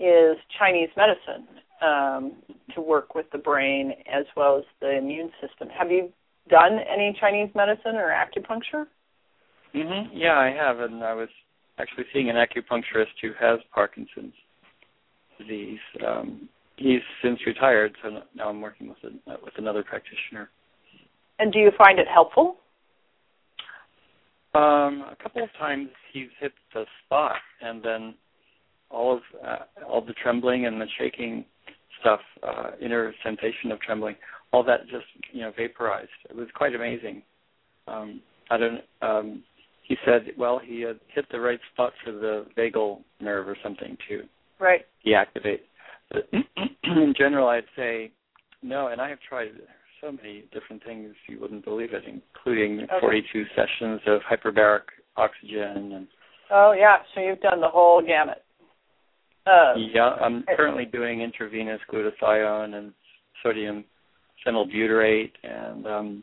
is 0.00 0.36
Chinese 0.58 0.88
medicine 0.96 1.46
um, 1.82 2.32
to 2.74 2.80
work 2.80 3.14
with 3.14 3.26
the 3.32 3.38
brain 3.38 3.92
as 4.10 4.24
well 4.36 4.56
as 4.58 4.64
the 4.80 4.96
immune 4.96 5.30
system. 5.40 5.68
Have 5.68 5.90
you 5.90 6.10
done 6.48 6.78
any 6.90 7.16
Chinese 7.20 7.50
medicine 7.54 7.96
or 7.96 8.08
acupuncture? 8.08 8.86
Mhm. 9.74 10.08
Yeah, 10.12 10.38
I 10.38 10.50
have, 10.50 10.80
and 10.80 11.04
I 11.04 11.14
was 11.14 11.28
actually 11.78 12.06
seeing 12.12 12.30
an 12.30 12.36
acupuncturist 12.36 13.18
who 13.20 13.32
has 13.38 13.60
Parkinson's 13.72 14.34
disease. 15.38 15.78
Um, 16.04 16.48
he's 16.76 17.02
since 17.22 17.38
retired, 17.46 17.96
so 18.02 18.22
now 18.34 18.48
I'm 18.48 18.60
working 18.60 18.88
with 18.88 18.98
a, 19.04 19.36
with 19.44 19.54
another 19.58 19.84
practitioner. 19.84 20.50
And 21.38 21.52
do 21.52 21.58
you 21.58 21.70
find 21.78 21.98
it 21.98 22.08
helpful? 22.08 22.56
Um, 24.54 25.04
a 25.08 25.16
couple 25.22 25.44
of 25.44 25.50
times 25.58 25.90
he's 26.12 26.28
hit 26.40 26.52
the 26.74 26.84
spot, 27.04 27.36
and 27.60 27.82
then 27.82 28.14
all 28.90 29.16
of 29.16 29.22
uh, 29.44 29.84
all 29.88 30.04
the 30.04 30.14
trembling 30.14 30.66
and 30.66 30.80
the 30.80 30.86
shaking 30.98 31.44
stuff, 32.00 32.20
uh, 32.42 32.70
inner 32.80 33.12
sensation 33.22 33.70
of 33.70 33.80
trembling, 33.80 34.16
all 34.52 34.64
that 34.64 34.82
just 34.90 35.06
you 35.32 35.40
know 35.42 35.52
vaporized. 35.56 36.10
It 36.28 36.36
was 36.36 36.48
quite 36.54 36.74
amazing. 36.74 37.22
Um, 37.86 38.20
I 38.50 38.56
don't. 38.56 38.80
Um, 39.02 39.42
he 39.90 39.96
said, 40.04 40.26
well, 40.38 40.60
he 40.64 40.82
had 40.82 41.00
hit 41.12 41.26
the 41.32 41.40
right 41.40 41.58
spot 41.72 41.92
for 42.04 42.12
the 42.12 42.46
vagal 42.56 43.00
nerve 43.20 43.48
or 43.48 43.56
something 43.62 43.96
to 44.08 44.22
right 44.60 44.82
deactivate. 45.04 45.60
But 46.10 46.28
in 46.84 47.14
general, 47.16 47.48
I'd 47.48 47.64
say 47.76 48.12
no. 48.62 48.88
And 48.88 49.00
I 49.00 49.08
have 49.08 49.18
tried 49.28 49.48
so 50.00 50.12
many 50.12 50.44
different 50.52 50.84
things 50.84 51.14
you 51.28 51.40
wouldn't 51.40 51.64
believe 51.64 51.92
it, 51.92 52.04
including 52.06 52.84
okay. 52.84 53.00
42 53.00 53.44
sessions 53.56 54.00
of 54.06 54.20
hyperbaric 54.22 54.82
oxygen 55.16 55.92
and. 55.92 56.06
Oh 56.52 56.72
yeah, 56.76 56.96
so 57.14 57.20
you've 57.20 57.40
done 57.40 57.60
the 57.60 57.68
whole 57.68 58.02
gamut. 58.04 58.42
Uh, 59.46 59.74
yeah, 59.76 60.10
I'm 60.20 60.44
currently 60.56 60.84
doing 60.84 61.22
intravenous 61.22 61.80
glutathione 61.92 62.74
and 62.74 62.92
sodium 63.42 63.84
phenylbutyrate 64.46 65.32
and 65.42 65.86
um, 65.86 66.22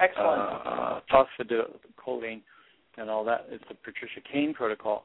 excellent 0.00 0.42
uh, 0.66 1.00
phosphatidylcholine 1.12 2.42
and 2.98 3.10
all 3.10 3.24
that. 3.24 3.46
It's 3.50 3.64
the 3.68 3.74
Patricia 3.74 4.20
Kane 4.32 4.54
protocol. 4.54 5.04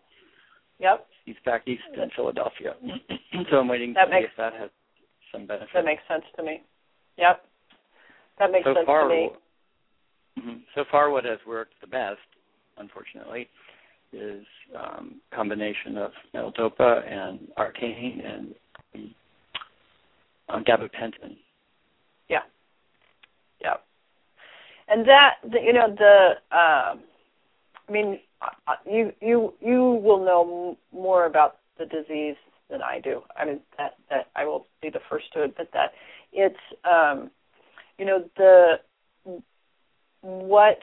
Yep. 0.79 1.07
He's 1.25 1.35
back 1.45 1.67
east 1.67 1.83
in 1.93 2.09
Philadelphia, 2.15 2.75
so 3.49 3.57
I'm 3.57 3.67
waiting 3.67 3.93
that 3.93 4.05
to 4.05 4.11
makes, 4.11 4.27
see 4.27 4.31
if 4.31 4.37
that 4.37 4.53
has 4.59 4.69
some 5.31 5.47
benefit. 5.47 5.69
That 5.73 5.85
makes 5.85 6.03
sense 6.07 6.23
to 6.35 6.43
me. 6.43 6.61
Yep. 7.17 7.43
That 8.39 8.51
makes 8.51 8.65
so 8.65 8.73
sense 8.73 8.85
far, 8.85 9.07
to 9.07 9.09
me. 9.09 9.29
Mm-hmm. 10.39 10.57
So 10.75 10.83
far, 10.91 11.09
what 11.09 11.23
has 11.23 11.39
worked 11.47 11.73
the 11.79 11.87
best, 11.87 12.19
unfortunately, 12.77 13.47
is 14.15 14.45
um, 14.77 15.15
combination 15.33 15.97
of 15.97 16.11
L-DOPA 16.33 17.11
and 17.11 17.39
Artane 17.57 18.25
and 18.25 18.55
um, 20.49 20.63
gabapentin. 20.63 21.37
Yeah. 22.29 22.43
Yeah. 23.61 23.75
And 24.87 25.07
that, 25.07 25.35
the, 25.43 25.59
you 25.61 25.73
know, 25.73 25.93
the, 25.95 26.31
um, 26.55 26.99
I 27.87 27.91
mean, 27.91 28.19
you 28.89 29.11
you 29.21 29.53
you 29.61 30.01
will 30.03 30.23
know 30.23 30.77
more 30.91 31.25
about 31.25 31.57
the 31.77 31.85
disease 31.85 32.35
than 32.69 32.81
I 32.81 32.99
do. 32.99 33.21
I 33.37 33.45
mean, 33.45 33.59
that 33.77 33.95
that 34.09 34.27
I 34.35 34.45
will 34.45 34.65
be 34.81 34.89
the 34.89 34.99
first 35.09 35.31
to 35.33 35.43
admit 35.43 35.69
that 35.73 35.93
it's, 36.33 36.55
um, 36.83 37.29
you 37.97 38.05
know, 38.05 38.23
the 38.37 38.79
what 40.21 40.79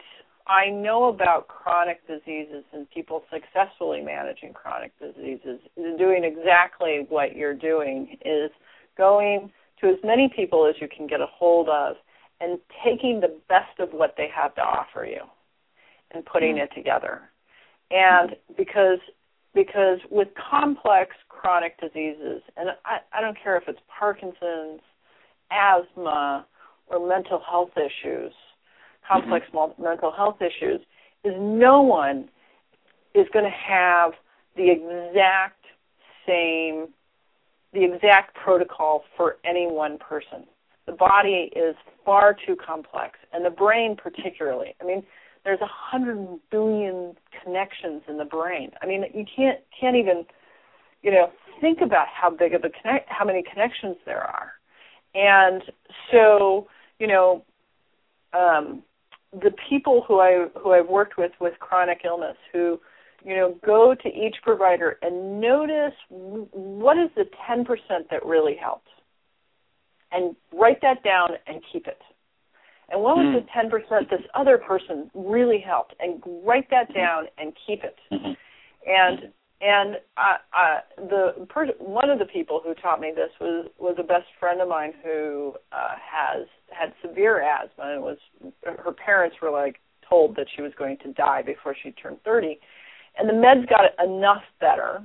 I 0.46 0.70
know 0.70 1.04
about 1.04 1.48
chronic 1.48 2.06
diseases 2.06 2.64
and 2.72 2.90
people 2.90 3.22
successfully 3.32 4.00
managing 4.00 4.52
chronic 4.52 4.92
diseases 4.98 5.60
doing 5.98 6.24
exactly 6.24 7.06
what 7.08 7.36
you're 7.36 7.54
doing 7.54 8.16
is 8.24 8.50
going 8.96 9.50
to 9.80 9.88
as 9.88 9.96
many 10.04 10.30
people 10.34 10.66
as 10.66 10.74
you 10.80 10.88
can 10.88 11.06
get 11.06 11.20
a 11.20 11.26
hold 11.26 11.68
of 11.68 11.96
and 12.40 12.58
taking 12.84 13.20
the 13.20 13.38
best 13.48 13.78
of 13.78 13.90
what 13.92 14.14
they 14.16 14.28
have 14.34 14.54
to 14.56 14.60
offer 14.60 15.04
you 15.04 15.22
and 16.10 16.24
putting 16.24 16.56
mm-hmm. 16.56 16.64
it 16.64 16.74
together. 16.74 17.22
And 17.90 18.36
because 18.56 18.98
because 19.54 19.98
with 20.10 20.28
complex 20.50 21.14
chronic 21.28 21.78
diseases, 21.78 22.40
and 22.56 22.70
I, 22.86 22.98
I 23.12 23.20
don't 23.20 23.36
care 23.42 23.56
if 23.56 23.64
it's 23.68 23.78
Parkinson's, 23.86 24.80
asthma, 25.50 26.46
or 26.86 27.06
mental 27.06 27.42
health 27.46 27.72
issues, 27.76 28.32
complex 29.06 29.46
mm-hmm. 29.52 29.82
mental 29.82 30.12
health 30.12 30.36
issues, 30.40 30.80
is 31.24 31.34
no 31.38 31.82
one 31.82 32.28
is 33.14 33.26
going 33.32 33.44
to 33.44 33.50
have 33.50 34.12
the 34.56 34.70
exact 34.70 35.64
same 36.26 36.88
the 37.72 37.84
exact 37.84 38.36
protocol 38.36 39.02
for 39.16 39.38
any 39.46 39.66
one 39.66 39.96
person. 39.96 40.44
The 40.84 40.92
body 40.92 41.50
is 41.56 41.74
far 42.04 42.36
too 42.46 42.54
complex, 42.54 43.18
and 43.32 43.44
the 43.46 43.50
brain 43.50 43.96
particularly. 43.96 44.74
I 44.80 44.84
mean, 44.84 45.02
there's 45.44 45.60
a 45.60 45.68
hundred 45.68 46.38
billion 46.50 47.16
connections 47.42 48.02
in 48.08 48.18
the 48.18 48.24
brain. 48.24 48.72
I 48.82 48.86
mean, 48.86 49.04
you 49.14 49.24
can't 49.24 49.58
can't 49.78 49.96
even, 49.96 50.24
you 51.02 51.10
know, 51.10 51.30
think 51.60 51.80
about 51.80 52.08
how 52.08 52.30
big 52.30 52.54
of 52.54 52.64
a 52.64 52.70
connect 52.70 53.08
how 53.08 53.24
many 53.24 53.42
connections 53.42 53.96
there 54.04 54.22
are, 54.22 54.52
and 55.14 55.62
so 56.10 56.68
you 56.98 57.06
know, 57.06 57.44
um, 58.34 58.82
the 59.32 59.52
people 59.68 60.04
who 60.06 60.20
I 60.20 60.46
who 60.58 60.72
I've 60.72 60.88
worked 60.88 61.16
with 61.16 61.32
with 61.40 61.58
chronic 61.58 62.02
illness 62.04 62.36
who 62.52 62.80
you 63.24 63.34
know 63.34 63.56
go 63.64 63.94
to 63.94 64.08
each 64.08 64.36
provider 64.42 64.98
and 65.02 65.40
notice 65.40 65.94
what 66.10 66.98
is 66.98 67.08
the 67.16 67.24
10% 67.48 67.64
that 68.10 68.24
really 68.26 68.56
helped 68.56 68.88
and 70.10 70.36
write 70.52 70.80
that 70.82 71.02
down 71.02 71.30
and 71.46 71.62
keep 71.72 71.86
it. 71.86 72.00
And 72.90 73.02
what 73.02 73.16
was 73.16 73.26
Mm. 73.26 73.44
the 73.46 73.50
10% 73.50 74.10
this 74.10 74.20
other 74.34 74.58
person 74.58 75.10
really 75.14 75.58
helped? 75.58 75.94
And 75.98 76.22
write 76.44 76.68
that 76.70 76.92
down 76.92 77.28
and 77.38 77.56
keep 77.66 77.82
it. 77.84 77.98
Mhm. 78.10 78.36
and 78.86 79.32
and 79.62 79.96
uh, 80.16 80.38
uh, 80.52 80.80
the 80.96 81.46
per- 81.48 81.72
one 81.78 82.10
of 82.10 82.18
the 82.18 82.24
people 82.24 82.60
who 82.64 82.74
taught 82.74 83.00
me 83.00 83.12
this 83.14 83.30
was 83.40 83.68
was 83.78 83.96
a 83.98 84.02
best 84.02 84.26
friend 84.40 84.60
of 84.60 84.68
mine 84.68 84.92
who 85.04 85.54
uh, 85.72 85.94
has 85.96 86.46
had 86.70 86.92
severe 87.00 87.40
asthma 87.40 87.94
and 87.94 88.02
was 88.02 88.18
her 88.64 88.92
parents 88.92 89.36
were 89.40 89.50
like 89.50 89.76
told 90.08 90.34
that 90.36 90.46
she 90.54 90.62
was 90.62 90.72
going 90.76 90.98
to 90.98 91.12
die 91.12 91.42
before 91.42 91.76
she 91.80 91.92
turned 91.92 92.18
30 92.24 92.58
and 93.18 93.28
the 93.28 93.32
meds 93.32 93.68
got 93.68 93.84
enough 94.04 94.42
better 94.60 95.00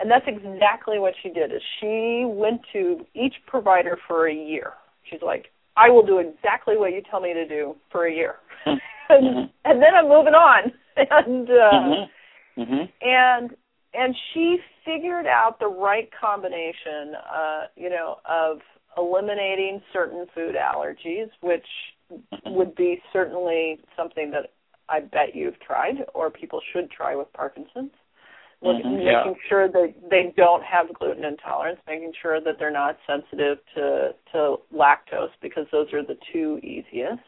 And 0.00 0.10
that's 0.10 0.24
exactly 0.26 0.98
what 0.98 1.14
she 1.22 1.28
did. 1.28 1.52
Is 1.52 1.60
she 1.78 2.24
went 2.26 2.62
to 2.72 3.04
each 3.14 3.34
provider 3.46 3.98
for 4.08 4.28
a 4.28 4.34
year. 4.34 4.72
She's 5.10 5.20
like, 5.20 5.46
I 5.76 5.90
will 5.90 6.04
do 6.04 6.18
exactly 6.18 6.76
what 6.76 6.92
you 6.92 7.02
tell 7.10 7.20
me 7.20 7.34
to 7.34 7.46
do 7.46 7.76
for 7.92 8.06
a 8.06 8.12
year, 8.12 8.36
and, 8.66 9.50
and 9.64 9.82
then 9.82 9.94
I'm 9.94 10.08
moving 10.08 10.34
on. 10.34 10.72
And 10.96 11.48
uh, 11.48 11.72
mm-hmm. 11.72 12.60
Mm-hmm. 12.60 12.84
and 13.00 13.50
and 13.94 14.14
she 14.32 14.58
figured 14.84 15.26
out 15.26 15.58
the 15.58 15.66
right 15.66 16.08
combination, 16.18 17.14
uh, 17.32 17.62
you 17.76 17.90
know, 17.90 18.16
of 18.28 18.58
eliminating 18.96 19.80
certain 19.92 20.26
food 20.34 20.54
allergies, 20.54 21.28
which 21.40 21.66
mm-hmm. 22.12 22.54
would 22.54 22.74
be 22.74 23.00
certainly 23.12 23.78
something 23.96 24.30
that 24.30 24.52
I 24.88 25.00
bet 25.00 25.34
you've 25.34 25.58
tried 25.60 26.04
or 26.14 26.30
people 26.30 26.60
should 26.72 26.90
try 26.90 27.14
with 27.14 27.32
Parkinson's. 27.32 27.92
Mm-hmm, 28.62 28.96
making 28.96 29.36
sure 29.48 29.68
that 29.68 29.94
they 30.10 30.34
don't 30.36 30.62
have 30.62 30.92
gluten 30.92 31.24
intolerance, 31.24 31.80
making 31.86 32.12
sure 32.20 32.42
that 32.42 32.56
they're 32.58 32.70
not 32.70 32.98
sensitive 33.06 33.56
to 33.74 34.10
to 34.32 34.56
lactose 34.74 35.30
because 35.40 35.64
those 35.72 35.90
are 35.94 36.02
the 36.02 36.18
two 36.30 36.60
easiest. 36.62 37.22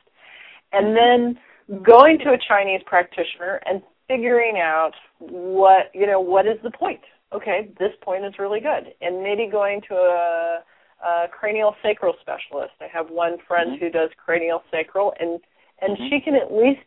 And 0.72 0.94
then 0.94 1.38
going 1.82 2.18
to 2.18 2.32
a 2.32 2.38
Chinese 2.46 2.82
practitioner 2.84 3.62
and 3.64 3.80
figuring 4.12 4.58
out 4.58 4.92
what, 5.18 5.90
you 5.94 6.06
know, 6.06 6.20
what 6.20 6.46
is 6.46 6.58
the 6.62 6.70
point? 6.70 7.00
Okay, 7.34 7.70
this 7.78 7.92
point 8.02 8.24
is 8.24 8.34
really 8.38 8.60
good. 8.60 8.92
And 9.00 9.22
maybe 9.22 9.48
going 9.50 9.80
to 9.88 9.94
a 9.94 10.58
a 11.02 11.26
cranial 11.28 11.74
sacral 11.82 12.14
specialist. 12.20 12.74
I 12.80 12.86
have 12.92 13.10
one 13.10 13.36
friend 13.48 13.72
mm-hmm. 13.72 13.84
who 13.84 13.90
does 13.90 14.10
cranial 14.24 14.62
sacral 14.70 15.12
and 15.18 15.40
and 15.80 15.96
mm-hmm. 15.96 16.08
she 16.08 16.20
can 16.20 16.34
at 16.36 16.52
least 16.52 16.80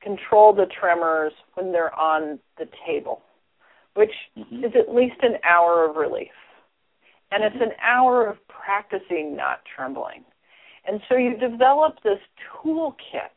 control 0.00 0.54
the 0.54 0.66
tremors 0.80 1.32
when 1.54 1.72
they're 1.72 1.94
on 1.94 2.38
the 2.58 2.66
table, 2.86 3.22
which 3.94 4.12
mm-hmm. 4.36 4.64
is 4.64 4.72
at 4.74 4.94
least 4.94 5.16
an 5.22 5.34
hour 5.44 5.88
of 5.88 5.96
relief. 5.96 6.32
And 7.30 7.42
it's 7.42 7.56
an 7.56 7.72
hour 7.82 8.26
of 8.26 8.36
practicing 8.48 9.36
not 9.36 9.60
trembling. 9.76 10.24
And 10.86 11.00
so 11.08 11.16
you 11.16 11.36
develop 11.36 11.96
this 12.02 12.20
toolkit 12.62 13.36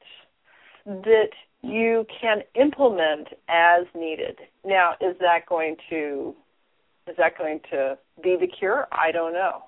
that 0.86 1.32
you 1.68 2.06
can 2.22 2.42
implement 2.56 3.30
as 3.48 3.86
needed. 3.96 4.38
Now, 4.66 4.94
is 5.02 5.16
that 5.20 5.46
going 5.48 5.76
to 5.90 6.36
is 7.08 7.16
that 7.18 7.38
going 7.38 7.62
to 7.72 7.98
be 8.22 8.36
the 8.40 8.48
cure? 8.48 8.88
I 8.92 9.12
don't 9.12 9.34
know 9.34 9.64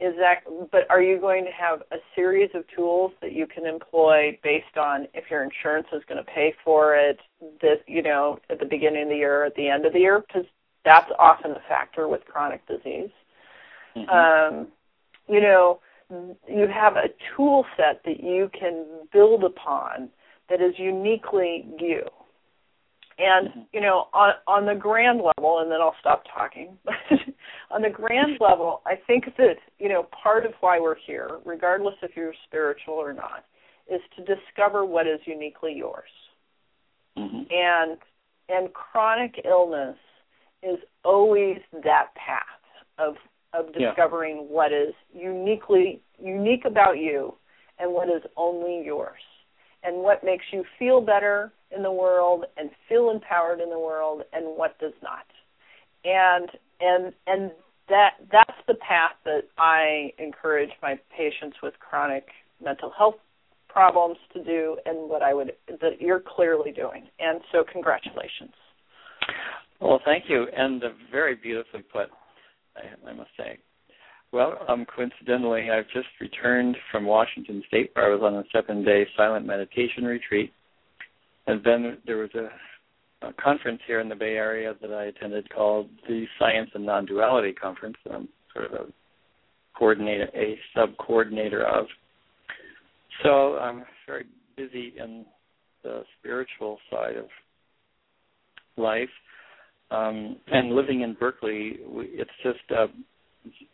is 0.00 0.14
that 0.18 0.42
but 0.72 0.90
are 0.90 1.02
you 1.02 1.20
going 1.20 1.44
to 1.44 1.50
have 1.50 1.82
a 1.92 1.96
series 2.14 2.50
of 2.54 2.64
tools 2.74 3.12
that 3.20 3.32
you 3.32 3.46
can 3.46 3.66
employ 3.66 4.36
based 4.42 4.76
on 4.78 5.06
if 5.12 5.30
your 5.30 5.44
insurance 5.44 5.86
is 5.92 6.02
going 6.08 6.22
to 6.22 6.30
pay 6.30 6.54
for 6.64 6.96
it 6.96 7.20
this 7.60 7.78
you 7.86 8.02
know 8.02 8.38
at 8.48 8.58
the 8.58 8.64
beginning 8.64 9.02
of 9.02 9.08
the 9.10 9.16
year 9.16 9.42
or 9.42 9.46
at 9.46 9.54
the 9.56 9.68
end 9.68 9.84
of 9.84 9.92
the 9.92 10.00
year 10.00 10.24
because 10.26 10.46
that's 10.84 11.10
often 11.18 11.52
a 11.52 11.60
factor 11.68 12.08
with 12.08 12.24
chronic 12.24 12.66
disease 12.66 13.10
mm-hmm. 13.94 14.08
um, 14.08 14.68
you 15.28 15.40
know 15.40 15.80
you 16.48 16.66
have 16.66 16.96
a 16.96 17.08
tool 17.36 17.64
set 17.76 18.02
that 18.04 18.22
you 18.22 18.50
can 18.58 18.86
build 19.12 19.44
upon 19.44 20.08
that 20.50 20.60
is 20.60 20.74
uniquely 20.78 21.64
you 21.78 22.02
and 23.20 23.48
mm-hmm. 23.48 23.60
you 23.72 23.80
know, 23.80 24.08
on 24.12 24.32
on 24.46 24.66
the 24.66 24.74
grand 24.74 25.18
level, 25.18 25.60
and 25.60 25.70
then 25.70 25.80
I'll 25.80 25.96
stop 26.00 26.24
talking. 26.32 26.76
But 27.70 27.76
on 27.76 27.82
the 27.82 27.90
grand 27.90 28.38
level, 28.40 28.82
I 28.84 28.94
think 29.06 29.26
that 29.36 29.56
you 29.78 29.88
know 29.88 30.08
part 30.22 30.44
of 30.44 30.52
why 30.60 30.80
we're 30.80 30.96
here, 31.06 31.38
regardless 31.44 31.94
if 32.02 32.12
you're 32.16 32.34
spiritual 32.46 32.94
or 32.94 33.12
not, 33.12 33.44
is 33.88 34.00
to 34.16 34.24
discover 34.24 34.84
what 34.84 35.06
is 35.06 35.20
uniquely 35.24 35.74
yours. 35.76 36.10
Mm-hmm. 37.16 37.42
And 37.50 37.98
and 38.48 38.72
chronic 38.72 39.40
illness 39.44 39.96
is 40.62 40.78
always 41.04 41.58
that 41.84 42.08
path 42.16 42.42
of 42.98 43.14
of 43.52 43.72
discovering 43.72 44.36
yeah. 44.36 44.54
what 44.54 44.72
is 44.72 44.94
uniquely 45.12 46.00
unique 46.18 46.64
about 46.64 46.98
you 46.98 47.34
and 47.78 47.92
what 47.92 48.08
is 48.08 48.22
only 48.36 48.84
yours 48.84 49.20
and 49.82 50.02
what 50.02 50.24
makes 50.24 50.44
you 50.52 50.64
feel 50.78 51.00
better 51.00 51.52
in 51.74 51.82
the 51.82 51.92
world 51.92 52.44
and 52.56 52.70
feel 52.88 53.10
empowered 53.10 53.60
in 53.60 53.70
the 53.70 53.78
world 53.78 54.22
and 54.32 54.44
what 54.56 54.78
does 54.78 54.92
not. 55.02 55.24
And 56.04 56.48
and 56.80 57.12
and 57.26 57.50
that 57.88 58.10
that's 58.30 58.58
the 58.66 58.74
path 58.74 59.12
that 59.24 59.42
I 59.58 60.12
encourage 60.18 60.70
my 60.82 60.98
patients 61.16 61.56
with 61.62 61.74
chronic 61.78 62.28
mental 62.62 62.92
health 62.96 63.16
problems 63.68 64.16
to 64.32 64.42
do 64.42 64.76
and 64.84 65.08
what 65.08 65.22
I 65.22 65.34
would 65.34 65.52
that 65.68 66.00
you're 66.00 66.22
clearly 66.26 66.72
doing. 66.72 67.06
And 67.18 67.40
so 67.52 67.64
congratulations. 67.70 68.52
Well 69.80 70.00
thank 70.04 70.24
you. 70.28 70.46
And 70.56 70.82
very 71.10 71.34
beautifully 71.34 71.82
put 71.82 72.08
I, 72.76 73.08
I 73.08 73.12
must 73.12 73.30
say 73.36 73.58
well, 74.32 74.58
um, 74.68 74.86
coincidentally, 74.94 75.70
I've 75.70 75.88
just 75.92 76.08
returned 76.20 76.76
from 76.90 77.04
Washington 77.04 77.62
State, 77.66 77.90
where 77.94 78.06
I 78.06 78.14
was 78.14 78.22
on 78.22 78.34
a 78.36 78.44
seven-day 78.52 79.06
silent 79.16 79.46
meditation 79.46 80.04
retreat, 80.04 80.52
and 81.46 81.60
then 81.64 81.98
there 82.06 82.18
was 82.18 82.30
a, 82.34 83.26
a 83.26 83.32
conference 83.34 83.80
here 83.86 84.00
in 84.00 84.08
the 84.08 84.14
Bay 84.14 84.34
Area 84.34 84.74
that 84.80 84.92
I 84.92 85.04
attended 85.04 85.52
called 85.52 85.88
the 86.08 86.26
Science 86.38 86.70
and 86.74 86.86
Non-Duality 86.86 87.52
Conference. 87.54 87.96
That 88.04 88.14
I'm 88.14 88.28
sort 88.54 88.66
of 88.66 88.72
a 88.72 88.92
coordinator, 89.76 90.28
a 90.34 90.58
sub-coordinator 90.74 91.66
of. 91.66 91.86
So 93.24 93.56
I'm 93.58 93.84
very 94.06 94.26
busy 94.56 94.94
in 94.96 95.24
the 95.82 96.04
spiritual 96.18 96.78
side 96.90 97.16
of 97.16 97.26
life. 98.76 99.08
Um, 99.90 100.36
and 100.46 100.72
living 100.72 101.00
in 101.00 101.14
Berkeley, 101.14 101.78
it's 101.80 102.30
just 102.44 102.60
uh, 102.70 102.86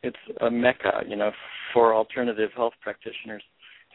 it's 0.03 0.17
a 0.41 0.51
mecca, 0.51 1.03
you 1.09 1.17
know, 1.17 1.31
for 1.73 1.95
alternative 1.95 2.51
health 2.55 2.75
practitioners. 2.83 3.43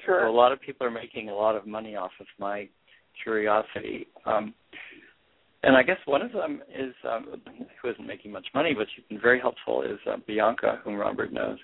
Sure. 0.05 0.21
So 0.23 0.29
a 0.29 0.35
lot 0.35 0.51
of 0.51 0.61
people 0.61 0.85
are 0.85 0.91
making 0.91 1.29
a 1.29 1.35
lot 1.35 1.55
of 1.55 1.67
money 1.67 1.95
off 1.95 2.11
of 2.19 2.27
my 2.39 2.67
curiosity. 3.23 4.07
Um, 4.25 4.53
and 5.63 5.75
I 5.75 5.83
guess 5.83 5.97
one 6.05 6.21
of 6.21 6.31
them 6.31 6.61
is 6.75 6.93
um, 7.07 7.39
who 7.81 7.89
isn't 7.89 8.05
making 8.05 8.31
much 8.31 8.47
money, 8.55 8.73
but 8.73 8.87
she's 8.95 9.05
been 9.09 9.21
very 9.21 9.39
helpful. 9.39 9.83
Is 9.83 9.99
uh, 10.09 10.17
Bianca, 10.25 10.79
whom 10.83 10.95
Robert 10.95 11.31
knows, 11.31 11.59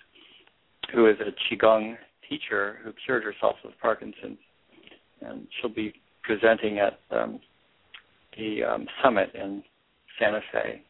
who 0.94 1.08
is 1.08 1.16
a 1.20 1.54
qigong 1.54 1.96
teacher 2.30 2.78
who 2.84 2.92
cured 3.06 3.24
herself 3.24 3.56
of 3.64 3.72
Parkinson's, 3.82 4.38
and 5.22 5.48
she'll 5.60 5.74
be 5.74 5.94
presenting 6.24 6.78
at 6.78 7.00
um, 7.10 7.40
the 8.38 8.64
um, 8.64 8.86
summit 9.04 9.32
in 9.34 9.64
Santa 10.20 10.42
Fe. 10.52 10.84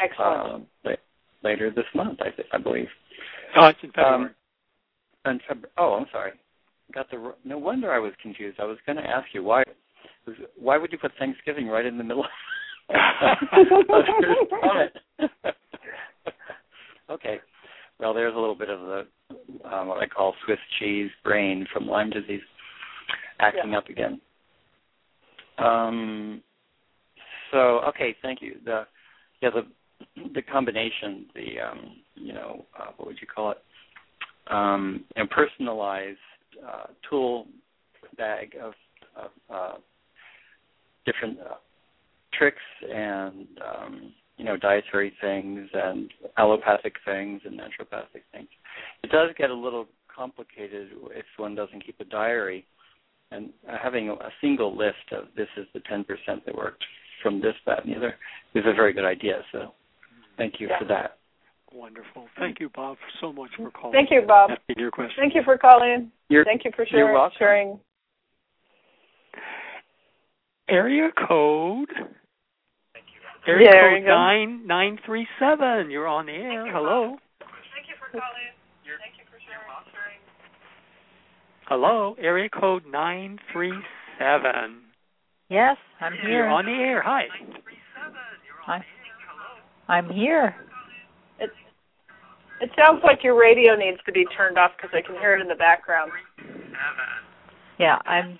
Excellent. 0.00 0.54
Um, 0.54 0.66
later 1.42 1.70
this 1.70 1.84
month, 1.94 2.20
I, 2.20 2.30
th- 2.30 2.48
I 2.52 2.58
believe. 2.58 2.88
Oh, 3.56 3.66
it's 3.66 3.78
in 3.82 3.90
February. 3.90 4.30
Um, 5.24 5.40
Feb- 5.48 5.64
oh, 5.78 5.94
I'm 5.94 6.06
sorry. 6.12 6.32
Got 6.92 7.10
the 7.10 7.34
no 7.44 7.58
wonder 7.58 7.92
I 7.92 7.98
was 7.98 8.12
confused. 8.20 8.58
I 8.60 8.64
was 8.64 8.78
going 8.86 8.96
to 8.96 9.06
ask 9.06 9.26
you 9.32 9.44
why. 9.44 9.62
Why 10.58 10.76
would 10.76 10.92
you 10.92 10.98
put 10.98 11.12
Thanksgiving 11.18 11.68
right 11.68 11.86
in 11.86 11.98
the 11.98 12.04
middle 12.04 12.24
of 12.24 12.30
okay. 17.10 17.40
Well, 17.98 18.14
there's 18.14 18.34
a 18.34 18.38
little 18.38 18.54
bit 18.54 18.70
of 18.70 18.80
the 18.80 19.06
um, 19.70 19.88
what 19.88 20.02
I 20.02 20.06
call 20.06 20.34
Swiss 20.44 20.58
cheese 20.78 21.10
brain 21.22 21.66
from 21.72 21.86
Lyme 21.86 22.10
disease 22.10 22.40
acting 23.38 23.72
yeah. 23.72 23.78
up 23.78 23.88
again. 23.88 24.20
Um, 25.58 26.42
so 27.52 27.80
okay, 27.88 28.16
thank 28.22 28.40
you. 28.42 28.56
The 28.64 28.86
yeah 29.42 29.50
the 29.50 29.66
the 30.34 30.42
combination, 30.42 31.26
the 31.34 31.60
um, 31.60 31.96
you 32.14 32.32
know, 32.32 32.64
uh, 32.78 32.90
what 32.96 33.08
would 33.08 33.20
you 33.20 33.26
call 33.26 33.52
it? 33.52 33.58
Um, 34.50 35.04
and 35.16 35.28
personalized 35.30 36.18
uh, 36.66 36.86
tool 37.08 37.46
bag 38.16 38.56
of, 38.62 38.72
of 39.16 39.30
uh, 39.52 39.78
different 41.06 41.38
uh, 41.40 41.54
tricks 42.36 42.56
and 42.92 43.46
um, 43.64 44.12
you 44.36 44.44
know 44.44 44.56
dietary 44.56 45.12
things 45.20 45.68
and 45.72 46.10
allopathic 46.38 46.94
things 47.04 47.40
and 47.44 47.58
naturopathic 47.58 48.22
things. 48.32 48.48
It 49.02 49.10
does 49.10 49.30
get 49.38 49.50
a 49.50 49.54
little 49.54 49.86
complicated 50.14 50.88
if 51.10 51.24
one 51.36 51.54
doesn't 51.54 51.84
keep 51.84 51.98
a 52.00 52.04
diary. 52.04 52.66
And 53.32 53.50
having 53.80 54.08
a 54.08 54.16
single 54.40 54.76
list 54.76 55.12
of 55.12 55.26
this 55.36 55.46
is 55.56 55.66
the 55.72 55.80
10% 55.80 56.04
that 56.44 56.54
worked 56.54 56.84
from 57.22 57.40
this, 57.40 57.54
that, 57.64 57.84
and 57.84 57.92
the 57.92 57.96
other 57.96 58.14
is 58.54 58.64
a 58.66 58.74
very 58.74 58.92
good 58.92 59.04
idea. 59.04 59.42
So 59.52 59.72
Thank 60.40 60.58
you 60.58 60.68
yeah. 60.68 60.78
for 60.78 60.86
that. 60.86 61.18
Wonderful. 61.70 62.28
Thank 62.38 62.60
you, 62.60 62.70
Bob, 62.74 62.96
so 63.20 63.30
much 63.30 63.50
for 63.58 63.70
calling. 63.70 63.92
Thank 63.92 64.10
you, 64.10 64.22
Bob. 64.26 64.50
Your 64.74 64.90
question. 64.90 65.16
Thank 65.18 65.34
you 65.34 65.42
for 65.44 65.58
calling. 65.58 66.10
You're, 66.30 66.44
Thank 66.44 66.64
you 66.64 66.70
for 66.74 66.86
sharing. 66.86 67.04
You're 67.04 67.12
welcome. 67.12 67.36
sharing. 67.38 67.80
Area 70.70 71.10
code. 71.28 71.90
Area 73.46 73.70
yeah, 73.72 73.98
code 73.98 74.06
nine 74.06 74.66
nine 74.66 74.98
three 75.04 75.26
seven. 75.38 75.90
You're 75.90 76.08
on 76.08 76.26
the 76.26 76.32
air. 76.32 76.66
You, 76.66 76.72
Hello. 76.72 77.16
Thank 77.40 77.88
you 77.88 77.94
for 77.98 78.10
calling. 78.10 78.52
You're, 78.84 78.96
Thank 78.98 79.18
you 79.18 79.24
for 79.30 79.38
sharing. 79.44 79.60
Hello, 81.68 82.16
area 82.18 82.48
code 82.48 82.84
nine 82.90 83.38
three 83.52 83.74
seven. 84.18 84.80
Yes, 85.50 85.76
I'm 86.00 86.14
here. 86.14 86.30
You're 86.30 86.48
on 86.48 86.64
the 86.64 86.72
air. 86.72 87.02
Hi. 87.02 87.24
Hi. 88.66 88.84
I'm 89.90 90.08
here. 90.08 90.54
It 91.40 91.50
it 92.60 92.70
sounds 92.78 93.00
like 93.02 93.24
your 93.24 93.34
radio 93.34 93.74
needs 93.74 93.98
to 94.06 94.12
be 94.12 94.24
turned 94.36 94.56
off 94.56 94.70
because 94.76 94.94
I 94.94 95.02
can 95.04 95.16
hear 95.18 95.34
it 95.34 95.40
in 95.40 95.48
the 95.48 95.56
background. 95.56 96.12
Yeah, 97.78 97.98
I'm. 98.06 98.38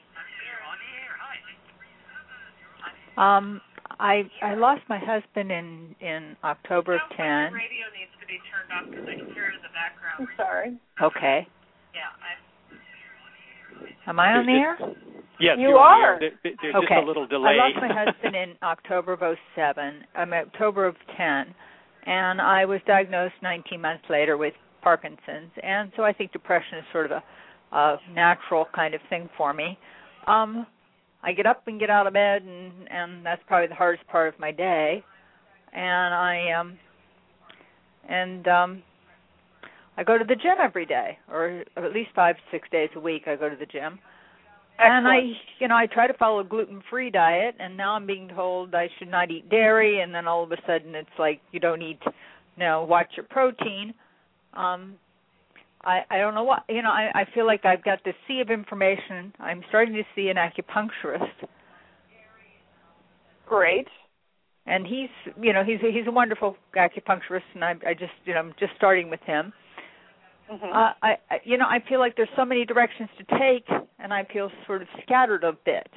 Um, 3.18 3.60
I 3.98 4.22
I 4.40 4.54
lost 4.54 4.82
my 4.88 4.98
husband 4.98 5.50
in 5.50 5.96
in 6.00 6.36
October 6.44 6.94
of 6.94 7.00
ten. 7.16 7.52
radio 7.52 7.90
needs 7.98 8.14
to 8.20 8.26
be 8.30 8.38
turned 8.46 8.70
off 8.70 8.86
because 8.88 9.08
I 9.08 9.18
can 9.18 9.34
hear 9.34 9.50
it 9.50 9.54
in 9.56 9.62
the 9.66 9.74
background. 9.74 10.20
I'm 10.20 10.28
sorry. 10.36 10.78
Okay. 11.02 11.48
Yeah, 11.92 12.14
I. 12.22 12.38
Am 14.08 14.20
I 14.20 14.32
on 14.34 14.46
the 14.46 14.52
air? 14.52 14.78
Yes, 15.40 15.56
You 15.58 15.68
you're 15.70 15.78
on 15.78 16.00
the 16.00 16.06
are. 16.06 16.18
There- 16.20 16.30
there- 16.42 16.52
There's 16.62 16.74
okay. 16.74 16.86
just 16.94 17.02
a 17.04 17.06
little 17.06 17.26
delay. 17.26 17.52
I 17.58 17.68
lost 17.68 17.76
my 17.76 17.92
husband 17.92 18.36
in 18.36 18.56
October 18.62 19.12
of 19.14 19.38
'07. 19.56 20.04
I'm 20.14 20.32
October 20.32 20.86
of 20.86 20.96
10, 21.16 21.54
and 22.06 22.40
I 22.40 22.64
was 22.64 22.80
diagnosed 22.86 23.34
19 23.42 23.80
months 23.80 24.04
later 24.10 24.36
with 24.36 24.54
Parkinson's, 24.82 25.52
and 25.62 25.92
so 25.96 26.04
I 26.04 26.12
think 26.12 26.32
depression 26.32 26.78
is 26.78 26.84
sort 26.92 27.06
of 27.06 27.12
a, 27.12 27.22
a 27.76 27.98
natural 28.12 28.66
kind 28.74 28.94
of 28.94 29.00
thing 29.10 29.28
for 29.36 29.52
me. 29.52 29.78
Um, 30.26 30.66
I 31.22 31.32
get 31.32 31.46
up 31.46 31.66
and 31.66 31.78
get 31.78 31.90
out 31.90 32.06
of 32.06 32.12
bed, 32.14 32.42
and 32.42 32.72
and 32.90 33.24
that's 33.26 33.42
probably 33.46 33.68
the 33.68 33.74
hardest 33.74 34.06
part 34.08 34.32
of 34.32 34.38
my 34.40 34.50
day. 34.52 35.04
And 35.72 36.14
I 36.14 36.50
um, 36.58 36.78
and 38.08 38.48
um, 38.48 38.82
I 39.96 40.02
go 40.04 40.16
to 40.18 40.24
the 40.24 40.34
gym 40.34 40.56
every 40.60 40.86
day, 40.86 41.18
or 41.30 41.62
at 41.76 41.92
least 41.92 42.10
five 42.14 42.36
six 42.50 42.68
days 42.70 42.88
a 42.96 43.00
week. 43.00 43.22
I 43.26 43.36
go 43.36 43.48
to 43.48 43.56
the 43.56 43.66
gym. 43.66 43.98
And 44.82 45.06
I, 45.06 45.18
you 45.58 45.68
know, 45.68 45.76
I 45.76 45.86
try 45.86 46.06
to 46.06 46.14
follow 46.14 46.40
a 46.40 46.44
gluten-free 46.44 47.10
diet, 47.10 47.54
and 47.58 47.76
now 47.76 47.94
I'm 47.94 48.06
being 48.06 48.28
told 48.28 48.74
I 48.74 48.88
should 48.98 49.10
not 49.10 49.30
eat 49.30 49.50
dairy, 49.50 50.00
and 50.00 50.14
then 50.14 50.26
all 50.26 50.42
of 50.42 50.52
a 50.52 50.56
sudden 50.66 50.94
it's 50.94 51.08
like 51.18 51.40
you 51.52 51.60
don't 51.60 51.82
eat, 51.82 51.98
you 52.06 52.12
know, 52.64 52.84
watch 52.84 53.08
your 53.16 53.26
protein. 53.26 53.92
Um, 54.54 54.94
I 55.84 56.00
I 56.10 56.18
don't 56.18 56.34
know 56.34 56.44
what, 56.44 56.64
you 56.68 56.82
know, 56.82 56.90
I 56.90 57.10
I 57.14 57.24
feel 57.34 57.46
like 57.46 57.64
I've 57.64 57.84
got 57.84 57.98
this 58.04 58.14
sea 58.26 58.40
of 58.40 58.50
information. 58.50 59.32
I'm 59.38 59.62
starting 59.68 59.94
to 59.94 60.02
see 60.14 60.28
an 60.28 60.36
acupuncturist, 60.36 61.46
Great. 63.46 63.88
and 64.66 64.86
he's, 64.86 65.10
you 65.40 65.52
know, 65.52 65.62
he's 65.64 65.80
a, 65.82 65.92
he's 65.92 66.06
a 66.06 66.12
wonderful 66.12 66.56
acupuncturist, 66.76 67.48
and 67.54 67.64
I 67.64 67.74
I 67.86 67.94
just, 67.94 68.12
you 68.24 68.34
know, 68.34 68.40
I'm 68.40 68.54
just 68.58 68.72
starting 68.76 69.10
with 69.10 69.20
him. 69.26 69.52
Hmm 70.50 70.64
Uh, 70.72 70.92
I, 71.02 71.16
I, 71.30 71.40
you 71.44 71.56
know, 71.58 71.66
I 71.66 71.78
feel 71.88 71.98
like 72.00 72.16
there's 72.16 72.28
so 72.36 72.44
many 72.44 72.64
directions 72.64 73.08
to 73.18 73.38
take, 73.38 73.66
and 73.98 74.12
I 74.12 74.24
feel 74.32 74.50
sort 74.66 74.82
of 74.82 74.88
scattered 75.04 75.44
a 75.44 75.52
bit. 75.52 75.88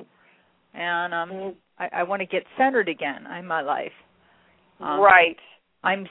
And 0.73 1.13
um, 1.13 1.29
Mhm. 1.29 1.55
I, 1.79 1.89
I 1.93 2.03
want 2.03 2.21
to 2.21 2.25
get 2.25 2.43
centered 2.57 2.89
again 2.89 3.25
in 3.39 3.47
my 3.47 3.61
life. 3.61 3.93
Um, 4.79 5.01
right. 5.01 5.37
I'm 5.83 6.07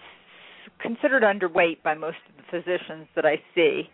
considered 0.81 1.23
underweight 1.23 1.83
by 1.83 1.95
most 1.95 2.19
of 2.29 2.37
the 2.37 2.43
physicians 2.51 3.07
that 3.15 3.25
I 3.27 3.37
see, 3.55 3.91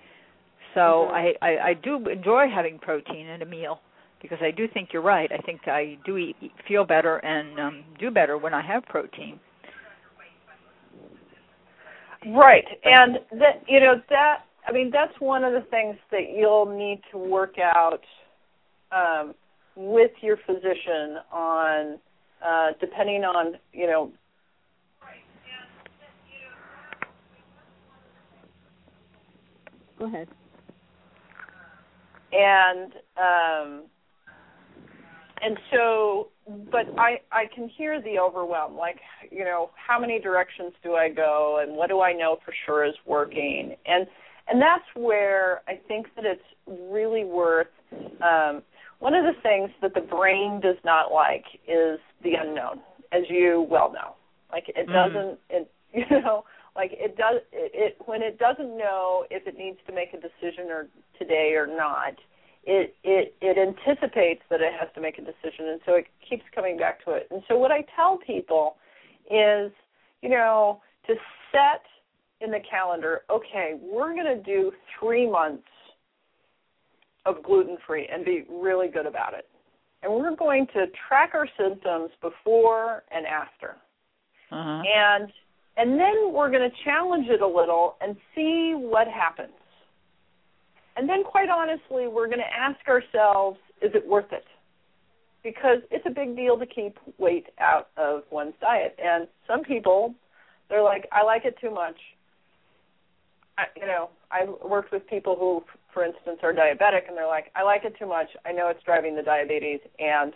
so 0.75 0.81
Mhm. 0.81 1.13
I, 1.13 1.35
I, 1.43 1.59
I 1.71 1.75
do 1.75 2.09
enjoy 2.09 2.49
having 2.49 2.79
protein 2.79 3.27
in 3.29 3.43
a 3.43 3.47
meal 3.47 3.81
because 4.23 4.39
I 4.43 4.51
do 4.51 4.67
think 4.69 4.93
you're 4.93 5.03
right. 5.03 5.31
I 5.33 5.39
think 5.39 5.69
I 5.69 5.99
do 6.05 6.17
eat, 6.17 6.37
feel 6.67 6.85
better 6.85 7.19
and 7.19 7.59
um, 7.61 7.85
do 7.99 8.11
better 8.11 8.37
when 8.39 8.55
I 8.55 8.63
have 8.63 8.85
protein. 8.87 9.41
Right. 12.27 12.64
And 12.85 13.19
that 13.41 13.62
you 13.69 13.81
know 13.81 14.01
that 14.11 14.39
I 14.66 14.73
mean 14.73 14.91
that's 14.93 15.19
one 15.21 15.45
of 15.45 15.53
the 15.53 15.62
things 15.71 15.97
that 16.11 16.31
you'll 16.35 16.66
need 16.66 17.01
to 17.12 17.19
work 17.19 17.57
out 17.59 18.01
um 18.93 19.35
with 19.77 20.11
your 20.21 20.37
physician 20.47 21.19
on 21.33 21.99
uh 22.45 22.69
depending 22.81 23.25
on, 23.25 23.55
you 23.73 23.87
know, 23.87 24.12
Go 29.99 30.07
ahead. 30.07 30.29
and 32.33 32.93
um 33.16 33.85
and 35.43 35.59
so 35.72 36.28
but 36.70 36.86
i 36.99 37.16
i 37.32 37.45
can 37.55 37.68
hear 37.68 38.01
the 38.03 38.18
overwhelm 38.18 38.76
like 38.76 38.97
you 39.30 39.45
know 39.45 39.70
how 39.74 39.99
many 39.99 40.18
directions 40.20 40.72
do 40.82 40.95
i 40.95 41.09
go 41.09 41.62
and 41.62 41.76
what 41.76 41.89
do 41.89 42.01
i 42.01 42.12
know 42.12 42.39
for 42.45 42.53
sure 42.66 42.84
is 42.84 42.95
working 43.07 43.74
and 43.86 44.07
and 44.49 44.61
that's 44.61 44.84
where 44.95 45.62
i 45.68 45.78
think 45.89 46.07
that 46.16 46.24
it's 46.24 46.43
really 46.91 47.24
worth 47.24 47.66
um 48.22 48.62
one 49.01 49.14
of 49.14 49.24
the 49.24 49.41
things 49.43 49.70
that 49.80 49.95
the 49.95 50.01
brain 50.01 50.61
does 50.61 50.76
not 50.84 51.12
like 51.12 51.45
is 51.66 51.99
the 52.22 52.32
unknown 52.41 52.80
as 53.12 53.22
you 53.28 53.66
well 53.70 53.93
know 53.93 54.14
like 54.53 54.68
it 54.68 54.89
Mhm. 54.89 54.93
doesn't 54.93 55.39
it 55.51 55.70
you 55.93 56.20
know 56.20 56.45
like 56.76 56.93
it 56.93 57.16
does 57.16 57.41
it, 57.53 57.72
it 57.74 57.97
when 58.07 58.22
it 58.22 58.39
doesn't 58.39 58.76
know 58.76 59.24
if 59.30 59.47
it 59.47 59.57
needs 59.57 59.78
to 59.86 59.93
make 59.93 60.12
a 60.14 60.16
decision 60.20 60.70
or 60.70 60.86
today 61.18 61.55
or 61.55 61.66
not 61.66 62.14
it 62.71 62.95
it 63.03 63.35
it 63.41 63.57
anticipates 63.59 64.43
that 64.51 64.61
it 64.61 64.73
has 64.79 64.89
to 64.95 65.01
make 65.01 65.16
a 65.19 65.23
decision 65.23 65.64
and 65.73 65.81
so 65.87 65.95
it 65.95 66.07
keeps 66.29 66.45
coming 66.55 66.77
back 66.77 67.03
to 67.05 67.12
it 67.12 67.27
and 67.31 67.43
so 67.49 67.57
what 67.57 67.73
i 67.73 67.81
tell 67.97 68.19
people 68.19 68.77
is 69.31 69.73
you 70.23 70.29
know 70.29 70.81
to 71.07 71.14
set 71.51 71.83
in 72.41 72.51
the 72.51 72.61
calendar 72.71 73.23
okay 73.31 73.69
we're 73.81 74.14
going 74.14 74.27
to 74.37 74.43
do 74.43 74.71
3 75.01 75.31
months 75.31 75.66
of 77.25 77.43
gluten 77.43 77.77
free 77.87 78.07
and 78.12 78.25
be 78.25 78.45
really 78.51 78.89
good 78.89 79.07
about 79.07 79.33
it 79.35 79.47
and 80.03 80.12
we're 80.12 80.37
going 80.37 80.66
to 80.69 80.87
track 81.09 81.31
our 81.35 81.49
symptoms 81.59 82.11
before 82.21 83.03
and 83.11 83.25
after 83.27 83.71
Uh-huh. 84.51 84.83
and 84.87 85.33
and 85.81 85.91
then 86.03 86.33
we're 86.33 86.51
going 86.51 86.69
to 86.69 86.77
challenge 86.85 87.29
it 87.29 87.41
a 87.41 87.47
little 87.61 87.97
and 88.01 88.16
see 88.35 88.75
what 88.77 89.07
happens. 89.07 89.58
And 90.99 91.09
then 91.09 91.23
quite 91.23 91.49
honestly, 91.49 92.09
we're 92.09 92.27
going 92.27 92.41
to 92.41 92.53
ask 92.53 92.81
ourselves, 92.89 93.57
is 93.81 93.93
it 93.95 94.05
worth 94.05 94.33
it? 94.33 94.45
Because 95.45 95.79
it's 95.93 96.05
a 96.07 96.11
big 96.11 96.35
deal 96.35 96.59
to 96.59 96.67
keep 96.67 96.99
weight 97.19 97.47
out 97.61 97.89
of 97.97 98.25
one's 98.33 98.55
diet. 98.61 98.99
And 99.01 99.29
some 99.47 99.63
people, 99.63 100.17
they're 100.69 100.83
like, 100.83 101.07
I 101.13 101.23
like 101.23 101.45
it 101.45 101.55
too 101.61 101.71
much. 101.71 101.95
I, 103.57 103.67
you 103.77 103.87
know, 103.87 104.11
I've 104.33 104.49
worked 104.69 104.91
with 104.91 105.07
people 105.09 105.37
who, 105.39 105.63
for 105.95 106.05
instance, 106.05 106.41
are 106.43 106.53
diabetic, 106.53 107.07
and 107.07 107.17
they're 107.17 107.29
like, 107.29 107.53
I 107.55 107.63
like 107.63 107.85
it 107.85 107.95
too 107.97 108.07
much. 108.07 108.29
I 108.45 108.51
know 108.51 108.67
it's 108.67 108.83
driving 108.83 109.15
the 109.15 109.23
diabetes, 109.23 109.79
and 110.01 110.33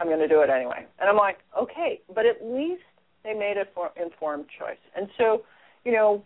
I'm 0.00 0.06
going 0.06 0.18
to 0.18 0.28
do 0.28 0.40
it 0.40 0.48
anyway. 0.48 0.86
And 0.98 1.10
I'm 1.10 1.16
like, 1.16 1.40
okay, 1.60 2.00
but 2.14 2.24
at 2.24 2.42
least 2.42 2.82
they 3.22 3.34
made 3.34 3.56
a 3.58 4.02
informed 4.02 4.46
choice. 4.58 4.80
And 4.96 5.08
so, 5.18 5.42
you 5.88 5.94
know, 5.94 6.22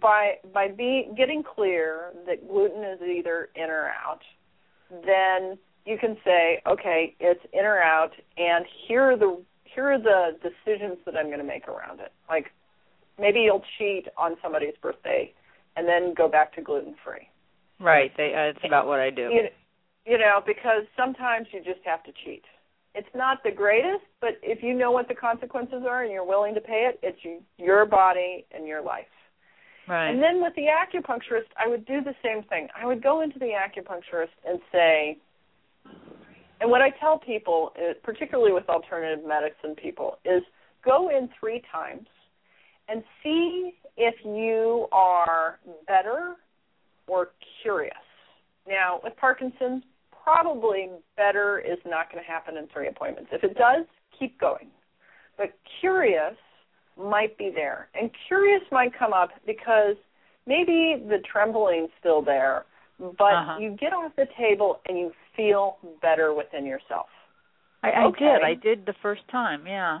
by 0.00 0.36
by 0.54 0.68
be, 0.68 1.10
getting 1.14 1.42
clear 1.42 2.12
that 2.26 2.48
gluten 2.48 2.82
is 2.82 2.98
either 3.02 3.50
in 3.54 3.68
or 3.68 3.88
out, 3.88 4.22
then 5.04 5.58
you 5.84 5.98
can 5.98 6.16
say, 6.24 6.62
okay, 6.66 7.14
it's 7.20 7.44
in 7.52 7.66
or 7.66 7.82
out, 7.82 8.12
and 8.38 8.64
here 8.88 9.02
are 9.02 9.16
the 9.18 9.38
here 9.64 9.92
are 9.92 9.98
the 9.98 10.38
decisions 10.42 10.96
that 11.04 11.14
I'm 11.14 11.26
going 11.26 11.40
to 11.40 11.44
make 11.44 11.68
around 11.68 12.00
it. 12.00 12.10
Like 12.30 12.46
maybe 13.20 13.40
you'll 13.40 13.64
cheat 13.78 14.08
on 14.16 14.36
somebody's 14.42 14.76
birthday, 14.80 15.34
and 15.76 15.86
then 15.86 16.14
go 16.14 16.26
back 16.26 16.54
to 16.54 16.62
gluten 16.62 16.94
free. 17.04 17.28
Right. 17.78 18.12
They, 18.16 18.32
uh, 18.34 18.56
it's 18.56 18.64
about 18.64 18.86
what 18.86 18.98
I 18.98 19.10
do. 19.10 19.28
You, 19.30 19.48
you 20.06 20.16
know, 20.16 20.40
because 20.46 20.84
sometimes 20.96 21.48
you 21.52 21.60
just 21.60 21.84
have 21.84 22.02
to 22.04 22.12
cheat. 22.24 22.44
It's 22.94 23.08
not 23.14 23.42
the 23.42 23.50
greatest, 23.50 24.04
but 24.20 24.38
if 24.42 24.62
you 24.62 24.74
know 24.74 24.90
what 24.90 25.08
the 25.08 25.14
consequences 25.14 25.82
are 25.88 26.02
and 26.02 26.12
you're 26.12 26.26
willing 26.26 26.54
to 26.54 26.60
pay 26.60 26.90
it, 26.90 27.00
it's 27.02 27.18
your 27.56 27.86
body 27.86 28.44
and 28.54 28.66
your 28.66 28.82
life. 28.82 29.06
Right. 29.88 30.10
And 30.10 30.22
then 30.22 30.42
with 30.42 30.54
the 30.54 30.66
acupuncturist, 30.66 31.48
I 31.58 31.68
would 31.68 31.86
do 31.86 32.02
the 32.02 32.14
same 32.22 32.42
thing. 32.44 32.68
I 32.80 32.86
would 32.86 33.02
go 33.02 33.22
into 33.22 33.38
the 33.38 33.52
acupuncturist 33.52 34.28
and 34.46 34.60
say, 34.70 35.18
and 36.60 36.70
what 36.70 36.80
I 36.80 36.90
tell 37.00 37.18
people, 37.18 37.72
uh, 37.76 37.94
particularly 38.04 38.52
with 38.52 38.68
alternative 38.68 39.24
medicine 39.26 39.74
people, 39.74 40.18
is 40.24 40.42
go 40.84 41.08
in 41.08 41.28
three 41.40 41.62
times 41.72 42.06
and 42.88 43.02
see 43.22 43.72
if 43.96 44.14
you 44.24 44.86
are 44.92 45.58
better 45.88 46.36
or 47.08 47.30
curious. 47.62 47.94
Now, 48.68 49.00
with 49.02 49.16
Parkinson's, 49.16 49.82
probably 50.22 50.88
better 51.16 51.58
is 51.60 51.78
not 51.86 52.10
going 52.12 52.22
to 52.22 52.30
happen 52.30 52.56
in 52.56 52.66
three 52.68 52.88
appointments. 52.88 53.30
If 53.32 53.44
it 53.44 53.54
does, 53.56 53.84
keep 54.18 54.38
going. 54.38 54.68
But 55.36 55.52
curious 55.80 56.34
might 56.98 57.36
be 57.38 57.50
there. 57.54 57.88
And 57.94 58.10
curious 58.28 58.62
might 58.70 58.96
come 58.96 59.12
up 59.12 59.30
because 59.46 59.96
maybe 60.46 61.02
the 61.08 61.18
trembling's 61.30 61.90
still 61.98 62.22
there, 62.22 62.64
but 62.98 63.32
Uh-huh. 63.32 63.58
you 63.58 63.70
get 63.80 63.92
off 63.92 64.12
the 64.16 64.26
table 64.38 64.80
and 64.88 64.98
you 64.98 65.12
feel 65.36 65.78
better 66.02 66.34
within 66.34 66.66
yourself. 66.66 67.06
I, 67.82 67.90
I 67.90 68.04
okay. 68.06 68.18
did. 68.24 68.42
I 68.44 68.54
did 68.54 68.86
the 68.86 68.94
first 69.02 69.22
time. 69.30 69.66
Yeah. 69.66 70.00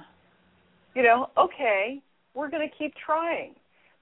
You 0.94 1.02
know, 1.02 1.30
okay, 1.38 2.00
we're 2.34 2.50
going 2.50 2.68
to 2.68 2.76
keep 2.76 2.94
trying. 2.94 3.54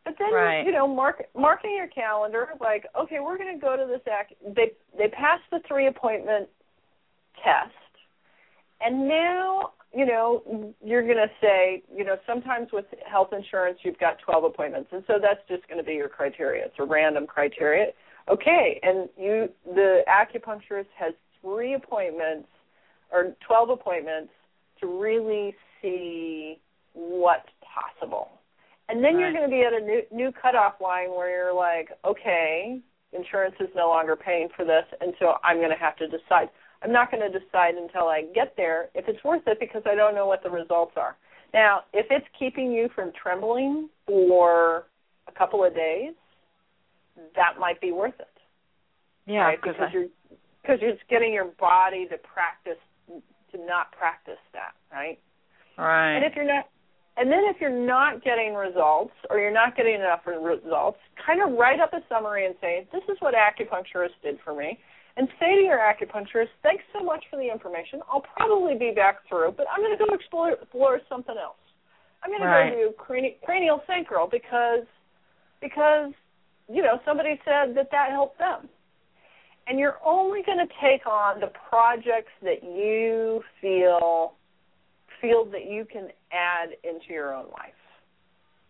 But 0.04 0.16
then 0.18 0.32
Right. 0.32 0.64
you 0.64 0.72
know, 0.72 0.86
mark 0.86 1.26
marking 1.34 1.74
your 1.76 1.88
calendar 1.88 2.54
like, 2.60 2.86
okay, 2.98 3.20
we're 3.20 3.36
going 3.36 3.54
to 3.54 3.60
go 3.60 3.76
to 3.76 3.86
this 3.86 4.00
act. 4.10 4.32
They 4.54 4.72
they 4.96 5.08
passed 5.08 5.44
the 5.50 5.60
three 5.68 5.86
appointment 5.86 6.48
test, 7.42 7.74
and 8.80 9.08
now 9.08 9.72
you 9.92 10.06
know, 10.06 10.74
you're 10.84 11.02
going 11.02 11.16
to 11.16 11.30
say, 11.40 11.82
you 11.94 12.04
know, 12.04 12.16
sometimes 12.26 12.68
with 12.72 12.84
health 13.10 13.32
insurance 13.32 13.80
you've 13.82 13.98
got 13.98 14.18
12 14.20 14.44
appointments, 14.44 14.90
and 14.92 15.02
so 15.06 15.14
that's 15.20 15.40
just 15.48 15.66
going 15.68 15.78
to 15.78 15.84
be 15.84 15.94
your 15.94 16.08
criteria. 16.08 16.66
It's 16.66 16.76
a 16.78 16.84
random 16.84 17.26
criteria. 17.26 17.86
Okay, 18.28 18.78
and 18.82 19.08
you, 19.18 19.48
the 19.64 20.02
acupuncturist 20.08 20.86
has 20.96 21.12
three 21.40 21.74
appointments 21.74 22.48
or 23.10 23.34
12 23.46 23.70
appointments 23.70 24.32
to 24.80 24.86
really 24.86 25.54
see 25.82 26.60
what's 26.92 27.48
possible. 27.60 28.28
And 28.90 29.04
then 29.04 29.14
right. 29.14 29.20
you're 29.20 29.32
going 29.32 29.48
to 29.48 29.48
be 29.48 29.62
at 29.62 29.72
a 29.72 29.84
new, 29.84 30.02
new 30.10 30.32
cutoff 30.32 30.80
line 30.80 31.10
where 31.10 31.30
you're 31.30 31.54
like, 31.54 31.90
okay, 32.04 32.80
insurance 33.12 33.54
is 33.60 33.68
no 33.74 33.88
longer 33.88 34.16
paying 34.16 34.48
for 34.54 34.64
this, 34.64 34.84
and 35.00 35.14
so 35.18 35.34
I'm 35.44 35.58
going 35.58 35.70
to 35.70 35.76
have 35.76 35.96
to 35.96 36.06
decide. 36.06 36.48
I'm 36.82 36.92
not 36.92 37.10
going 37.10 37.30
to 37.30 37.38
decide 37.38 37.74
until 37.74 38.08
I 38.08 38.24
get 38.34 38.54
there 38.56 38.88
if 38.94 39.06
it's 39.06 39.22
worth 39.22 39.42
it 39.46 39.58
because 39.60 39.82
I 39.84 39.94
don't 39.94 40.14
know 40.14 40.26
what 40.26 40.42
the 40.42 40.50
results 40.50 40.92
are. 40.96 41.16
Now, 41.52 41.82
if 41.92 42.06
it's 42.10 42.26
keeping 42.38 42.72
you 42.72 42.88
from 42.94 43.12
trembling 43.20 43.88
for 44.06 44.86
a 45.28 45.32
couple 45.32 45.64
of 45.64 45.74
days, 45.74 46.14
that 47.36 47.58
might 47.58 47.80
be 47.80 47.92
worth 47.92 48.18
it. 48.18 48.28
Yeah, 49.26 49.40
right? 49.40 49.60
because 49.60 49.76
I... 49.78 49.92
you're 49.92 50.06
because 50.62 50.78
you're 50.80 50.92
just 50.92 51.08
getting 51.08 51.32
your 51.32 51.46
body 51.58 52.06
to 52.10 52.18
practice 52.18 52.80
to 53.08 53.66
not 53.66 53.92
practice 53.92 54.40
that, 54.52 54.72
right? 54.92 55.18
Right. 55.78 56.16
And 56.16 56.24
if 56.24 56.34
you're 56.36 56.46
not 56.46 56.68
and 57.20 57.30
then 57.30 57.44
if 57.44 57.60
you're 57.60 57.70
not 57.70 58.24
getting 58.24 58.54
results 58.54 59.12
or 59.28 59.38
you're 59.38 59.52
not 59.52 59.76
getting 59.76 59.94
enough 59.94 60.20
results, 60.26 60.98
kind 61.24 61.42
of 61.42 61.56
write 61.58 61.78
up 61.78 61.92
a 61.92 62.00
summary 62.08 62.46
and 62.46 62.54
say, 62.60 62.88
This 62.92 63.02
is 63.08 63.16
what 63.20 63.34
acupuncturist 63.34 64.16
did 64.22 64.38
for 64.42 64.56
me 64.56 64.78
and 65.16 65.28
say 65.38 65.54
to 65.54 65.60
your 65.60 65.78
acupuncturist, 65.78 66.48
thanks 66.62 66.82
so 66.96 67.04
much 67.04 67.24
for 67.30 67.36
the 67.36 67.50
information. 67.50 68.00
I'll 68.10 68.24
probably 68.36 68.76
be 68.78 68.92
back 68.94 69.28
through, 69.28 69.52
but 69.56 69.66
I'm 69.70 69.80
going 69.80 69.96
to 69.96 70.02
go 70.02 70.14
explore, 70.14 70.52
explore 70.52 71.00
something 71.08 71.34
else. 71.36 71.56
I'm 72.22 72.30
going 72.30 72.42
right. 72.42 72.70
to 72.70 72.76
go 72.76 72.88
do 72.88 72.94
crani- 72.96 73.36
cranial 73.44 73.82
sacral 73.86 74.28
because 74.28 74.86
because 75.60 76.12
you 76.68 76.82
know 76.82 77.00
somebody 77.04 77.38
said 77.44 77.76
that 77.76 77.90
that 77.90 78.10
helped 78.10 78.38
them. 78.38 78.68
And 79.66 79.78
you're 79.78 79.98
only 80.04 80.42
going 80.42 80.58
to 80.58 80.72
take 80.82 81.06
on 81.06 81.40
the 81.40 81.50
projects 81.68 82.32
that 82.42 82.64
you 82.64 83.42
feel 83.60 84.32
feel 85.20 85.44
that 85.46 85.66
you 85.66 85.84
can 85.90 86.08
add 86.32 86.70
into 86.84 87.12
your 87.12 87.34
own 87.34 87.46
life. 87.52 87.74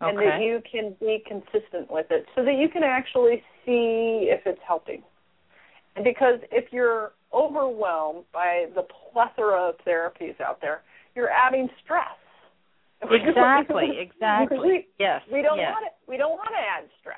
Okay. 0.03 0.11
And 0.11 0.19
that 0.19 0.41
you 0.41 0.63
can 0.71 0.97
be 0.99 1.23
consistent 1.27 1.91
with 1.91 2.07
it 2.11 2.25
so 2.35 2.43
that 2.45 2.55
you 2.55 2.69
can 2.69 2.83
actually 2.83 3.43
see 3.67 4.31
if 4.31 4.41
it's 4.47 4.61
helping. 4.67 5.03
And 5.95 6.05
because 6.05 6.41
if 6.51 6.73
you're 6.73 7.13
overwhelmed 7.35 8.25
by 8.33 8.67
the 8.75 8.83
plethora 9.13 9.69
of 9.69 9.75
therapies 9.87 10.41
out 10.41 10.61
there, 10.61 10.83
you're 11.15 11.31
adding 11.31 11.69
stress. 11.85 12.07
Exactly, 13.11 13.97
exactly. 13.99 14.59
we, 14.59 14.87
yes. 14.99 15.23
We 15.33 15.41
don't 15.41 15.57
yes. 15.57 15.73
want 15.73 15.87
it. 15.87 15.93
We 16.07 16.19
don't 16.19 16.33
want 16.33 16.51
to 16.51 16.61
add 16.61 16.87
stress. 17.01 17.17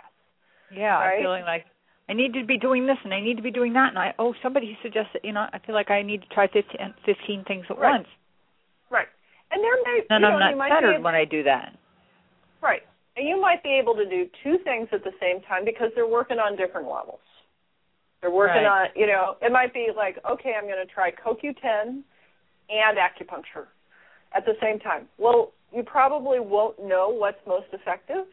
Yeah, 0.72 0.94
right? 0.94 1.16
I'm 1.16 1.22
feeling 1.22 1.42
like 1.42 1.64
I 2.08 2.12
need 2.12 2.34
to 2.34 2.46
be 2.46 2.56
doing 2.56 2.86
this 2.86 2.98
and 3.02 3.12
I 3.12 3.20
need 3.20 3.36
to 3.36 3.42
be 3.42 3.50
doing 3.50 3.72
that 3.72 3.88
and 3.88 3.98
I 3.98 4.14
oh 4.16 4.32
somebody 4.44 4.78
suggested 4.80 5.22
you 5.24 5.32
know 5.32 5.46
I 5.52 5.58
feel 5.58 5.74
like 5.74 5.90
I 5.90 6.02
need 6.02 6.22
to 6.22 6.28
try 6.28 6.46
15, 6.46 6.94
15 7.04 7.44
things 7.48 7.66
at 7.68 7.78
right. 7.78 7.98
once. 7.98 8.08
And 9.52 9.62
there 9.62 9.76
may 9.84 10.00
you 10.00 10.04
I'm 10.10 10.22
not 10.22 10.56
might 10.56 10.70
fettered 10.70 10.98
be, 10.98 11.02
when 11.02 11.14
I 11.14 11.24
do 11.24 11.42
that. 11.44 11.76
Right. 12.62 12.82
And 13.16 13.28
you 13.28 13.40
might 13.40 13.62
be 13.62 13.78
able 13.80 13.94
to 13.94 14.08
do 14.08 14.26
two 14.42 14.56
things 14.64 14.88
at 14.92 15.04
the 15.04 15.12
same 15.20 15.42
time 15.42 15.64
because 15.64 15.88
they're 15.94 16.08
working 16.08 16.38
on 16.38 16.56
different 16.56 16.88
levels. 16.88 17.20
They're 18.22 18.30
working 18.30 18.64
right. 18.64 18.86
on, 18.86 18.88
you 18.96 19.06
know, 19.06 19.36
it 19.42 19.52
might 19.52 19.74
be 19.74 19.88
like, 19.94 20.16
okay, 20.28 20.54
I'm 20.56 20.64
going 20.64 20.84
to 20.84 20.90
try 20.92 21.10
CoQ10 21.10 22.02
and 22.70 22.96
acupuncture 22.96 23.66
at 24.34 24.46
the 24.46 24.54
same 24.62 24.78
time. 24.78 25.06
Well, 25.18 25.52
you 25.74 25.82
probably 25.82 26.40
won't 26.40 26.78
know 26.82 27.08
what's 27.10 27.38
most 27.46 27.66
effective 27.72 28.24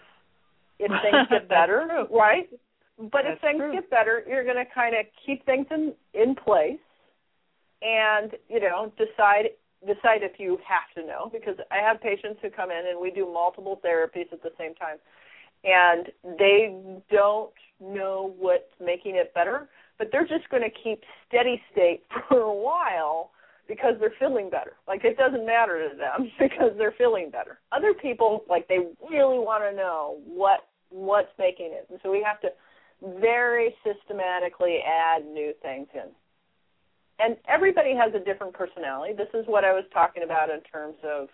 if 0.78 0.92
things 1.02 1.28
get 1.30 1.50
better, 1.50 1.86
true. 1.90 2.18
right? 2.18 2.50
But 2.98 3.24
That's 3.24 3.36
if 3.36 3.42
things 3.42 3.60
true. 3.60 3.74
get 3.74 3.90
better, 3.90 4.24
you're 4.28 4.44
going 4.44 4.58
to 4.58 4.72
kind 4.74 4.96
of 4.96 5.06
keep 5.26 5.46
things 5.46 5.66
in 5.72 5.94
in 6.14 6.36
place 6.36 6.80
and, 7.82 8.32
you 8.50 8.60
know, 8.60 8.92
decide 8.98 9.52
decide 9.86 10.24
if 10.24 10.40
you 10.40 10.58
have 10.68 10.92
to 10.96 11.08
know 11.08 11.30
because 11.32 11.56
I 11.72 11.78
have 11.78 12.02
patients 12.02 12.40
who 12.42 12.50
come 12.50 12.72
in 12.72 12.88
and 12.90 13.00
we 13.00 13.12
do 13.12 13.26
multiple 13.32 13.80
therapies 13.84 14.32
at 14.32 14.42
the 14.44 14.52
same 14.58 14.76
time 14.76 14.98
and 15.64 16.08
they 16.38 17.02
don't 17.12 17.52
know 17.80 18.34
what's 18.38 18.72
making 18.84 19.16
it 19.16 19.34
better, 19.34 19.70
but 19.98 20.10
they're 20.12 20.28
just 20.28 20.50
going 20.50 20.64
to 20.64 20.70
keep 20.84 21.04
steady 21.28 21.62
state 21.72 22.04
for 22.28 22.40
a 22.42 22.54
while 22.54 23.32
because 23.68 23.94
they're 24.00 24.14
feeling 24.20 24.50
better. 24.50 24.74
Like 24.88 25.06
it 25.06 25.18
doesn't 25.18 25.46
matter 25.46 25.90
to 25.90 25.96
them 25.96 26.32
because 26.40 26.72
they're 26.78 26.96
feeling 26.98 27.30
better. 27.30 27.60
Other 27.72 27.94
people 27.94 28.44
like 28.50 28.68
they 28.68 28.80
really 29.10 29.40
want 29.40 29.64
to 29.64 29.76
know 29.76 30.18
what 30.26 30.68
what's 30.90 31.32
making 31.38 31.72
it. 31.72 31.88
And 31.90 32.00
so 32.02 32.12
we 32.12 32.26
have 32.26 32.42
to 32.42 32.50
very 33.20 33.76
systematically 33.86 34.80
add 34.86 35.26
new 35.26 35.54
things 35.62 35.88
in. 35.94 36.10
And 37.20 37.36
everybody 37.48 37.94
has 37.96 38.14
a 38.14 38.24
different 38.24 38.54
personality. 38.54 39.14
This 39.14 39.28
is 39.34 39.46
what 39.48 39.66
I 39.66 39.74
was 39.74 39.84
talking 39.94 40.24
about 40.24 40.50
in 40.50 40.62
terms 40.62 40.96
of 41.04 41.28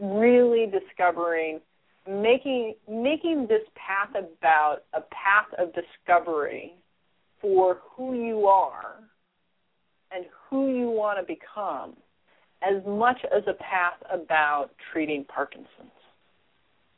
really 0.00 0.66
discovering 0.66 1.60
making 2.08 2.74
making 2.88 3.46
this 3.48 3.62
path 3.76 4.10
about 4.16 4.78
a 4.94 5.00
path 5.00 5.46
of 5.58 5.72
discovery 5.74 6.74
for 7.40 7.78
who 7.94 8.14
you 8.14 8.46
are 8.46 8.96
and 10.10 10.24
who 10.48 10.76
you 10.76 10.90
want 10.90 11.18
to 11.18 11.24
become 11.24 11.94
as 12.62 12.82
much 12.86 13.18
as 13.34 13.42
a 13.46 13.54
path 13.54 13.94
about 14.12 14.70
treating 14.92 15.24
Parkinson's. 15.24 15.68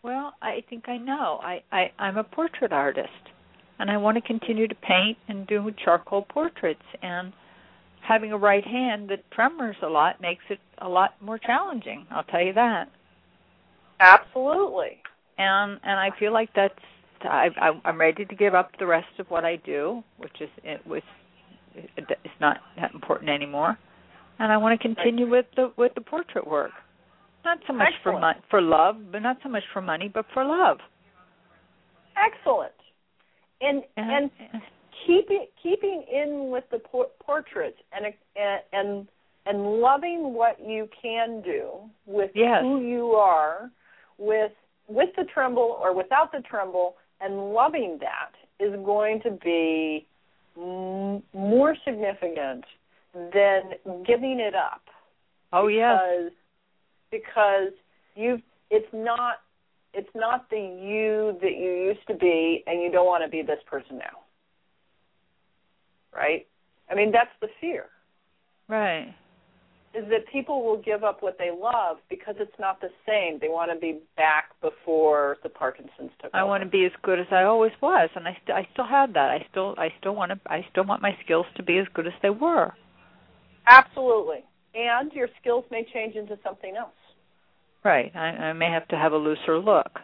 Well, 0.02 0.32
I 0.42 0.64
think 0.68 0.88
I 0.88 0.96
know. 0.96 1.40
I, 1.42 1.62
I 1.70 1.92
I'm 1.98 2.16
a 2.16 2.24
portrait 2.24 2.72
artist 2.72 3.08
and 3.78 3.90
I 3.90 3.96
want 3.96 4.16
to 4.16 4.22
continue 4.22 4.66
to 4.66 4.74
paint 4.74 5.18
and 5.28 5.46
do 5.46 5.70
charcoal 5.84 6.22
portraits 6.22 6.80
and 7.02 7.32
having 8.06 8.32
a 8.32 8.38
right 8.38 8.64
hand 8.64 9.08
that 9.10 9.28
tremors 9.30 9.76
a 9.82 9.88
lot 9.88 10.20
makes 10.20 10.44
it 10.50 10.58
a 10.78 10.88
lot 10.88 11.14
more 11.20 11.38
challenging. 11.38 12.06
I'll 12.10 12.24
tell 12.24 12.42
you 12.42 12.52
that. 12.54 12.88
Absolutely. 14.00 14.98
And 15.38 15.78
and 15.84 15.98
I 15.98 16.10
feel 16.18 16.32
like 16.32 16.50
that's 16.54 16.74
I, 17.22 17.48
I 17.60 17.80
I'm 17.84 17.98
ready 18.00 18.24
to 18.24 18.34
give 18.34 18.54
up 18.54 18.72
the 18.78 18.86
rest 18.86 19.18
of 19.18 19.30
what 19.30 19.44
I 19.44 19.56
do, 19.56 20.02
which 20.18 20.40
is 20.40 20.50
it 20.64 20.84
was 20.86 21.02
it's 21.74 22.40
not 22.40 22.58
that 22.76 22.92
important 22.92 23.30
anymore. 23.30 23.78
And 24.38 24.52
I 24.52 24.56
want 24.56 24.78
to 24.78 24.82
continue 24.82 25.28
with 25.28 25.46
the 25.56 25.72
with 25.76 25.94
the 25.94 26.00
portrait 26.00 26.46
work. 26.46 26.72
Not 27.44 27.58
so 27.66 27.72
much 27.72 27.88
Excellent. 27.96 28.02
for 28.02 28.20
mon- 28.20 28.42
for 28.50 28.62
love, 28.62 28.96
but 29.10 29.20
not 29.22 29.38
so 29.42 29.48
much 29.48 29.64
for 29.72 29.80
money, 29.80 30.08
but 30.12 30.26
for 30.34 30.44
love. 30.44 30.78
Excellent. 32.16 32.72
And 33.60 33.82
And, 33.96 34.30
and 34.52 34.62
keeping 35.06 35.46
keeping 35.62 36.04
in 36.12 36.50
with 36.50 36.64
the 36.70 36.78
por- 36.78 37.10
portraits 37.24 37.78
and 37.92 38.14
and 38.72 39.06
and 39.46 39.80
loving 39.80 40.34
what 40.34 40.58
you 40.64 40.88
can 41.00 41.42
do 41.42 41.70
with 42.06 42.30
Yes. 42.34 42.62
who 42.62 42.80
you 42.80 43.12
are 43.12 43.70
with 44.18 44.52
with 44.88 45.08
the 45.16 45.24
tremble 45.24 45.78
or 45.80 45.94
without 45.94 46.32
the 46.32 46.40
tremble 46.40 46.96
and 47.20 47.52
loving 47.52 47.98
that 48.00 48.32
is 48.64 48.72
going 48.84 49.20
to 49.22 49.30
be 49.30 50.06
m- 50.56 51.22
more 51.32 51.76
significant 51.84 52.64
than 53.14 53.62
giving 54.06 54.40
it 54.40 54.54
up. 54.54 54.82
Oh 55.52 55.68
yes, 55.68 55.98
because 56.00 56.32
because 57.10 57.72
you 58.14 58.42
it's 58.70 58.88
not 58.92 59.40
it's 59.94 60.08
not 60.14 60.48
the 60.50 60.56
you 60.56 61.38
that 61.42 61.56
you 61.58 61.70
used 61.70 62.06
to 62.08 62.14
be 62.14 62.64
and 62.66 62.80
you 62.82 62.90
don't 62.90 63.06
want 63.06 63.22
to 63.22 63.28
be 63.28 63.42
this 63.42 63.60
person 63.66 63.98
now 63.98 64.18
right 66.14 66.46
i 66.90 66.94
mean 66.94 67.10
that's 67.12 67.30
the 67.40 67.48
fear 67.60 67.86
right. 68.68 69.14
is 69.94 70.04
that 70.08 70.26
people 70.32 70.64
will 70.64 70.80
give 70.80 71.04
up 71.04 71.22
what 71.22 71.36
they 71.38 71.50
love 71.50 71.98
because 72.08 72.34
it's 72.38 72.58
not 72.58 72.80
the 72.80 72.88
same 73.06 73.38
they 73.40 73.48
want 73.48 73.70
to 73.70 73.78
be 73.78 74.00
back 74.16 74.50
before 74.60 75.36
the 75.42 75.48
parkinson's 75.48 76.10
took 76.22 76.30
I 76.34 76.40
over. 76.40 76.48
want 76.48 76.62
to 76.64 76.68
be 76.68 76.84
as 76.86 76.92
good 77.02 77.18
as 77.20 77.26
I 77.30 77.42
always 77.42 77.72
was, 77.82 78.08
and 78.14 78.26
I 78.26 78.36
st- 78.44 78.56
I 78.56 78.66
still 78.72 78.86
have 78.86 79.12
that. 79.14 79.30
I 79.30 79.44
still 79.50 79.74
I 79.76 79.88
still 80.00 80.14
want 80.14 80.32
to 80.32 80.40
I 80.50 80.64
still 80.70 80.84
want 80.84 81.02
my 81.02 81.16
skills 81.24 81.46
to 81.56 81.62
be 81.62 81.78
as 81.78 81.86
good 81.94 82.06
as 82.06 82.14
they 82.22 82.30
were. 82.30 82.72
absolutely 83.66 84.44
and 84.74 85.12
your 85.12 85.28
skills 85.40 85.64
may 85.70 85.84
change 85.92 86.14
into 86.16 86.38
something 86.42 86.76
else 86.76 86.94
Right. 87.84 88.12
I, 88.14 88.28
I 88.28 88.52
may 88.52 88.70
have 88.70 88.86
to 88.88 88.96
have 88.96 89.12
a 89.12 89.16
looser 89.16 89.58
look. 89.58 89.98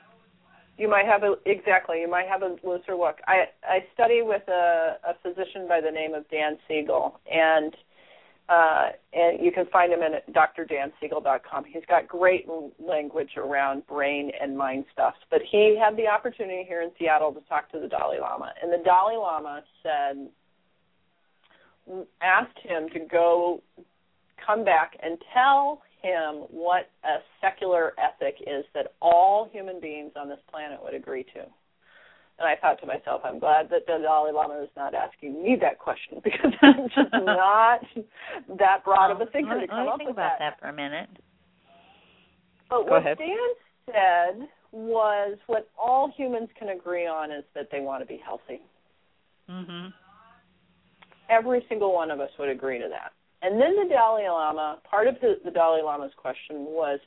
You 0.79 0.89
might 0.89 1.07
have 1.07 1.25
a 1.25 1.35
exactly 1.45 2.01
you 2.01 2.09
might 2.09 2.29
have 2.29 2.43
a 2.43 2.57
looser 2.63 2.95
look. 2.95 3.17
I 3.27 3.47
i 3.65 3.85
study 3.93 4.23
with 4.23 4.47
a 4.49 4.97
a 5.05 5.15
physician 5.23 5.67
by 5.69 5.81
the 5.81 5.91
name 5.91 6.15
of 6.15 6.29
dan 6.31 6.59
siegel 6.67 7.21
and 7.31 7.75
uh 8.49 8.89
and 9.13 9.45
you 9.45 9.53
can 9.53 9.67
find 9.67 9.93
him 9.93 10.01
at 10.03 10.33
drdansiegel.com 10.33 11.65
he's 11.65 11.83
got 11.89 12.09
great 12.09 12.47
language 12.79 13.31
around 13.37 13.87
brain 13.87 14.31
and 14.41 14.57
mind 14.57 14.85
stuff 14.93 15.15
but 15.31 15.41
he 15.51 15.79
had 15.79 15.97
the 15.97 16.07
opportunity 16.07 16.65
here 16.67 16.81
in 16.81 16.91
seattle 16.99 17.33
to 17.33 17.41
talk 17.49 17.71
to 17.71 17.79
the 17.79 17.89
dalai 17.89 18.19
lama 18.19 18.53
and 18.63 18.73
the 18.73 18.83
dalai 18.85 19.17
lama 19.17 19.63
said 19.83 20.29
asked 22.23 22.59
him 22.63 22.89
to 22.89 23.01
go 23.01 23.63
come 24.45 24.65
back 24.65 24.97
and 25.03 25.19
tell 25.35 25.83
him 26.03 26.47
what 26.51 26.89
a 27.05 27.19
secular 27.41 27.93
ethic 27.99 28.37
is 28.47 28.65
that 28.75 28.95
all 29.01 29.49
human 29.53 29.81
beings 29.81 30.13
on 30.17 30.29
this 30.29 30.39
planet 30.51 30.79
would 30.83 30.95
agree 30.95 31.25
to. 31.35 31.41
And 32.39 32.47
I 32.47 32.55
thought 32.61 32.81
to 32.81 32.87
myself, 32.87 33.23
I'm 33.25 33.41
glad 33.41 33.69
that 33.71 33.85
the 33.87 33.99
Dalai 34.01 34.31
Lama 34.33 34.63
is 34.63 34.69
not 34.77 34.95
asking 34.95 35.43
me 35.43 35.57
that 35.61 35.79
question 35.79 36.21
because 36.25 36.53
I'm 36.63 36.89
just 36.89 37.13
not 37.13 37.81
that 38.59 38.85
broad 38.85 39.11
of 39.11 39.21
a 39.21 39.27
thinker 39.31 39.55
let, 39.57 39.61
to 39.63 39.67
come 39.67 39.89
up 39.89 39.99
think 39.99 40.09
with 40.09 40.17
about 40.17 40.39
that. 40.39 40.57
that 40.57 40.61
for 40.61 40.69
a 40.69 40.73
minute. 40.73 41.09
But 42.71 42.85
Go 42.85 42.91
what 42.93 43.01
ahead. 43.03 43.19
Dan 43.19 43.37
said 43.87 44.49
was 44.71 45.39
what 45.47 45.69
all 45.79 46.13
humans 46.17 46.49
can 46.59 46.69
agree 46.69 47.07
on 47.07 47.33
is 47.33 47.43
that 47.55 47.69
they 47.73 47.81
want 47.81 48.03
to 48.03 48.07
be 48.07 48.21
healthy. 48.25 48.61
Mhm. 49.51 49.93
Every 51.31 51.65
single 51.69 51.93
one 51.93 52.11
of 52.11 52.21
us 52.21 52.31
would 52.39 52.51
agree 52.51 52.79
to 52.79 52.89
that. 52.89 53.13
And 53.43 53.61
then 53.61 53.77
the 53.77 53.89
Dalai 53.89 54.29
Lama, 54.29 54.79
part 54.89 55.07
of 55.07 55.15
the, 55.21 55.39
the 55.45 55.51
Dalai 55.51 55.83
Lama's 55.83 56.13
question 56.17 56.67
was, 56.67 56.99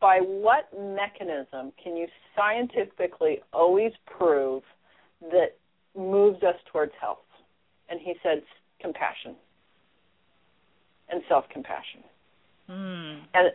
by 0.00 0.20
what 0.20 0.68
mechanism 0.78 1.72
can 1.82 1.96
you 1.96 2.06
scientifically 2.36 3.40
always 3.52 3.92
prove 4.06 4.62
that 5.20 5.56
moves 5.96 6.42
us 6.42 6.54
towards 6.70 6.92
health? 7.00 7.18
And 7.88 7.98
he 8.00 8.14
said 8.22 8.42
compassion 8.80 9.34
and 11.08 11.22
self-compassion. 11.28 12.04
Mm. 12.70 13.20
And 13.34 13.50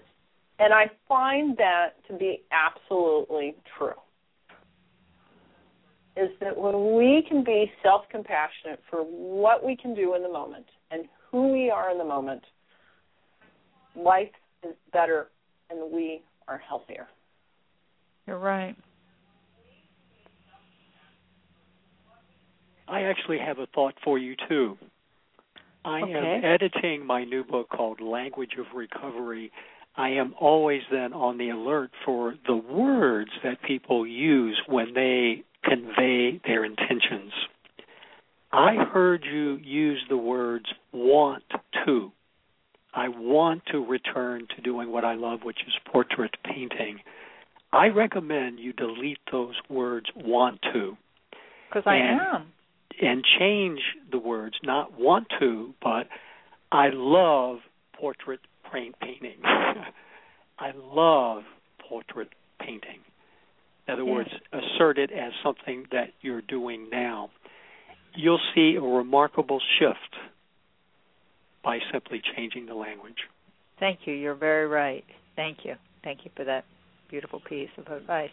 and 0.60 0.74
I 0.74 0.90
find 1.08 1.58
that 1.58 1.96
to 2.08 2.14
be 2.14 2.44
absolutely 2.52 3.56
true. 3.78 3.94
Is 6.16 6.30
that 6.42 6.56
when 6.58 6.96
we 6.96 7.26
can 7.28 7.44
be 7.44 7.72
self 7.82 8.04
compassionate 8.10 8.82
for 8.90 9.00
what 9.04 9.66
we 9.66 9.76
can 9.76 9.96
do 9.96 10.16
in 10.16 10.22
the 10.22 10.30
moment 10.30 10.66
and 10.92 11.06
who 11.34 11.52
we 11.52 11.72
are 11.72 11.90
in 11.90 11.98
the 11.98 12.06
moment, 12.06 12.44
life 13.96 14.30
is 14.64 14.76
better 14.94 15.30
and 15.72 15.92
we 15.92 16.22
are 16.48 16.60
healthier. 16.60 17.08
You're 18.28 18.38
right. 18.38 18.76
I 22.88 23.02
actually 23.02 23.40
have 23.40 23.58
a 23.58 23.66
thought 23.66 23.96
for 24.04 24.20
you 24.20 24.36
too. 24.48 24.78
I 25.84 26.02
Okay. 26.04 26.14
am 26.14 26.46
editing 26.46 27.04
my 27.06 27.24
new 27.24 27.44
book 27.44 27.70
called 27.70 28.00
Language 28.00 28.54
of 28.60 28.68
Recovery. 28.76 29.52
I 29.96 30.10
am 30.10 30.36
always 30.40 30.84
then 30.92 31.14
on 31.14 31.40
the 31.40 31.50
alert 31.50 31.92
for 32.06 32.36
the 32.46 32.56
words 32.56 33.32
that 33.44 33.62
people 33.64 34.06
use 34.06 34.62
when 34.68 34.94
they 34.94 35.44
convey 35.64 36.40
their 36.46 36.64
intentions. 36.64 37.34
I 38.54 38.76
heard 38.94 39.24
you 39.26 39.58
use 39.64 40.00
the 40.10 40.18
words 40.18 40.66
want 40.92 41.44
to. 41.86 42.12
I 42.94 43.08
want 43.08 43.64
to 43.72 43.84
return 43.84 44.48
to 44.56 44.62
doing 44.62 44.92
what 44.92 45.04
I 45.04 45.16
love, 45.16 45.40
which 45.44 45.58
is 45.68 45.74
portrait 45.92 46.36
painting. 46.46 47.00
I 47.72 47.88
recommend 47.88 48.60
you 48.60 48.72
delete 48.74 49.18
those 49.32 49.56
words 49.70 50.06
want 50.16 50.62
to 50.74 50.96
Because 51.70 51.88
I 51.88 51.96
And- 51.96 52.22
am. 52.22 52.54
and 53.02 53.24
change 53.40 53.82
the 54.12 54.20
words, 54.20 54.56
not 54.62 54.94
want 54.94 55.28
to, 55.40 55.74
but 55.82 56.08
I 56.72 56.90
love 56.90 57.62
portrait 57.94 58.42
paint 58.72 59.00
painting. 59.00 59.40
I 60.60 60.72
love 60.76 61.44
portrait 61.80 62.30
painting. 62.60 63.00
In 63.88 63.94
other 63.94 64.06
words, 64.06 64.30
assert 64.52 65.00
it 65.00 65.12
as 65.12 65.34
something 65.42 65.88
that 65.92 66.12
you're 66.22 66.42
doing 66.42 66.90
now. 66.92 67.32
You'll 68.16 68.40
see 68.54 68.76
a 68.78 68.82
remarkable 68.82 69.60
shift 69.80 69.98
by 71.64 71.80
simply 71.92 72.22
changing 72.36 72.66
the 72.66 72.76
language. 72.76 73.18
Thank 73.80 74.00
you. 74.06 74.14
You're 74.14 74.36
very 74.36 74.68
right. 74.68 75.04
Thank 75.36 75.60
you. 75.64 75.76
Thank 76.04 76.20
you 76.26 76.32
for 76.36 76.44
that 76.46 76.66
beautiful 77.10 77.42
piece 77.48 77.70
of 77.78 77.88
advice. 77.88 78.30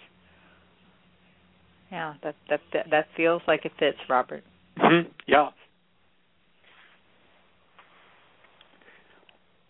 Yeah, 1.90 2.14
that 2.22 2.34
that 2.48 2.60
that, 2.72 2.86
that 2.90 3.06
feels 3.16 3.42
like 3.48 3.64
it 3.64 3.72
fits, 3.78 3.98
Robert. 4.08 4.44
Mm-hmm. 4.78 5.08
Yeah. 5.26 5.48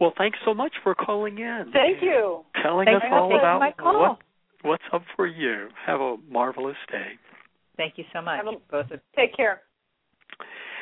Well, 0.01 0.13
thanks 0.17 0.39
so 0.45 0.55
much 0.55 0.73
for 0.83 0.95
calling 0.95 1.39
in. 1.39 1.67
Thank 1.73 2.03
you. 2.03 2.43
Telling 2.63 2.87
Thanks 2.87 3.05
us 3.05 3.09
for 3.11 3.15
all 3.19 3.39
about 3.39 3.61
my 3.61 3.73
call. 3.73 4.01
what 4.01 4.19
what's 4.63 4.83
up 4.93 5.03
for 5.15 5.27
you. 5.27 5.69
Have 5.87 6.01
a 6.01 6.17
marvelous 6.31 6.77
day. 6.91 7.13
Thank 7.77 7.95
you 7.97 8.05
so 8.13 8.21
much. 8.23 8.41
A- 8.41 8.59
Both 8.71 8.91
of 8.91 9.01
Take 9.17 9.37
care. 9.37 9.61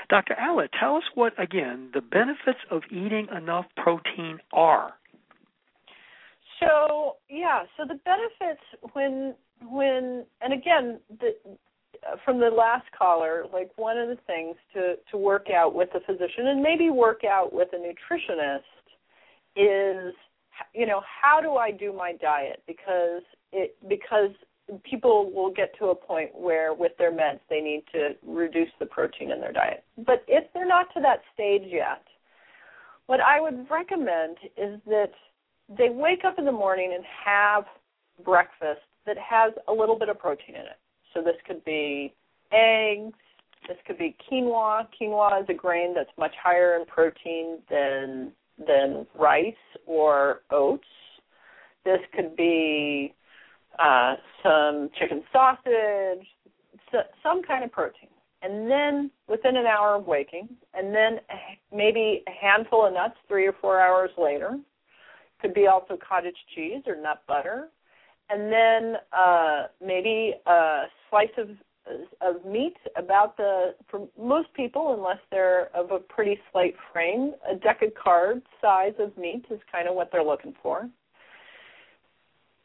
Dr. 0.09 0.35
Allott, 0.41 0.71
tell 0.79 0.97
us 0.97 1.05
what 1.15 1.33
again 1.41 1.91
the 1.93 2.01
benefits 2.01 2.61
of 2.71 2.83
eating 2.91 3.29
enough 3.37 3.67
protein 3.77 4.39
are. 4.53 4.95
So 6.61 7.17
yeah, 7.29 7.65
so 7.77 7.85
the 7.87 8.01
benefits 8.05 8.63
when 8.93 9.35
when 9.63 10.25
and 10.41 10.53
again 10.53 11.01
the 11.21 11.35
from 12.25 12.41
the 12.41 12.49
last 12.49 12.87
caller, 12.97 13.45
like 13.53 13.71
one 13.77 13.99
of 13.99 14.09
the 14.09 14.19
things 14.27 14.57
to 14.75 14.95
to 15.11 15.17
work 15.17 15.49
out 15.55 15.75
with 15.75 15.91
a 15.95 16.01
physician 16.01 16.47
and 16.47 16.63
maybe 16.63 16.91
work 16.91 17.23
out 17.25 17.53
with 17.53 17.69
a 17.73 17.77
nutritionist 17.77 18.63
is 19.57 20.15
you 20.75 20.87
know 20.87 21.03
how 21.23 21.41
do 21.41 21.55
I 21.55 21.71
do 21.71 21.93
my 21.93 22.15
diet 22.21 22.63
because 22.67 23.23
it 23.53 23.77
because 23.89 24.31
people 24.85 25.33
will 25.33 25.53
get 25.53 25.77
to 25.79 25.87
a 25.87 25.95
point 25.95 26.31
where 26.35 26.75
with 26.75 26.93
their 26.99 27.13
meds 27.13 27.41
they 27.49 27.61
need 27.61 27.85
to 27.93 28.11
reduce 28.27 28.71
the 28.79 28.87
protein 28.87 29.31
in 29.31 29.41
their 29.41 29.53
diet. 29.53 29.85
But 30.07 30.25
if 30.29 30.45
they're 30.53 30.67
not 30.67 30.93
to 30.95 31.01
that 31.01 31.23
stage 31.35 31.63
yet, 31.67 32.03
what 33.07 33.21
I 33.21 33.41
would 33.41 33.67
recommend 33.71 34.37
is 34.57 34.81
that 34.87 35.13
they 35.77 35.89
wake 35.91 36.25
up 36.25 36.39
in 36.39 36.45
the 36.45 36.53
morning 36.53 36.93
and 36.95 37.05
have 37.25 37.65
breakfast 38.25 38.81
that 39.07 39.17
has 39.19 39.53
a 39.69 39.73
little 39.73 39.99
bit 39.99 40.09
of 40.09 40.19
protein 40.19 40.55
in 40.55 40.63
it. 40.63 40.79
So 41.15 41.23
this 41.23 41.37
could 41.47 41.65
be 41.65 42.15
eggs, 42.53 43.17
this 43.67 43.77
could 43.87 43.99
be 43.99 44.17
quinoa. 44.31 44.87
Quinoa 45.01 45.43
is 45.43 45.47
a 45.49 45.55
grain 45.55 45.95
that's 45.95 46.11
much 46.19 46.35
higher 46.43 46.77
in 46.77 46.87
protein 46.87 47.59
than 47.71 48.33
than 48.67 49.07
rice 49.19 49.55
or 49.87 50.43
oats. 50.51 50.85
This 51.85 52.01
could 52.15 52.37
be 52.37 53.15
uh, 53.79 54.15
some 54.43 54.91
chicken 54.99 55.23
sausage, 55.33 56.27
so, 56.91 56.99
some 57.23 57.43
kind 57.43 57.65
of 57.65 57.73
protein. 57.73 58.09
And 58.43 58.71
then 58.71 59.11
within 59.29 59.57
an 59.57 59.67
hour 59.67 59.97
of 59.97 60.07
waking, 60.07 60.49
and 60.75 60.95
then 60.95 61.19
maybe 61.75 62.23
a 62.29 62.31
handful 62.31 62.87
of 62.87 62.93
nuts 62.93 63.17
three 63.27 63.47
or 63.47 63.55
four 63.61 63.81
hours 63.81 64.11
later. 64.17 64.59
Could 65.41 65.55
be 65.55 65.67
also 65.69 65.97
cottage 65.97 66.37
cheese 66.55 66.83
or 66.87 66.97
nut 66.97 67.23
butter. 67.29 67.69
And 68.31 68.53
then 68.53 68.97
uh, 69.17 69.67
maybe 69.85 70.35
a 70.47 70.85
slice 71.11 71.29
of 71.37 71.49
of 72.21 72.45
meat 72.45 72.77
about 72.97 73.37
the 73.37 73.75
for 73.91 74.07
most 74.21 74.53
people 74.55 74.95
unless 74.95 75.19
they're 75.31 75.75
of 75.75 75.91
a 75.91 75.99
pretty 75.99 76.39
slight 76.53 76.75
frame 76.93 77.33
a 77.51 77.55
decacard 77.55 78.43
size 78.61 78.93
of 78.99 79.17
meat 79.17 79.45
is 79.51 79.61
kind 79.71 79.89
of 79.89 79.95
what 79.95 80.11
they're 80.13 80.25
looking 80.25 80.55
for 80.63 80.89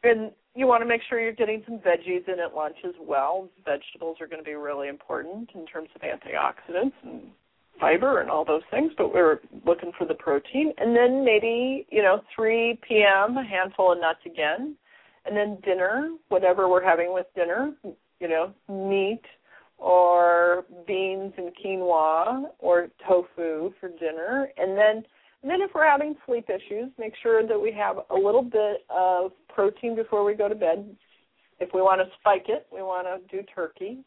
and 0.02 0.30
you 0.54 0.66
want 0.66 0.82
to 0.82 0.86
make 0.86 1.00
sure 1.08 1.20
you're 1.20 1.32
getting 1.32 1.62
some 1.66 1.78
veggies 1.78 2.26
in 2.28 2.40
at 2.40 2.54
lunch 2.54 2.76
as 2.84 2.94
well 3.00 3.48
vegetables 3.64 4.16
are 4.20 4.26
going 4.26 4.40
to 4.40 4.44
be 4.44 4.54
really 4.54 4.88
important 4.88 5.50
in 5.54 5.66
terms 5.66 5.88
of 5.94 6.02
antioxidants 6.02 6.92
and 7.02 7.22
fiber 7.80 8.20
and 8.20 8.30
all 8.30 8.44
those 8.44 8.62
things 8.70 8.92
but 8.96 9.12
we're 9.12 9.40
looking 9.66 9.90
for 9.98 10.06
the 10.06 10.14
protein 10.14 10.72
and 10.78 10.96
then 10.96 11.24
maybe 11.24 11.86
you 11.90 12.02
know 12.02 12.20
3 12.34 12.78
p.m. 12.86 13.36
a 13.36 13.44
handful 13.44 13.92
of 13.92 13.98
nuts 14.00 14.20
again 14.26 14.76
and 15.26 15.36
then 15.36 15.58
dinner 15.64 16.10
whatever 16.28 16.68
we're 16.68 16.84
having 16.84 17.12
with 17.12 17.26
dinner 17.34 17.72
you 18.24 18.28
know, 18.28 18.54
meat 18.68 19.22
or 19.78 20.64
beans 20.86 21.32
and 21.36 21.52
quinoa 21.62 22.44
or 22.58 22.88
tofu 23.06 23.72
for 23.80 23.88
dinner. 24.00 24.48
And 24.56 24.76
then 24.78 25.04
and 25.44 25.50
then 25.50 25.60
if 25.60 25.72
we're 25.74 25.86
having 25.86 26.14
sleep 26.24 26.48
issues, 26.48 26.90
make 26.98 27.12
sure 27.22 27.46
that 27.46 27.60
we 27.60 27.70
have 27.72 27.96
a 28.08 28.14
little 28.14 28.42
bit 28.42 28.86
of 28.88 29.30
protein 29.54 29.94
before 29.94 30.24
we 30.24 30.32
go 30.32 30.48
to 30.48 30.54
bed. 30.54 30.96
If 31.60 31.68
we 31.74 31.82
want 31.82 32.00
to 32.00 32.06
spike 32.18 32.46
it, 32.48 32.66
we 32.72 32.80
want 32.80 33.06
to 33.06 33.36
do 33.36 33.42
turkey. 33.54 33.98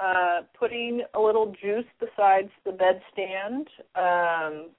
Uh, 0.00 0.42
putting 0.56 1.02
a 1.14 1.20
little 1.20 1.52
juice 1.60 1.84
besides 1.98 2.50
the 2.64 2.70
bedstand, 2.70 3.66
um, 3.98 4.70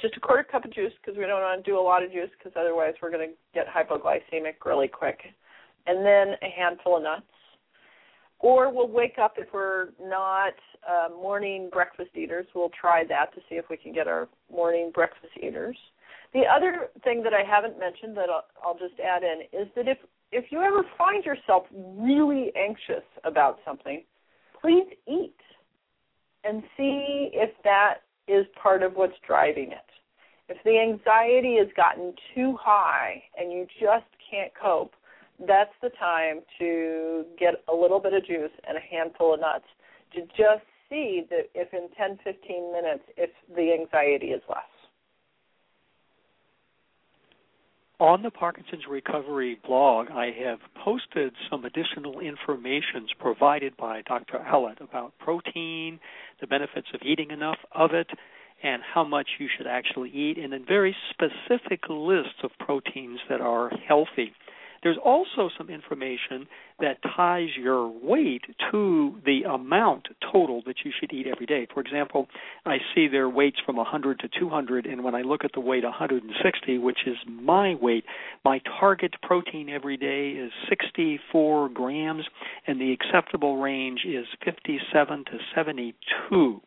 just 0.00 0.16
a 0.16 0.20
quarter 0.20 0.42
cup 0.42 0.64
of 0.64 0.72
juice 0.72 0.94
because 1.04 1.18
we 1.18 1.26
don't 1.26 1.42
want 1.42 1.62
to 1.62 1.70
do 1.70 1.78
a 1.78 1.80
lot 1.80 2.02
of 2.02 2.10
juice 2.10 2.30
because 2.38 2.58
otherwise 2.58 2.94
we're 3.02 3.10
going 3.10 3.28
to 3.28 3.34
get 3.52 3.66
hypoglycemic 3.68 4.54
really 4.64 4.88
quick. 4.88 5.20
And 5.86 6.06
then 6.06 6.36
a 6.40 6.48
handful 6.48 6.96
of 6.96 7.02
nuts 7.02 7.26
or 8.38 8.72
we'll 8.72 8.88
wake 8.88 9.18
up 9.20 9.34
if 9.38 9.48
we're 9.52 9.88
not 10.00 10.54
uh, 10.88 11.08
morning 11.14 11.68
breakfast 11.72 12.10
eaters. 12.14 12.46
We'll 12.54 12.70
try 12.78 13.04
that 13.08 13.34
to 13.34 13.40
see 13.48 13.56
if 13.56 13.66
we 13.70 13.76
can 13.76 13.92
get 13.92 14.06
our 14.06 14.28
morning 14.52 14.90
breakfast 14.94 15.32
eaters. 15.42 15.76
The 16.32 16.42
other 16.42 16.88
thing 17.02 17.22
that 17.22 17.32
I 17.32 17.42
haven't 17.48 17.78
mentioned 17.78 18.16
that 18.16 18.28
I'll, 18.28 18.44
I'll 18.62 18.78
just 18.78 19.00
add 19.00 19.22
in 19.22 19.42
is 19.58 19.68
that 19.76 19.88
if 19.88 19.98
if 20.32 20.46
you 20.50 20.60
ever 20.60 20.82
find 20.98 21.24
yourself 21.24 21.66
really 21.72 22.50
anxious 22.56 23.04
about 23.22 23.60
something, 23.64 24.02
please 24.60 24.86
eat 25.06 25.36
and 26.42 26.64
see 26.76 27.30
if 27.32 27.50
that 27.62 27.98
is 28.26 28.44
part 28.60 28.82
of 28.82 28.94
what's 28.94 29.14
driving 29.24 29.70
it. 29.70 29.78
If 30.48 30.56
the 30.64 30.78
anxiety 30.78 31.56
has 31.58 31.68
gotten 31.76 32.12
too 32.34 32.56
high 32.60 33.22
and 33.38 33.52
you 33.52 33.66
just 33.80 34.04
can't 34.28 34.52
cope, 34.60 34.94
that's 35.46 35.74
the 35.82 35.90
time 35.90 36.40
to 36.58 37.24
get 37.38 37.62
a 37.72 37.74
little 37.74 38.00
bit 38.00 38.12
of 38.14 38.26
juice 38.26 38.52
and 38.66 38.76
a 38.76 38.80
handful 38.80 39.34
of 39.34 39.40
nuts 39.40 39.66
to 40.14 40.22
just 40.22 40.64
see 40.88 41.24
that 41.30 41.50
if 41.54 41.72
in 41.74 41.88
10 41.96 42.18
15 42.22 42.72
minutes 42.72 43.04
if 43.16 43.30
the 43.54 43.72
anxiety 43.72 44.28
is 44.28 44.42
less 44.48 44.64
on 47.98 48.22
the 48.22 48.30
Parkinson's 48.30 48.84
Recovery 48.88 49.58
blog, 49.66 50.08
I 50.10 50.30
have 50.44 50.58
posted 50.84 51.32
some 51.50 51.64
additional 51.64 52.20
information 52.20 53.06
provided 53.18 53.76
by 53.76 54.02
Dr. 54.02 54.38
Allott 54.38 54.82
about 54.82 55.14
protein, 55.18 55.98
the 56.40 56.46
benefits 56.46 56.88
of 56.92 57.00
eating 57.02 57.30
enough 57.30 57.58
of 57.72 57.92
it, 57.94 58.08
and 58.62 58.82
how 58.82 59.04
much 59.04 59.28
you 59.38 59.48
should 59.56 59.66
actually 59.66 60.10
eat, 60.10 60.36
and 60.36 60.52
then 60.52 60.64
very 60.66 60.94
specific 61.10 61.84
lists 61.88 62.42
of 62.42 62.50
proteins 62.58 63.20
that 63.30 63.40
are 63.40 63.70
healthy. 63.88 64.32
There's 64.86 64.98
also 65.04 65.50
some 65.58 65.68
information 65.68 66.46
that 66.78 66.98
ties 67.16 67.48
your 67.60 67.88
weight 67.88 68.42
to 68.70 69.20
the 69.26 69.42
amount 69.42 70.06
total 70.30 70.62
that 70.64 70.76
you 70.84 70.92
should 70.96 71.12
eat 71.12 71.26
every 71.26 71.44
day. 71.44 71.66
For 71.74 71.80
example, 71.80 72.28
I 72.64 72.76
see 72.94 73.08
their 73.08 73.28
weights 73.28 73.56
from 73.66 73.74
100 73.74 74.20
to 74.20 74.28
200, 74.38 74.86
and 74.86 75.02
when 75.02 75.16
I 75.16 75.22
look 75.22 75.44
at 75.44 75.50
the 75.54 75.60
weight 75.60 75.82
160, 75.82 76.78
which 76.78 77.00
is 77.04 77.16
my 77.28 77.74
weight, 77.74 78.04
my 78.44 78.60
target 78.78 79.14
protein 79.24 79.68
every 79.68 79.96
day 79.96 80.38
is 80.38 80.52
64 80.68 81.68
grams, 81.70 82.22
and 82.68 82.80
the 82.80 82.92
acceptable 82.92 83.56
range 83.56 84.02
is 84.06 84.26
57 84.44 85.24
to 85.24 85.38
72. 85.52 86.60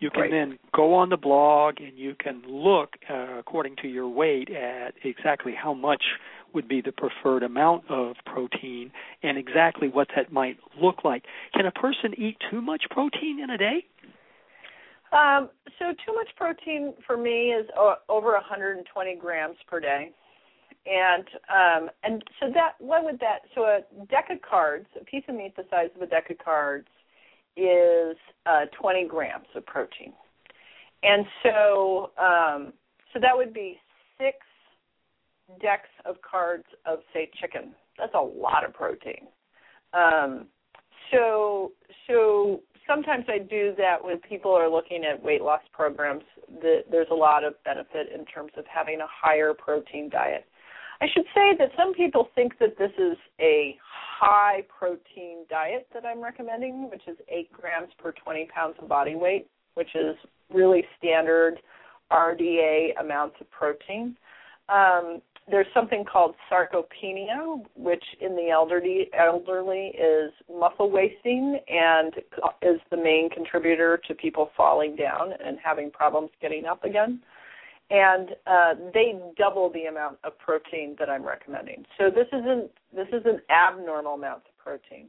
You 0.00 0.10
can 0.10 0.22
right. 0.22 0.30
then 0.30 0.58
go 0.74 0.94
on 0.94 1.08
the 1.08 1.16
blog 1.16 1.80
and 1.80 1.98
you 1.98 2.14
can 2.14 2.42
look 2.46 2.90
uh, 3.10 3.38
according 3.38 3.76
to 3.82 3.88
your 3.88 4.08
weight 4.08 4.48
at 4.50 4.94
exactly 5.02 5.54
how 5.60 5.74
much 5.74 6.02
would 6.54 6.68
be 6.68 6.80
the 6.80 6.92
preferred 6.92 7.42
amount 7.42 7.84
of 7.88 8.16
protein 8.26 8.90
and 9.22 9.38
exactly 9.38 9.88
what 9.88 10.08
that 10.16 10.32
might 10.32 10.58
look 10.80 11.04
like. 11.04 11.24
Can 11.54 11.66
a 11.66 11.72
person 11.72 12.14
eat 12.16 12.36
too 12.50 12.60
much 12.60 12.84
protein 12.90 13.40
in 13.42 13.50
a 13.50 13.58
day? 13.58 13.84
Um, 15.12 15.48
so 15.78 15.92
too 16.06 16.14
much 16.14 16.28
protein 16.36 16.94
for 17.06 17.16
me 17.16 17.52
is 17.52 17.66
o- 17.76 17.96
over 18.08 18.32
120 18.32 19.16
grams 19.16 19.56
per 19.66 19.80
day, 19.80 20.10
and 20.86 21.24
um, 21.48 21.90
and 22.02 22.22
so 22.38 22.50
that 22.52 22.72
what 22.78 23.04
would 23.04 23.18
that? 23.20 23.38
So 23.54 23.62
a 23.62 23.80
deck 24.10 24.28
of 24.30 24.38
cards, 24.42 24.86
a 25.00 25.04
piece 25.04 25.24
of 25.28 25.34
meat 25.34 25.56
the 25.56 25.64
size 25.70 25.88
of 25.96 26.02
a 26.02 26.06
deck 26.06 26.28
of 26.28 26.36
cards, 26.36 26.88
is 27.56 28.16
uh, 28.44 28.66
20 28.78 29.06
grams 29.08 29.46
of 29.54 29.64
protein, 29.64 30.12
and 31.02 31.24
so 31.42 32.10
um, 32.18 32.74
so 33.14 33.18
that 33.18 33.34
would 33.34 33.54
be 33.54 33.78
six 34.18 34.36
decks 35.60 35.88
of 36.04 36.16
cards 36.22 36.64
of 36.86 37.00
say 37.12 37.30
chicken. 37.40 37.74
That's 37.98 38.14
a 38.14 38.20
lot 38.20 38.64
of 38.64 38.74
protein. 38.74 39.26
Um, 39.92 40.46
so 41.10 41.72
so 42.06 42.60
sometimes 42.86 43.24
I 43.28 43.38
do 43.38 43.74
that 43.78 44.02
when 44.02 44.18
people 44.18 44.52
are 44.52 44.68
looking 44.68 45.04
at 45.04 45.22
weight 45.22 45.42
loss 45.42 45.62
programs. 45.72 46.24
That 46.62 46.84
there's 46.90 47.08
a 47.10 47.14
lot 47.14 47.44
of 47.44 47.54
benefit 47.64 48.08
in 48.14 48.24
terms 48.26 48.52
of 48.56 48.64
having 48.66 49.00
a 49.00 49.06
higher 49.08 49.54
protein 49.54 50.08
diet. 50.10 50.44
I 51.00 51.06
should 51.14 51.26
say 51.34 51.56
that 51.58 51.70
some 51.76 51.94
people 51.94 52.28
think 52.34 52.58
that 52.58 52.76
this 52.76 52.90
is 52.98 53.16
a 53.40 53.76
high 54.18 54.64
protein 54.76 55.44
diet 55.48 55.86
that 55.94 56.04
I'm 56.04 56.20
recommending, 56.20 56.90
which 56.90 57.02
is 57.06 57.16
8 57.28 57.52
grams 57.52 57.90
per 57.98 58.12
20 58.12 58.48
pounds 58.52 58.74
of 58.82 58.88
body 58.88 59.14
weight, 59.14 59.46
which 59.74 59.94
is 59.94 60.16
really 60.52 60.84
standard 60.98 61.60
RDA 62.10 63.00
amounts 63.00 63.36
of 63.40 63.48
protein. 63.50 64.16
Um, 64.68 65.22
there's 65.50 65.66
something 65.72 66.04
called 66.04 66.34
sarcopenia, 66.50 67.62
which 67.74 68.04
in 68.20 68.36
the 68.36 68.50
elderly 68.50 69.10
elderly 69.18 69.92
is 69.98 70.32
muscle 70.48 70.90
wasting 70.90 71.58
and 71.68 72.14
is 72.62 72.80
the 72.90 72.96
main 72.96 73.30
contributor 73.30 74.00
to 74.06 74.14
people 74.14 74.50
falling 74.56 74.96
down 74.96 75.32
and 75.44 75.58
having 75.62 75.90
problems 75.90 76.30
getting 76.40 76.66
up 76.66 76.84
again. 76.84 77.20
And 77.90 78.30
uh, 78.46 78.74
they 78.92 79.18
double 79.38 79.72
the 79.72 79.84
amount 79.84 80.18
of 80.22 80.38
protein 80.38 80.94
that 80.98 81.08
I'm 81.08 81.24
recommending. 81.24 81.84
So 81.96 82.10
this 82.10 82.26
isn't 82.32 82.70
this 82.94 83.08
is 83.08 83.22
an 83.24 83.40
abnormal 83.50 84.14
amount 84.14 84.42
of 84.46 84.58
protein. 84.62 85.08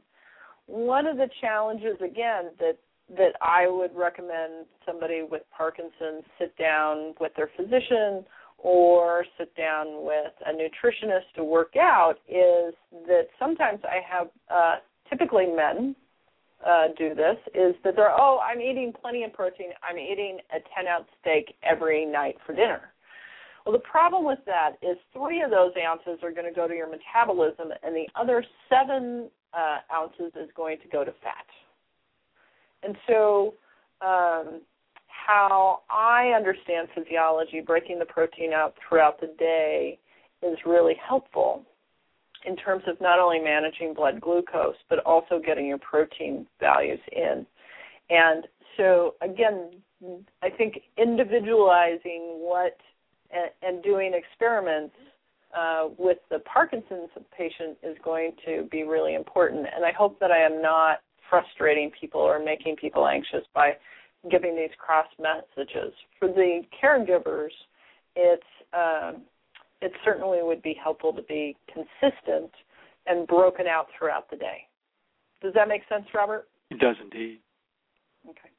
One 0.66 1.06
of 1.06 1.16
the 1.16 1.28
challenges 1.40 1.96
again 2.00 2.52
that 2.58 2.78
that 3.16 3.32
I 3.42 3.68
would 3.68 3.94
recommend 3.94 4.66
somebody 4.86 5.22
with 5.28 5.42
Parkinson's 5.54 6.24
sit 6.38 6.56
down 6.56 7.14
with 7.20 7.32
their 7.36 7.50
physician 7.56 8.24
or 8.62 9.24
sit 9.38 9.54
down 9.56 10.04
with 10.04 10.32
a 10.46 10.52
nutritionist 10.52 11.34
to 11.36 11.44
work 11.44 11.74
out 11.76 12.16
is 12.28 12.74
that 13.06 13.28
sometimes 13.38 13.80
I 13.84 14.00
have 14.06 14.28
uh, 14.50 14.76
typically 15.08 15.46
men 15.46 15.96
uh, 16.66 16.88
do 16.98 17.14
this 17.14 17.36
is 17.54 17.74
that 17.84 17.96
they're 17.96 18.12
oh 18.12 18.38
I'm 18.38 18.60
eating 18.60 18.92
plenty 19.00 19.24
of 19.24 19.32
protein 19.32 19.70
I'm 19.82 19.98
eating 19.98 20.38
a 20.50 20.58
10 20.76 20.86
ounce 20.86 21.06
steak 21.20 21.54
every 21.62 22.04
night 22.04 22.36
for 22.44 22.54
dinner. 22.54 22.92
Well, 23.64 23.72
the 23.72 23.78
problem 23.80 24.24
with 24.24 24.38
that 24.46 24.72
is 24.82 24.96
three 25.12 25.42
of 25.42 25.50
those 25.50 25.72
ounces 25.82 26.22
are 26.22 26.32
going 26.32 26.46
to 26.46 26.54
go 26.54 26.66
to 26.66 26.74
your 26.74 26.88
metabolism, 26.88 27.68
and 27.82 27.94
the 27.94 28.06
other 28.18 28.44
seven 28.68 29.28
uh, 29.52 29.78
ounces 29.94 30.32
is 30.34 30.48
going 30.56 30.78
to 30.80 30.88
go 30.88 31.04
to 31.04 31.12
fat. 31.22 31.46
And 32.82 32.96
so, 33.06 33.54
um, 34.00 34.62
how 35.26 35.80
I 35.90 36.32
understand 36.36 36.88
physiology, 36.94 37.60
breaking 37.60 37.98
the 37.98 38.04
protein 38.04 38.52
out 38.52 38.74
throughout 38.88 39.20
the 39.20 39.32
day 39.38 39.98
is 40.42 40.58
really 40.64 40.94
helpful 41.06 41.64
in 42.46 42.56
terms 42.56 42.82
of 42.86 43.00
not 43.00 43.18
only 43.18 43.38
managing 43.38 43.92
blood 43.92 44.20
glucose, 44.20 44.76
but 44.88 45.00
also 45.00 45.38
getting 45.44 45.66
your 45.66 45.78
protein 45.78 46.46
values 46.58 47.00
in. 47.12 47.46
And 48.08 48.46
so, 48.76 49.14
again, 49.20 49.70
I 50.42 50.48
think 50.48 50.80
individualizing 50.96 52.38
what 52.38 52.76
and, 53.62 53.82
doing 53.82 54.12
experiments 54.14 54.94
uh, 55.56 55.88
with 55.98 56.18
the 56.30 56.38
Parkinson's 56.40 57.10
patient 57.36 57.76
is 57.82 57.96
going 58.02 58.32
to 58.46 58.66
be 58.70 58.84
really 58.84 59.14
important. 59.14 59.66
And 59.74 59.84
I 59.84 59.92
hope 59.92 60.18
that 60.20 60.30
I 60.30 60.38
am 60.38 60.62
not 60.62 60.98
frustrating 61.28 61.90
people 62.00 62.20
or 62.20 62.42
making 62.42 62.76
people 62.76 63.06
anxious 63.06 63.44
by 63.54 63.72
giving 64.28 64.56
these 64.56 64.70
cross 64.78 65.06
messages. 65.18 65.92
For 66.18 66.28
the 66.28 66.62
caregivers, 66.82 67.50
it's 68.16 68.42
um, 68.72 69.22
it 69.80 69.92
certainly 70.04 70.38
would 70.42 70.62
be 70.62 70.74
helpful 70.82 71.12
to 71.12 71.22
be 71.22 71.56
consistent 71.72 72.50
and 73.06 73.26
broken 73.26 73.66
out 73.66 73.86
throughout 73.98 74.30
the 74.30 74.36
day. 74.36 74.66
Does 75.40 75.54
that 75.54 75.68
make 75.68 75.82
sense, 75.88 76.04
Robert? 76.14 76.48
It 76.70 76.78
does 76.78 76.96
indeed. 77.02 77.40
Okay. 78.28 78.50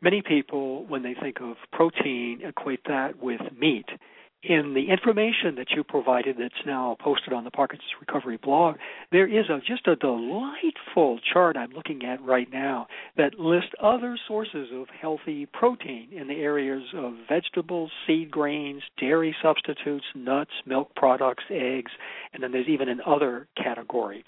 Many 0.00 0.22
people, 0.22 0.84
when 0.86 1.02
they 1.02 1.14
think 1.20 1.40
of 1.40 1.56
protein, 1.72 2.40
equate 2.44 2.84
that 2.86 3.20
with 3.20 3.40
meat 3.58 3.86
in 4.42 4.74
the 4.74 4.90
information 4.90 5.54
that 5.56 5.70
you 5.70 5.84
provided 5.84 6.36
that's 6.38 6.66
now 6.66 6.96
posted 6.98 7.32
on 7.32 7.44
the 7.44 7.50
Parkinson's 7.50 7.92
Recovery 8.00 8.38
blog, 8.38 8.76
there 9.12 9.26
is 9.26 9.48
a, 9.48 9.60
just 9.64 9.86
a 9.86 9.94
delightful 9.94 11.20
chart 11.32 11.56
I'm 11.56 11.70
looking 11.70 12.04
at 12.04 12.20
right 12.24 12.48
now 12.52 12.88
that 13.16 13.38
lists 13.38 13.70
other 13.80 14.18
sources 14.26 14.68
of 14.74 14.88
healthy 15.00 15.46
protein 15.46 16.08
in 16.10 16.26
the 16.26 16.34
areas 16.34 16.82
of 16.94 17.14
vegetables, 17.28 17.92
seed 18.06 18.32
grains, 18.32 18.82
dairy 18.98 19.34
substitutes, 19.40 20.06
nuts, 20.16 20.50
milk 20.66 20.92
products, 20.96 21.44
eggs, 21.48 21.92
and 22.32 22.42
then 22.42 22.50
there's 22.50 22.68
even 22.68 22.88
an 22.88 23.00
other 23.06 23.46
category. 23.56 24.24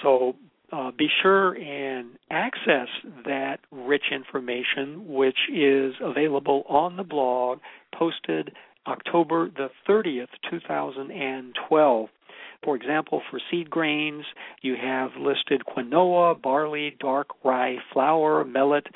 So 0.00 0.36
uh, 0.72 0.92
be 0.96 1.08
sure 1.22 1.54
and 1.54 2.10
access 2.30 2.88
that 3.24 3.58
rich 3.72 4.04
information, 4.12 5.06
which 5.08 5.38
is 5.52 5.94
available 6.00 6.64
on 6.68 6.96
the 6.96 7.04
blog, 7.04 7.58
posted 7.96 8.52
October 8.86 9.50
the 9.50 9.68
30th, 9.88 10.28
2012. 10.50 12.08
For 12.64 12.76
example, 12.76 13.22
for 13.30 13.40
seed 13.50 13.70
grains, 13.70 14.24
you 14.62 14.76
have 14.80 15.10
listed 15.18 15.62
quinoa, 15.66 16.40
barley, 16.40 16.96
dark 17.00 17.28
rye 17.44 17.76
flour, 17.92 18.44
millet, 18.44 18.86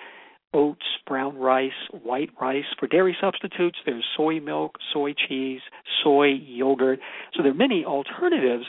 oats, 0.52 0.86
brown 1.06 1.36
rice, 1.36 1.72
white 2.02 2.30
rice. 2.40 2.64
For 2.78 2.86
dairy 2.88 3.16
substitutes, 3.20 3.78
there's 3.84 4.04
soy 4.16 4.40
milk, 4.40 4.78
soy 4.92 5.14
cheese, 5.28 5.60
soy 6.02 6.28
yogurt. 6.28 6.98
So 7.34 7.42
there 7.42 7.52
are 7.52 7.54
many 7.54 7.84
alternatives 7.84 8.64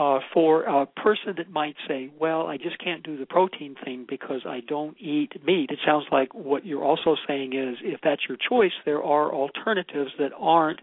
uh, 0.00 0.18
for 0.32 0.62
a 0.62 0.86
person 0.86 1.34
that 1.36 1.50
might 1.50 1.74
say, 1.86 2.10
well, 2.18 2.46
I 2.46 2.56
just 2.56 2.78
can't 2.82 3.02
do 3.02 3.18
the 3.18 3.26
protein 3.26 3.74
thing 3.84 4.06
because 4.08 4.40
I 4.46 4.60
don't 4.66 4.96
eat 4.98 5.32
meat. 5.44 5.68
It 5.70 5.78
sounds 5.84 6.06
like 6.10 6.32
what 6.32 6.64
you're 6.64 6.82
also 6.82 7.16
saying 7.28 7.52
is 7.52 7.76
if 7.82 8.00
that's 8.02 8.22
your 8.26 8.38
choice, 8.48 8.72
there 8.86 9.02
are 9.02 9.30
alternatives 9.30 10.12
that 10.18 10.30
aren't 10.38 10.80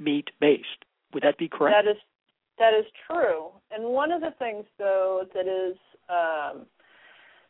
meat 0.00 0.30
based. 0.40 0.86
Would 1.12 1.24
that 1.24 1.36
be 1.36 1.46
correct? 1.46 1.76
That 1.84 1.90
is 1.90 1.98
that 2.58 2.72
is 2.72 2.86
true. 3.06 3.48
And 3.70 3.84
one 3.84 4.10
of 4.10 4.22
the 4.22 4.32
things 4.38 4.64
though 4.78 5.24
that 5.34 5.46
is 5.46 5.76
um, 6.08 6.64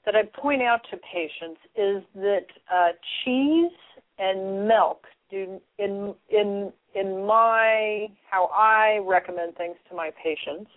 that 0.04 0.16
I 0.16 0.24
point 0.36 0.62
out 0.62 0.80
to 0.90 0.96
patients 0.96 1.60
is 1.76 2.02
that 2.16 2.46
uh, 2.74 2.88
cheese 3.22 3.70
and 4.18 4.66
milk 4.66 5.04
do 5.30 5.60
in 5.78 6.14
in 6.28 6.72
in 6.96 7.24
my 7.24 8.08
how 8.28 8.46
I 8.46 8.98
recommend 9.06 9.54
things 9.56 9.76
to 9.90 9.94
my 9.94 10.10
patients 10.22 10.70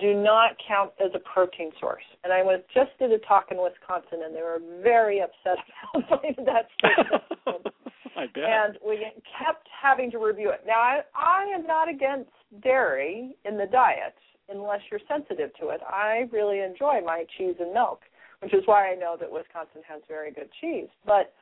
do 0.00 0.14
not 0.14 0.52
count 0.66 0.92
as 1.02 1.10
a 1.14 1.18
protein 1.20 1.70
source. 1.80 2.04
And 2.22 2.32
I 2.32 2.42
was 2.42 2.60
just 2.74 2.90
did 2.98 3.12
a 3.12 3.18
talk 3.18 3.46
in 3.50 3.56
Wisconsin, 3.56 4.20
and 4.24 4.34
they 4.34 4.42
were 4.42 4.60
very 4.82 5.20
upset 5.20 5.56
about 5.94 6.22
that 6.46 6.68
statement. 6.78 7.22
I 8.16 8.26
bet. 8.34 8.44
And 8.44 8.78
we 8.84 9.06
kept 9.38 9.68
having 9.70 10.10
to 10.10 10.18
review 10.18 10.50
it. 10.50 10.62
Now, 10.66 10.80
I, 10.80 11.00
I 11.14 11.44
am 11.54 11.66
not 11.66 11.88
against 11.88 12.30
dairy 12.62 13.36
in 13.44 13.56
the 13.56 13.66
diet 13.66 14.14
unless 14.48 14.80
you're 14.90 15.00
sensitive 15.08 15.50
to 15.60 15.68
it. 15.68 15.80
I 15.86 16.28
really 16.32 16.60
enjoy 16.60 17.00
my 17.04 17.24
cheese 17.36 17.54
and 17.60 17.72
milk, 17.72 18.00
which 18.40 18.52
is 18.52 18.62
why 18.66 18.90
I 18.90 18.94
know 18.94 19.16
that 19.20 19.30
Wisconsin 19.30 19.82
has 19.86 20.02
very 20.08 20.32
good 20.32 20.48
cheese. 20.60 20.88
But 21.06 21.32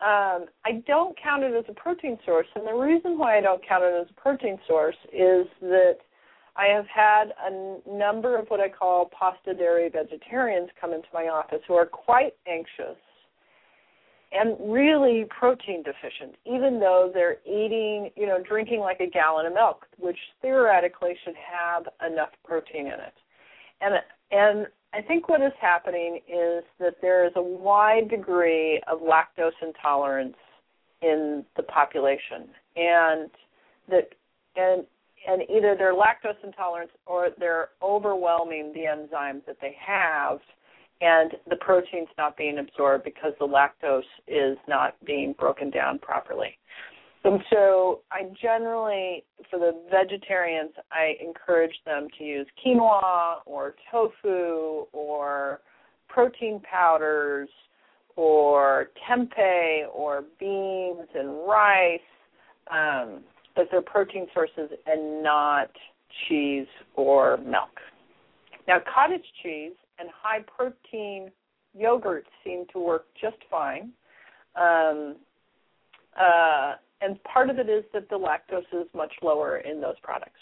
um, 0.00 0.46
I 0.64 0.82
don't 0.86 1.16
count 1.22 1.44
it 1.44 1.54
as 1.54 1.64
a 1.68 1.74
protein 1.74 2.18
source, 2.24 2.48
and 2.56 2.66
the 2.66 2.74
reason 2.74 3.16
why 3.16 3.38
I 3.38 3.40
don't 3.40 3.66
count 3.66 3.84
it 3.84 3.94
as 4.00 4.08
a 4.10 4.20
protein 4.20 4.58
source 4.66 4.96
is 5.12 5.46
that 5.60 5.98
I 6.56 6.66
have 6.66 6.86
had 6.86 7.34
a 7.44 7.78
number 7.88 8.38
of 8.38 8.46
what 8.48 8.60
I 8.60 8.68
call 8.68 9.06
pasta 9.06 9.54
dairy 9.54 9.88
vegetarians 9.88 10.70
come 10.80 10.92
into 10.92 11.08
my 11.12 11.24
office 11.24 11.60
who 11.66 11.74
are 11.74 11.86
quite 11.86 12.34
anxious 12.46 12.96
and 14.30 14.56
really 14.60 15.26
protein 15.36 15.82
deficient, 15.82 16.34
even 16.44 16.80
though 16.80 17.10
they're 17.12 17.38
eating, 17.46 18.10
you 18.16 18.26
know, 18.26 18.42
drinking 18.42 18.80
like 18.80 19.00
a 19.00 19.08
gallon 19.08 19.46
of 19.46 19.54
milk, 19.54 19.86
which 19.98 20.18
theoretically 20.42 21.14
should 21.24 21.36
have 21.36 21.84
enough 22.10 22.30
protein 22.44 22.86
in 22.86 22.94
it. 22.94 23.14
And 23.80 23.94
and 24.30 24.66
I 24.92 25.02
think 25.02 25.28
what 25.28 25.42
is 25.42 25.52
happening 25.60 26.20
is 26.28 26.64
that 26.80 26.96
there 27.00 27.26
is 27.26 27.32
a 27.36 27.42
wide 27.42 28.08
degree 28.08 28.80
of 28.88 29.00
lactose 29.00 29.52
intolerance 29.62 30.36
in 31.02 31.44
the 31.56 31.62
population, 31.62 32.48
and 32.76 33.30
that 33.88 34.14
and 34.56 34.84
and 35.26 35.42
either 35.50 35.74
they're 35.76 35.94
lactose 35.94 36.42
intolerant 36.42 36.90
or 37.06 37.28
they're 37.38 37.68
overwhelming 37.82 38.72
the 38.74 38.80
enzymes 38.80 39.44
that 39.46 39.56
they 39.60 39.76
have 39.84 40.38
and 41.00 41.32
the 41.48 41.56
protein's 41.56 42.08
not 42.16 42.36
being 42.36 42.58
absorbed 42.58 43.04
because 43.04 43.32
the 43.38 43.46
lactose 43.46 44.02
is 44.28 44.56
not 44.68 44.94
being 45.04 45.34
broken 45.38 45.70
down 45.70 45.98
properly. 45.98 46.56
And 47.24 47.40
so 47.50 48.00
I 48.12 48.24
generally, 48.40 49.24
for 49.50 49.58
the 49.58 49.72
vegetarians, 49.90 50.72
I 50.92 51.14
encourage 51.24 51.74
them 51.86 52.08
to 52.18 52.24
use 52.24 52.46
quinoa 52.64 53.36
or 53.46 53.74
tofu 53.90 54.86
or 54.92 55.60
protein 56.08 56.60
powders 56.70 57.48
or 58.16 58.90
tempeh 59.08 59.86
or 59.92 60.24
beans 60.38 61.08
and 61.14 61.46
rice. 61.48 62.00
Um, 62.70 63.24
but 63.56 63.68
they're 63.70 63.82
protein 63.82 64.26
sources 64.34 64.70
and 64.86 65.22
not 65.22 65.70
cheese 66.28 66.66
or 66.96 67.38
milk. 67.38 67.80
Now, 68.66 68.78
cottage 68.92 69.24
cheese 69.42 69.72
and 69.98 70.08
high 70.10 70.40
protein 70.40 71.30
yogurt 71.76 72.26
seem 72.44 72.64
to 72.72 72.78
work 72.78 73.06
just 73.20 73.36
fine. 73.50 73.92
Um, 74.56 75.16
uh, 76.18 76.74
and 77.00 77.22
part 77.24 77.50
of 77.50 77.58
it 77.58 77.68
is 77.68 77.84
that 77.92 78.08
the 78.08 78.16
lactose 78.16 78.62
is 78.72 78.88
much 78.94 79.12
lower 79.22 79.58
in 79.58 79.80
those 79.80 79.96
products. 80.02 80.40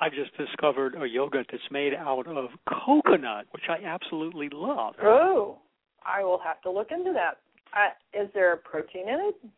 I've 0.00 0.12
just 0.12 0.34
discovered 0.36 0.94
a 1.00 1.06
yogurt 1.06 1.46
that's 1.50 1.62
made 1.70 1.92
out 1.94 2.26
of 2.26 2.48
coconut, 2.84 3.46
which 3.50 3.64
I 3.68 3.84
absolutely 3.84 4.48
love. 4.52 4.94
Oh, 5.02 5.58
I 6.06 6.24
will 6.24 6.40
have 6.42 6.60
to 6.62 6.70
look 6.70 6.90
into 6.90 7.12
that. 7.12 7.38
Uh, 7.76 8.22
is 8.22 8.30
there 8.32 8.56
protein 8.56 9.08
in 9.08 9.20
it? 9.20 9.50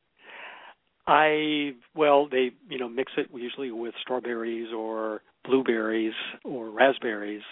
I 1.06 1.72
well, 1.94 2.28
they 2.28 2.52
you 2.68 2.78
know 2.78 2.88
mix 2.88 3.12
it 3.16 3.28
usually 3.34 3.70
with 3.70 3.94
strawberries 4.00 4.68
or 4.72 5.22
blueberries 5.44 6.14
or 6.44 6.70
raspberries, 6.70 7.42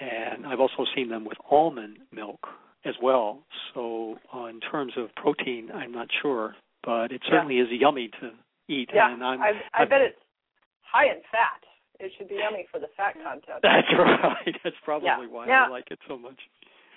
and 0.00 0.46
I've 0.46 0.60
also 0.60 0.84
seen 0.94 1.08
them 1.08 1.24
with 1.24 1.38
almond 1.50 1.98
milk 2.12 2.40
as 2.84 2.94
well. 3.02 3.40
So 3.74 4.16
uh, 4.34 4.46
in 4.46 4.60
terms 4.60 4.92
of 4.96 5.14
protein, 5.16 5.70
I'm 5.74 5.92
not 5.92 6.08
sure, 6.22 6.54
but 6.84 7.12
it 7.12 7.22
certainly 7.28 7.56
yeah. 7.56 7.62
is 7.62 7.68
yummy 7.72 8.10
to 8.20 8.30
eat. 8.68 8.90
Yeah, 8.94 9.12
and 9.12 9.24
I'm, 9.24 9.40
I, 9.40 9.52
I 9.74 9.84
bet 9.84 10.02
it's 10.02 10.18
high 10.82 11.06
in 11.06 11.20
fat. 11.32 11.62
It 11.98 12.12
should 12.18 12.28
be 12.28 12.36
yummy 12.36 12.66
for 12.70 12.78
the 12.78 12.88
fat 12.96 13.14
content. 13.14 13.60
That's 13.62 13.88
right. 13.98 14.56
That's 14.62 14.76
probably 14.84 15.08
yeah. 15.08 15.26
why 15.28 15.46
now, 15.46 15.66
I 15.66 15.70
like 15.70 15.90
it 15.90 15.98
so 16.06 16.18
much. 16.18 16.38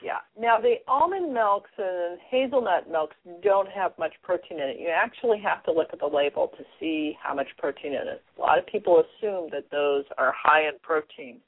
Yeah. 0.03 0.19
Now 0.39 0.59
the 0.59 0.76
almond 0.88 1.34
milks 1.34 1.71
and 1.77 2.19
hazelnut 2.30 2.89
milks 2.89 3.15
don't 3.43 3.67
have 3.69 3.91
much 3.99 4.13
protein 4.23 4.59
in 4.59 4.69
it. 4.69 4.77
You 4.80 4.89
actually 4.89 5.39
have 5.39 5.63
to 5.65 5.71
look 5.71 5.89
at 5.91 5.99
the 5.99 6.07
label 6.07 6.51
to 6.57 6.63
see 6.80 7.17
how 7.21 7.34
much 7.34 7.47
protein 7.57 7.93
in 7.93 8.07
it. 8.07 8.23
A 8.38 8.41
lot 8.41 8.57
of 8.57 8.65
people 8.65 9.03
assume 9.03 9.49
that 9.51 9.65
those 9.71 10.05
are 10.17 10.34
high 10.38 10.67
in 10.67 10.73
protein, 10.81 11.39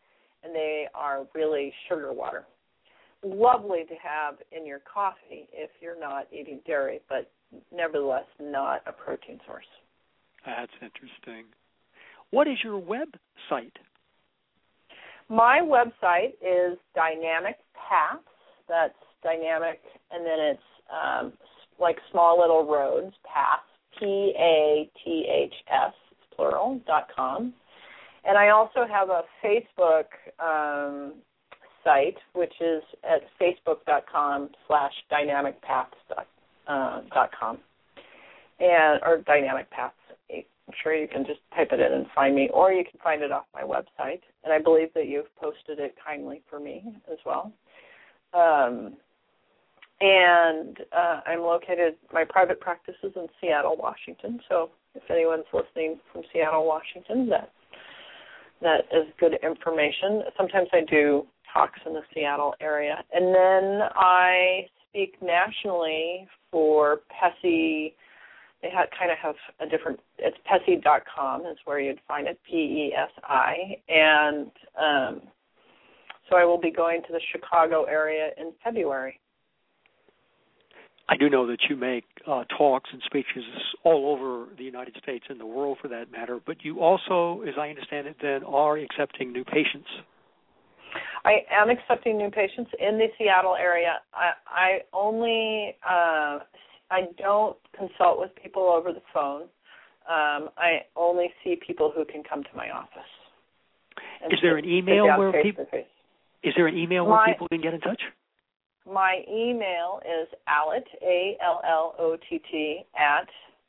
and 0.43 0.53
they 0.53 0.87
are 0.93 1.25
really 1.33 1.73
sugar 1.87 2.11
water. 2.11 2.45
Lovely 3.23 3.83
to 3.87 3.95
have 3.95 4.35
in 4.51 4.65
your 4.65 4.79
coffee 4.91 5.47
if 5.53 5.69
you're 5.79 5.99
not 5.99 6.27
eating 6.33 6.59
dairy, 6.65 6.99
but 7.07 7.29
nevertheless 7.73 8.25
not 8.39 8.81
a 8.85 8.91
protein 8.91 9.39
source. 9.45 9.65
That's 10.45 10.71
interesting. 10.81 11.45
What 12.31 12.47
is 12.47 12.57
your 12.63 12.81
website? 12.81 13.73
My 15.29 15.61
website 15.63 16.33
is 16.41 16.77
Dynamic 16.95 17.57
Paths 17.73 18.23
that's 18.71 19.01
dynamic, 19.21 19.79
and 20.11 20.25
then 20.25 20.39
it's 20.39 20.69
um, 20.89 21.33
like 21.79 21.97
small 22.11 22.39
little 22.39 22.65
roads, 22.65 23.13
paths, 23.31 23.63
P 23.99 24.33
A 24.39 24.89
T 25.03 25.27
H 25.29 25.53
S, 25.69 25.93
plural, 26.35 26.79
dot 26.87 27.07
com. 27.15 27.53
And 28.23 28.37
I 28.37 28.49
also 28.49 28.85
have 28.89 29.09
a 29.09 29.23
Facebook 29.43 30.09
um, 30.39 31.15
site, 31.83 32.17
which 32.33 32.53
is 32.61 32.83
at 33.03 33.21
facebook 33.39 33.79
dot 33.85 34.05
com 34.11 34.49
slash 34.67 34.93
dynamicpaths 35.11 36.01
dot, 36.09 36.27
uh, 36.67 37.01
dot 37.13 37.31
com. 37.37 37.57
And, 38.59 39.01
or 39.03 39.17
dynamic 39.25 39.69
paths. 39.71 39.95
I'm 40.31 40.75
sure 40.83 40.95
you 40.95 41.07
can 41.07 41.25
just 41.25 41.39
type 41.55 41.69
it 41.71 41.79
in 41.79 41.91
and 41.91 42.05
find 42.13 42.33
me, 42.33 42.49
or 42.53 42.71
you 42.71 42.83
can 42.89 42.99
find 43.03 43.23
it 43.23 43.31
off 43.31 43.45
my 43.53 43.63
website. 43.63 44.21
And 44.43 44.53
I 44.53 44.59
believe 44.59 44.89
that 44.93 45.07
you've 45.07 45.35
posted 45.35 45.79
it 45.79 45.95
kindly 46.05 46.43
for 46.49 46.59
me 46.59 46.83
as 47.11 47.17
well. 47.25 47.51
Um, 48.33 48.93
and 49.99 50.77
uh, 50.95 51.21
I'm 51.27 51.41
located. 51.41 51.95
My 52.11 52.23
private 52.27 52.59
practice 52.59 52.95
is 53.03 53.11
in 53.15 53.27
Seattle, 53.39 53.75
Washington. 53.77 54.39
So 54.49 54.71
if 54.95 55.03
anyone's 55.09 55.45
listening 55.53 55.99
from 56.11 56.23
Seattle, 56.33 56.65
Washington, 56.65 57.29
that 57.29 57.51
that 58.61 58.81
is 58.91 59.07
good 59.19 59.37
information. 59.43 60.23
Sometimes 60.37 60.69
I 60.73 60.81
do 60.89 61.25
talks 61.53 61.79
in 61.85 61.93
the 61.93 62.01
Seattle 62.13 62.55
area, 62.61 63.03
and 63.13 63.27
then 63.27 63.87
I 63.95 64.67
speak 64.89 65.15
nationally 65.21 66.27
for 66.51 67.01
PESI. 67.11 67.93
They 68.61 68.69
ha- 68.71 68.85
kind 68.97 69.11
of 69.11 69.17
have 69.17 69.35
a 69.59 69.69
different. 69.69 69.99
It's 70.17 70.37
PESI.com 70.49 71.41
is 71.41 71.57
where 71.65 71.79
you'd 71.79 71.99
find 72.07 72.27
it. 72.27 72.39
P 72.47 72.55
E 72.55 72.93
S 72.95 73.09
I 73.23 73.77
and 73.89 74.51
um, 74.79 75.21
so 76.31 76.37
I 76.37 76.45
will 76.45 76.59
be 76.59 76.71
going 76.71 77.01
to 77.03 77.11
the 77.11 77.21
Chicago 77.31 77.83
area 77.83 78.29
in 78.37 78.53
February. 78.63 79.19
I 81.09 81.17
do 81.17 81.29
know 81.29 81.45
that 81.47 81.57
you 81.69 81.75
make 81.75 82.05
uh, 82.25 82.45
talks 82.57 82.89
and 82.93 83.01
speeches 83.05 83.43
all 83.83 84.15
over 84.15 84.47
the 84.57 84.63
United 84.63 84.95
States 85.03 85.25
and 85.29 85.39
the 85.39 85.45
world 85.45 85.77
for 85.81 85.89
that 85.89 86.09
matter, 86.09 86.39
but 86.45 86.63
you 86.63 86.79
also, 86.79 87.41
as 87.41 87.55
I 87.59 87.67
understand 87.67 88.07
it, 88.07 88.15
then 88.21 88.43
are 88.43 88.77
accepting 88.77 89.33
new 89.33 89.43
patients. 89.43 89.89
I 91.25 91.43
am 91.51 91.69
accepting 91.69 92.17
new 92.17 92.29
patients 92.29 92.71
in 92.79 92.97
the 92.97 93.07
Seattle 93.17 93.55
area. 93.55 93.99
I, 94.13 94.31
I 94.47 94.79
only 94.93 95.75
uh, 95.87 96.39
I 96.89 97.07
don't 97.17 97.57
consult 97.77 98.19
with 98.19 98.31
people 98.41 98.63
over 98.63 98.91
the 98.91 99.01
phone. 99.13 99.43
Um, 100.09 100.49
I 100.57 100.79
only 100.95 101.27
see 101.43 101.57
people 101.65 101.91
who 101.95 102.05
can 102.05 102.23
come 102.23 102.43
to 102.43 102.49
my 102.55 102.69
office. 102.71 102.99
Is 104.31 104.39
there 104.41 104.57
an 104.57 104.65
email 104.65 105.05
where 105.17 105.43
people? 105.43 105.65
Is 106.43 106.53
there 106.55 106.67
an 106.67 106.77
email 106.77 107.05
where 107.05 107.17
my, 107.17 107.31
people 107.31 107.47
can 107.47 107.61
get 107.61 107.73
in 107.73 107.79
touch? 107.81 108.01
My 108.85 109.23
email 109.29 110.01
is 110.03 110.27
allott, 110.49 110.85
A 111.03 111.37
L 111.43 111.61
L 111.63 111.95
O 111.99 112.17
T 112.29 112.41
T, 112.51 112.83
at 112.97 113.27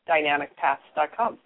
dynamicpaths.com. 0.08 1.38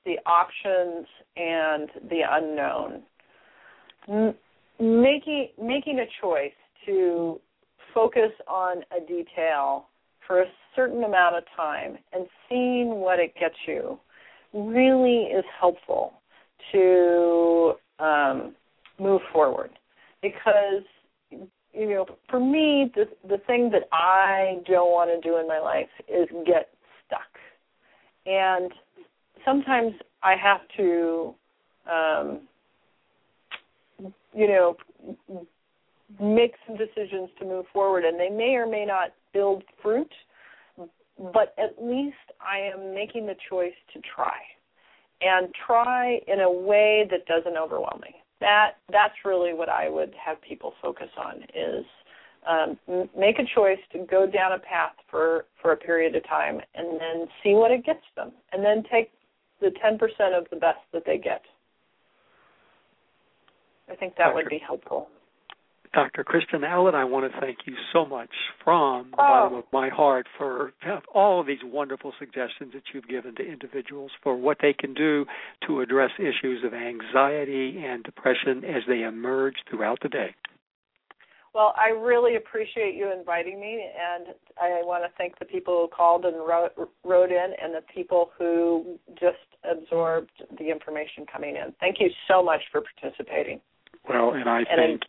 the 0.06 0.18
options 0.26 1.08
and 1.38 1.90
the 2.10 2.22
unknown, 2.30 3.04
m- 4.10 4.36
making 4.80 5.50
making 5.62 6.00
a 6.00 6.08
choice 6.22 6.52
to 6.86 7.40
focus 7.94 8.32
on 8.48 8.84
a 8.96 9.06
detail 9.06 9.88
for 10.26 10.42
a 10.42 10.46
certain 10.76 11.04
amount 11.04 11.36
of 11.36 11.44
time 11.56 11.98
and 12.14 12.26
seeing 12.48 13.00
what 13.02 13.20
it 13.20 13.34
gets 13.40 13.56
you 13.68 14.00
really 14.54 15.24
is 15.24 15.46
helpful 15.60 16.14
to 16.72 17.74
um, 18.00 18.56
move 19.00 19.22
forward. 19.34 19.72
Because 20.22 20.84
you 21.74 21.90
know 21.90 22.06
for 22.30 22.40
me 22.40 22.92
the 22.96 23.06
the 23.28 23.38
thing 23.48 23.72
that 23.72 23.84
I 23.92 24.58
don't 24.68 24.92
want 24.92 25.10
to 25.10 25.28
do 25.28 25.38
in 25.38 25.48
my 25.48 25.60
life 25.60 25.90
is 26.08 26.28
get 26.46 26.70
stuck. 27.06 27.22
And 28.26 28.72
sometimes 29.46 29.94
I 30.22 30.36
have 30.42 30.62
to 30.78 31.34
um, 31.92 32.42
you 34.34 34.48
know 34.48 34.78
make 36.20 36.54
some 36.68 36.76
decisions 36.78 37.30
to 37.40 37.46
move 37.46 37.66
forward 37.72 38.04
and 38.04 38.20
they 38.20 38.30
may 38.30 38.56
or 38.56 38.68
may 38.68 38.86
not 38.86 39.12
build 39.34 39.64
fruit 39.82 40.12
but 41.34 41.54
at 41.58 41.76
least 41.82 42.16
I 42.40 42.58
am 42.60 42.94
making 42.94 43.28
the 43.28 43.36
choice 43.50 43.74
to 43.94 44.02
try 44.16 44.38
and 45.22 45.50
try 45.68 46.20
in 46.28 46.42
a 46.42 46.52
way 46.52 47.08
that 47.12 47.26
doesn't 47.28 47.58
overwhelm 47.58 48.02
me. 48.02 48.16
That 48.40 48.78
that's 48.92 49.14
really 49.24 49.54
what 49.54 49.70
I 49.70 49.88
would 49.88 50.14
have 50.24 50.42
people 50.42 50.74
focus 50.82 51.10
on 51.18 51.44
is 51.56 51.86
um, 52.48 52.80
make 53.16 53.38
a 53.38 53.44
choice 53.56 53.78
to 53.92 54.00
go 54.10 54.26
down 54.26 54.54
a 54.54 54.60
path 54.60 54.94
for 55.10 55.46
for 55.62 55.74
a 55.74 55.78
period 55.78 56.16
of 56.16 56.28
time 56.28 56.60
and 56.74 57.00
then 57.00 57.28
see 57.44 57.54
what 57.54 57.70
it 57.70 57.86
gets 57.86 58.04
them 58.16 58.32
and 58.52 58.66
then 58.66 58.84
take 58.92 59.12
the 59.60 59.72
10% 59.86 60.02
of 60.36 60.48
the 60.50 60.56
best 60.56 60.80
that 60.92 61.04
they 61.06 61.20
get. 61.20 61.44
I 63.92 63.96
think 63.96 64.16
that 64.18 64.34
would 64.34 64.50
be 64.50 64.58
helpful. 64.58 65.08
Dr. 65.94 66.24
Kristen 66.24 66.62
Allott, 66.62 66.96
I 66.96 67.04
want 67.04 67.32
to 67.32 67.40
thank 67.42 67.60
you 67.66 67.76
so 67.92 68.06
much 68.06 68.30
from 68.64 69.12
the 69.12 69.18
oh. 69.18 69.28
bottom 69.28 69.58
of 69.58 69.64
oh. 69.66 69.70
my 69.74 69.90
heart 69.90 70.26
for 70.38 70.72
all 71.14 71.42
of 71.42 71.48
these 71.48 71.60
wonderful 71.64 72.14
suggestions 72.18 72.72
that 72.74 72.84
you've 72.94 73.08
given 73.08 73.36
to 73.36 73.44
individuals 73.44 74.12
for 74.24 74.36
what 74.36 74.58
they 74.62 74.74
can 74.74 74.94
do 74.94 75.26
to 75.68 75.82
address 75.82 76.12
issues 76.18 76.64
of 76.64 76.74
anxiety 76.74 77.84
and 77.86 78.04
depression 78.04 78.64
as 78.64 78.84
they 78.88 79.02
emerge 79.02 79.56
throughout 79.70 80.00
the 80.02 80.10
day. 80.10 80.34
Well, 81.54 81.74
I 81.76 81.90
really 81.90 82.38
appreciate 82.38 82.96
you 82.96 83.12
inviting 83.12 83.60
me, 83.60 83.84
and 83.84 84.28
I 84.62 84.82
want 84.86 85.04
to 85.04 85.10
thank 85.18 85.38
the 85.38 85.44
people 85.44 85.82
who 85.82 85.94
called 85.94 86.24
and 86.24 86.38
wrote, 86.38 86.72
wrote 87.04 87.30
in, 87.30 87.54
and 87.62 87.76
the 87.76 87.84
people 87.94 88.32
who 88.40 88.98
just 89.20 89.36
absorbed 89.70 90.32
the 90.58 90.70
information 90.70 91.26
coming 91.30 91.58
in. 91.58 91.74
Thank 91.82 91.98
you 92.00 92.08
so 92.30 92.42
much 92.42 92.62
for 92.72 92.82
participating. 92.82 93.60
Well, 94.08 94.32
and 94.32 94.50
I 94.50 94.60
and 94.60 94.80
think 94.80 95.02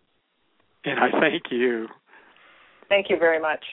and 0.85 0.99
I 0.99 1.11
thank 1.21 1.45
you. 1.51 1.89
Thank 2.89 3.11
you 3.11 3.19
very 3.19 3.41
much. 3.41 3.65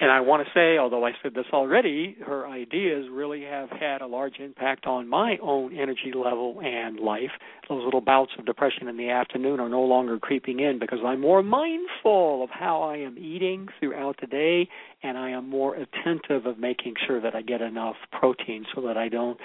And 0.00 0.12
I 0.12 0.20
want 0.20 0.46
to 0.46 0.52
say, 0.54 0.78
although 0.78 1.04
I 1.04 1.10
said 1.22 1.34
this 1.34 1.46
already, 1.52 2.16
her 2.24 2.46
ideas 2.46 3.06
really 3.10 3.42
have 3.42 3.68
had 3.70 4.00
a 4.00 4.06
large 4.06 4.38
impact 4.38 4.86
on 4.86 5.08
my 5.08 5.38
own 5.42 5.76
energy 5.76 6.12
level 6.14 6.60
and 6.62 7.00
life. 7.00 7.32
Those 7.68 7.84
little 7.84 8.00
bouts 8.00 8.30
of 8.38 8.46
depression 8.46 8.86
in 8.86 8.96
the 8.96 9.10
afternoon 9.10 9.58
are 9.58 9.68
no 9.68 9.82
longer 9.82 10.20
creeping 10.20 10.60
in 10.60 10.78
because 10.78 11.00
I'm 11.04 11.20
more 11.20 11.42
mindful 11.42 12.44
of 12.44 12.50
how 12.50 12.82
I 12.82 12.98
am 12.98 13.18
eating 13.18 13.66
throughout 13.80 14.20
the 14.20 14.28
day 14.28 14.68
and 15.02 15.18
I 15.18 15.30
am 15.30 15.50
more 15.50 15.74
attentive 15.74 16.46
of 16.46 16.60
making 16.60 16.94
sure 17.04 17.20
that 17.20 17.34
I 17.34 17.42
get 17.42 17.60
enough 17.60 17.96
protein 18.12 18.66
so 18.72 18.80
that 18.82 18.96
I 18.96 19.08
don't 19.08 19.38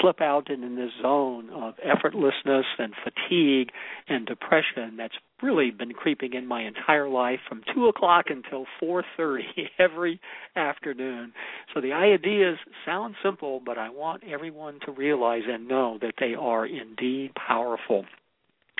slip 0.00 0.20
out 0.20 0.50
in 0.50 0.74
this 0.74 0.90
zone 1.00 1.50
of 1.50 1.74
effortlessness 1.86 2.64
and 2.78 2.94
fatigue 3.04 3.70
and 4.08 4.26
depression 4.26 4.96
that's 4.98 5.14
really 5.42 5.70
been 5.70 5.92
creeping 5.92 6.34
in 6.34 6.46
my 6.46 6.62
entire 6.62 7.08
life 7.08 7.40
from 7.48 7.62
two 7.74 7.86
o'clock 7.86 8.26
until 8.28 8.66
four 8.78 9.04
thirty 9.16 9.44
every 9.78 10.20
afternoon. 10.56 11.32
So 11.74 11.80
the 11.80 11.92
ideas 11.92 12.58
sound 12.84 13.14
simple, 13.22 13.60
but 13.64 13.78
I 13.78 13.90
want 13.90 14.22
everyone 14.24 14.78
to 14.86 14.92
realize 14.92 15.42
and 15.46 15.68
know 15.68 15.98
that 16.02 16.14
they 16.18 16.34
are 16.34 16.66
indeed 16.66 17.32
powerful. 17.34 18.04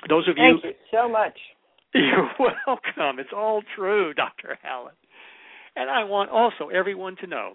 Those 0.09 0.29
of 0.29 0.37
you 0.39 0.59
Thank 0.63 0.65
you 0.65 0.81
so 0.91 1.09
much. 1.09 1.39
You're 1.95 2.31
welcome. 2.39 3.19
It's 3.19 3.33
all 3.37 3.63
true, 3.77 4.15
Dr. 4.15 4.59
Allott. 4.65 4.93
And 5.77 5.91
I 5.91 6.05
want 6.05 6.31
also 6.31 6.69
everyone 6.69 7.17
to 7.17 7.27
know 7.27 7.53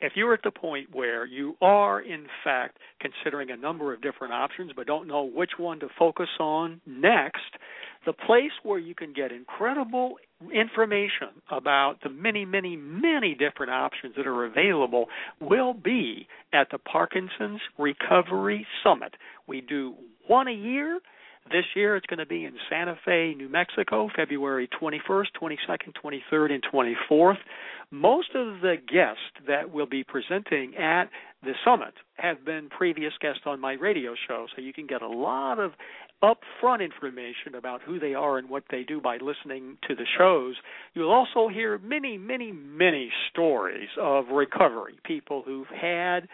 if 0.00 0.12
you're 0.14 0.34
at 0.34 0.42
the 0.44 0.50
point 0.50 0.88
where 0.94 1.24
you 1.24 1.56
are 1.60 2.00
in 2.00 2.26
fact 2.44 2.78
considering 3.00 3.50
a 3.50 3.56
number 3.56 3.94
of 3.94 4.02
different 4.02 4.32
options 4.32 4.72
but 4.76 4.86
don't 4.86 5.08
know 5.08 5.22
which 5.22 5.52
one 5.58 5.80
to 5.80 5.88
focus 5.98 6.28
on 6.38 6.80
next, 6.86 7.40
the 8.04 8.12
place 8.12 8.52
where 8.62 8.78
you 8.78 8.94
can 8.94 9.12
get 9.12 9.32
incredible 9.32 10.16
information 10.52 11.28
about 11.50 11.96
the 12.02 12.10
many, 12.10 12.44
many, 12.44 12.76
many 12.76 13.34
different 13.34 13.72
options 13.72 14.14
that 14.16 14.26
are 14.26 14.44
available 14.44 15.06
will 15.40 15.74
be 15.74 16.28
at 16.52 16.68
the 16.70 16.78
Parkinson's 16.78 17.60
Recovery 17.78 18.66
Summit. 18.84 19.14
We 19.48 19.60
do 19.60 19.94
one 20.26 20.46
a 20.46 20.52
year. 20.52 21.00
This 21.50 21.64
year 21.76 21.96
it's 21.96 22.06
going 22.06 22.18
to 22.18 22.26
be 22.26 22.44
in 22.44 22.54
Santa 22.68 22.98
Fe, 23.04 23.34
New 23.36 23.48
Mexico, 23.48 24.08
February 24.16 24.68
21st, 24.80 25.26
22nd, 25.40 25.92
23rd, 26.32 26.52
and 26.52 26.64
24th. 26.72 27.38
Most 27.92 28.30
of 28.34 28.60
the 28.62 28.74
guests 28.76 29.46
that 29.46 29.70
will 29.70 29.86
be 29.86 30.02
presenting 30.02 30.74
at 30.76 31.04
the 31.44 31.52
summit 31.64 31.94
have 32.16 32.44
been 32.44 32.68
previous 32.68 33.12
guests 33.20 33.42
on 33.46 33.60
my 33.60 33.74
radio 33.74 34.14
show, 34.26 34.46
so 34.54 34.60
you 34.60 34.72
can 34.72 34.88
get 34.88 35.02
a 35.02 35.08
lot 35.08 35.60
of 35.60 35.72
upfront 36.20 36.82
information 36.82 37.54
about 37.56 37.80
who 37.80 38.00
they 38.00 38.14
are 38.14 38.38
and 38.38 38.48
what 38.48 38.64
they 38.70 38.82
do 38.82 39.00
by 39.00 39.18
listening 39.18 39.78
to 39.86 39.94
the 39.94 40.06
shows. 40.18 40.56
You'll 40.94 41.12
also 41.12 41.46
hear 41.46 41.78
many, 41.78 42.18
many, 42.18 42.50
many 42.50 43.12
stories 43.30 43.88
of 44.00 44.28
recovery, 44.32 44.98
people 45.04 45.42
who've 45.46 45.68
had 45.68 46.26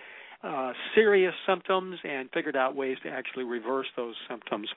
uh, 0.42 0.72
serious 0.94 1.34
symptoms 1.46 1.98
and 2.04 2.28
figured 2.32 2.56
out 2.56 2.74
ways 2.74 2.96
to 3.04 3.08
actually 3.08 3.44
reverse 3.44 3.86
those 3.96 4.14
symptoms. 4.28 4.68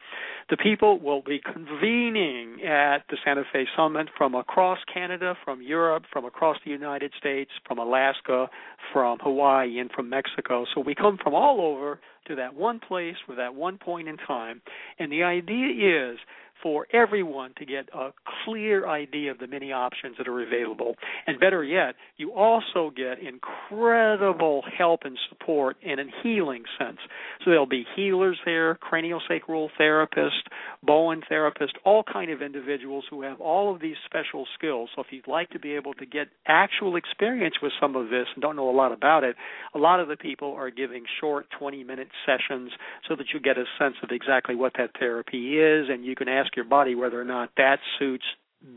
The 0.49 0.57
people 0.57 0.99
will 0.99 1.21
be 1.21 1.39
convening 1.39 2.63
at 2.63 2.99
the 3.09 3.17
Santa 3.25 3.43
Fe 3.51 3.65
Summit 3.75 4.07
from 4.17 4.35
across 4.35 4.79
Canada, 4.93 5.35
from 5.43 5.61
Europe, 5.61 6.03
from 6.11 6.25
across 6.25 6.57
the 6.63 6.71
United 6.71 7.13
States, 7.17 7.51
from 7.67 7.79
Alaska, 7.79 8.47
from 8.93 9.17
Hawaii, 9.21 9.79
and 9.79 9.89
from 9.91 10.09
Mexico. 10.09 10.65
So 10.73 10.81
we 10.81 10.93
come 10.93 11.17
from 11.21 11.33
all 11.33 11.61
over 11.61 11.99
to 12.27 12.35
that 12.35 12.53
one 12.55 12.79
place 12.79 13.15
with 13.27 13.37
that 13.37 13.55
one 13.55 13.77
point 13.77 14.07
in 14.07 14.17
time. 14.17 14.61
And 14.99 15.11
the 15.11 15.23
idea 15.23 16.11
is 16.11 16.17
for 16.61 16.87
everyone 16.93 17.53
to 17.57 17.65
get 17.65 17.89
a 17.93 18.11
clear 18.43 18.87
idea 18.87 19.31
of 19.31 19.39
the 19.39 19.47
many 19.47 19.71
options 19.71 20.15
that 20.17 20.27
are 20.27 20.41
available. 20.41 20.95
And 21.27 21.39
better 21.39 21.63
yet, 21.63 21.95
you 22.17 22.33
also 22.33 22.91
get 22.95 23.19
incredible 23.19 24.63
help 24.77 25.01
and 25.03 25.17
support 25.29 25.77
in 25.81 25.99
a 25.99 26.03
healing 26.23 26.63
sense. 26.79 26.97
So 27.43 27.51
there'll 27.51 27.65
be 27.65 27.85
healers 27.95 28.37
there, 28.45 28.75
craniosacral 28.75 29.69
therapists, 29.79 30.45
Bowen 30.83 31.21
therapists, 31.31 31.75
all 31.83 32.03
kind 32.03 32.31
of 32.31 32.41
individuals 32.41 33.05
who 33.09 33.21
have 33.23 33.41
all 33.41 33.73
of 33.73 33.81
these 33.81 33.95
special 34.05 34.45
skills. 34.57 34.89
So 34.95 35.01
if 35.01 35.07
you'd 35.11 35.27
like 35.27 35.49
to 35.51 35.59
be 35.59 35.73
able 35.73 35.93
to 35.95 36.05
get 36.05 36.27
actual 36.47 36.95
experience 36.95 37.55
with 37.61 37.71
some 37.79 37.95
of 37.95 38.09
this 38.09 38.27
and 38.33 38.41
don't 38.41 38.55
know 38.55 38.69
a 38.69 38.75
lot 38.75 38.91
about 38.91 39.23
it, 39.23 39.35
a 39.73 39.79
lot 39.79 39.99
of 39.99 40.07
the 40.07 40.17
people 40.17 40.53
are 40.53 40.69
giving 40.69 41.03
short 41.19 41.47
20 41.59 41.83
minute 41.83 42.07
sessions 42.25 42.71
so 43.07 43.15
that 43.15 43.25
you 43.33 43.39
get 43.39 43.57
a 43.57 43.65
sense 43.79 43.95
of 44.03 44.09
exactly 44.11 44.55
what 44.55 44.73
that 44.77 44.91
therapy 44.97 45.57
is 45.57 45.87
and 45.89 46.05
you 46.05 46.15
can 46.15 46.27
ask 46.27 46.44
your 46.55 46.65
body 46.65 46.95
whether 46.95 47.19
or 47.19 47.25
not 47.25 47.51
that 47.57 47.79
suits 47.99 48.25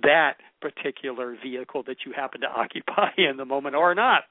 that 0.03 0.35
particular 0.61 1.37
vehicle 1.43 1.83
that 1.87 1.99
you 2.05 2.13
happen 2.15 2.41
to 2.43 2.47
occupy 2.57 3.11
in 3.17 3.37
the 3.37 3.45
moment 3.45 3.75
or 3.75 3.95
not. 3.95 4.25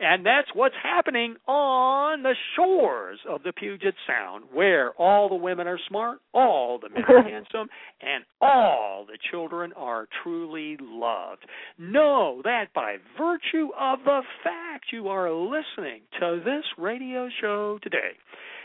And 0.00 0.26
that's 0.26 0.48
what's 0.52 0.74
happening 0.82 1.36
on 1.46 2.24
the 2.24 2.34
shores 2.56 3.20
of 3.28 3.44
the 3.44 3.52
Puget 3.52 3.94
Sound, 4.04 4.44
where 4.52 4.90
all 4.92 5.28
the 5.28 5.36
women 5.36 5.68
are 5.68 5.78
smart, 5.88 6.18
all 6.34 6.80
the 6.80 6.88
men 6.88 7.04
are 7.08 7.22
handsome, 7.28 7.68
and 8.00 8.24
all 8.40 9.06
the 9.06 9.18
children 9.30 9.72
are 9.76 10.08
truly 10.22 10.76
loved. 10.80 11.46
Know 11.78 12.40
that 12.42 12.72
by 12.74 12.96
virtue 13.16 13.68
of 13.78 14.00
the 14.04 14.22
fact 14.42 14.86
you 14.92 15.06
are 15.08 15.30
listening 15.30 16.00
to 16.18 16.40
this 16.44 16.64
radio 16.76 17.28
show 17.40 17.78
today, 17.80 18.16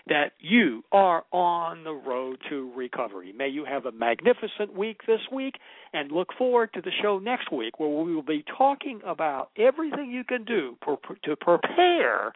that 0.10 0.34
you 0.40 0.84
are 0.92 1.24
on 1.32 1.84
the 1.84 1.94
road 1.94 2.38
to 2.50 2.72
recovery. 2.76 3.34
May 3.34 3.50
you 3.50 3.66
have 3.66 3.86
a 3.86 3.92
magnificent 3.92 4.74
week 4.76 5.02
this 5.08 5.20
week 5.32 5.56
and 5.94 6.12
look 6.12 6.30
forward 6.38 6.70
to 6.74 6.82
the 6.82 6.92
show 7.02 7.20
next 7.20 7.52
week 7.52 7.80
where 7.80 7.90
we 7.90 8.16
will 8.16 8.22
be 8.22 8.44
talking 8.58 9.02
about 9.06 9.50
everything 9.58 10.10
you 10.12 10.24
can 10.24 10.44
do 10.46 10.78
to 11.24 11.36
prepare 11.36 12.34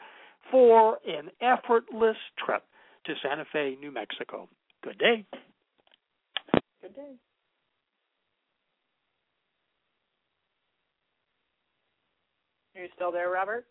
for 0.49 0.97
an 1.07 1.29
effortless 1.41 2.17
trip 2.43 2.63
to 3.05 3.13
Santa 3.23 3.45
Fe, 3.51 3.77
New 3.79 3.91
Mexico. 3.91 4.49
Good 4.83 4.97
day. 4.97 5.25
Good 6.81 6.95
day. 6.95 7.15
Are 12.75 12.81
you 12.81 12.89
still 12.95 13.11
there, 13.11 13.29
Robert? 13.29 13.65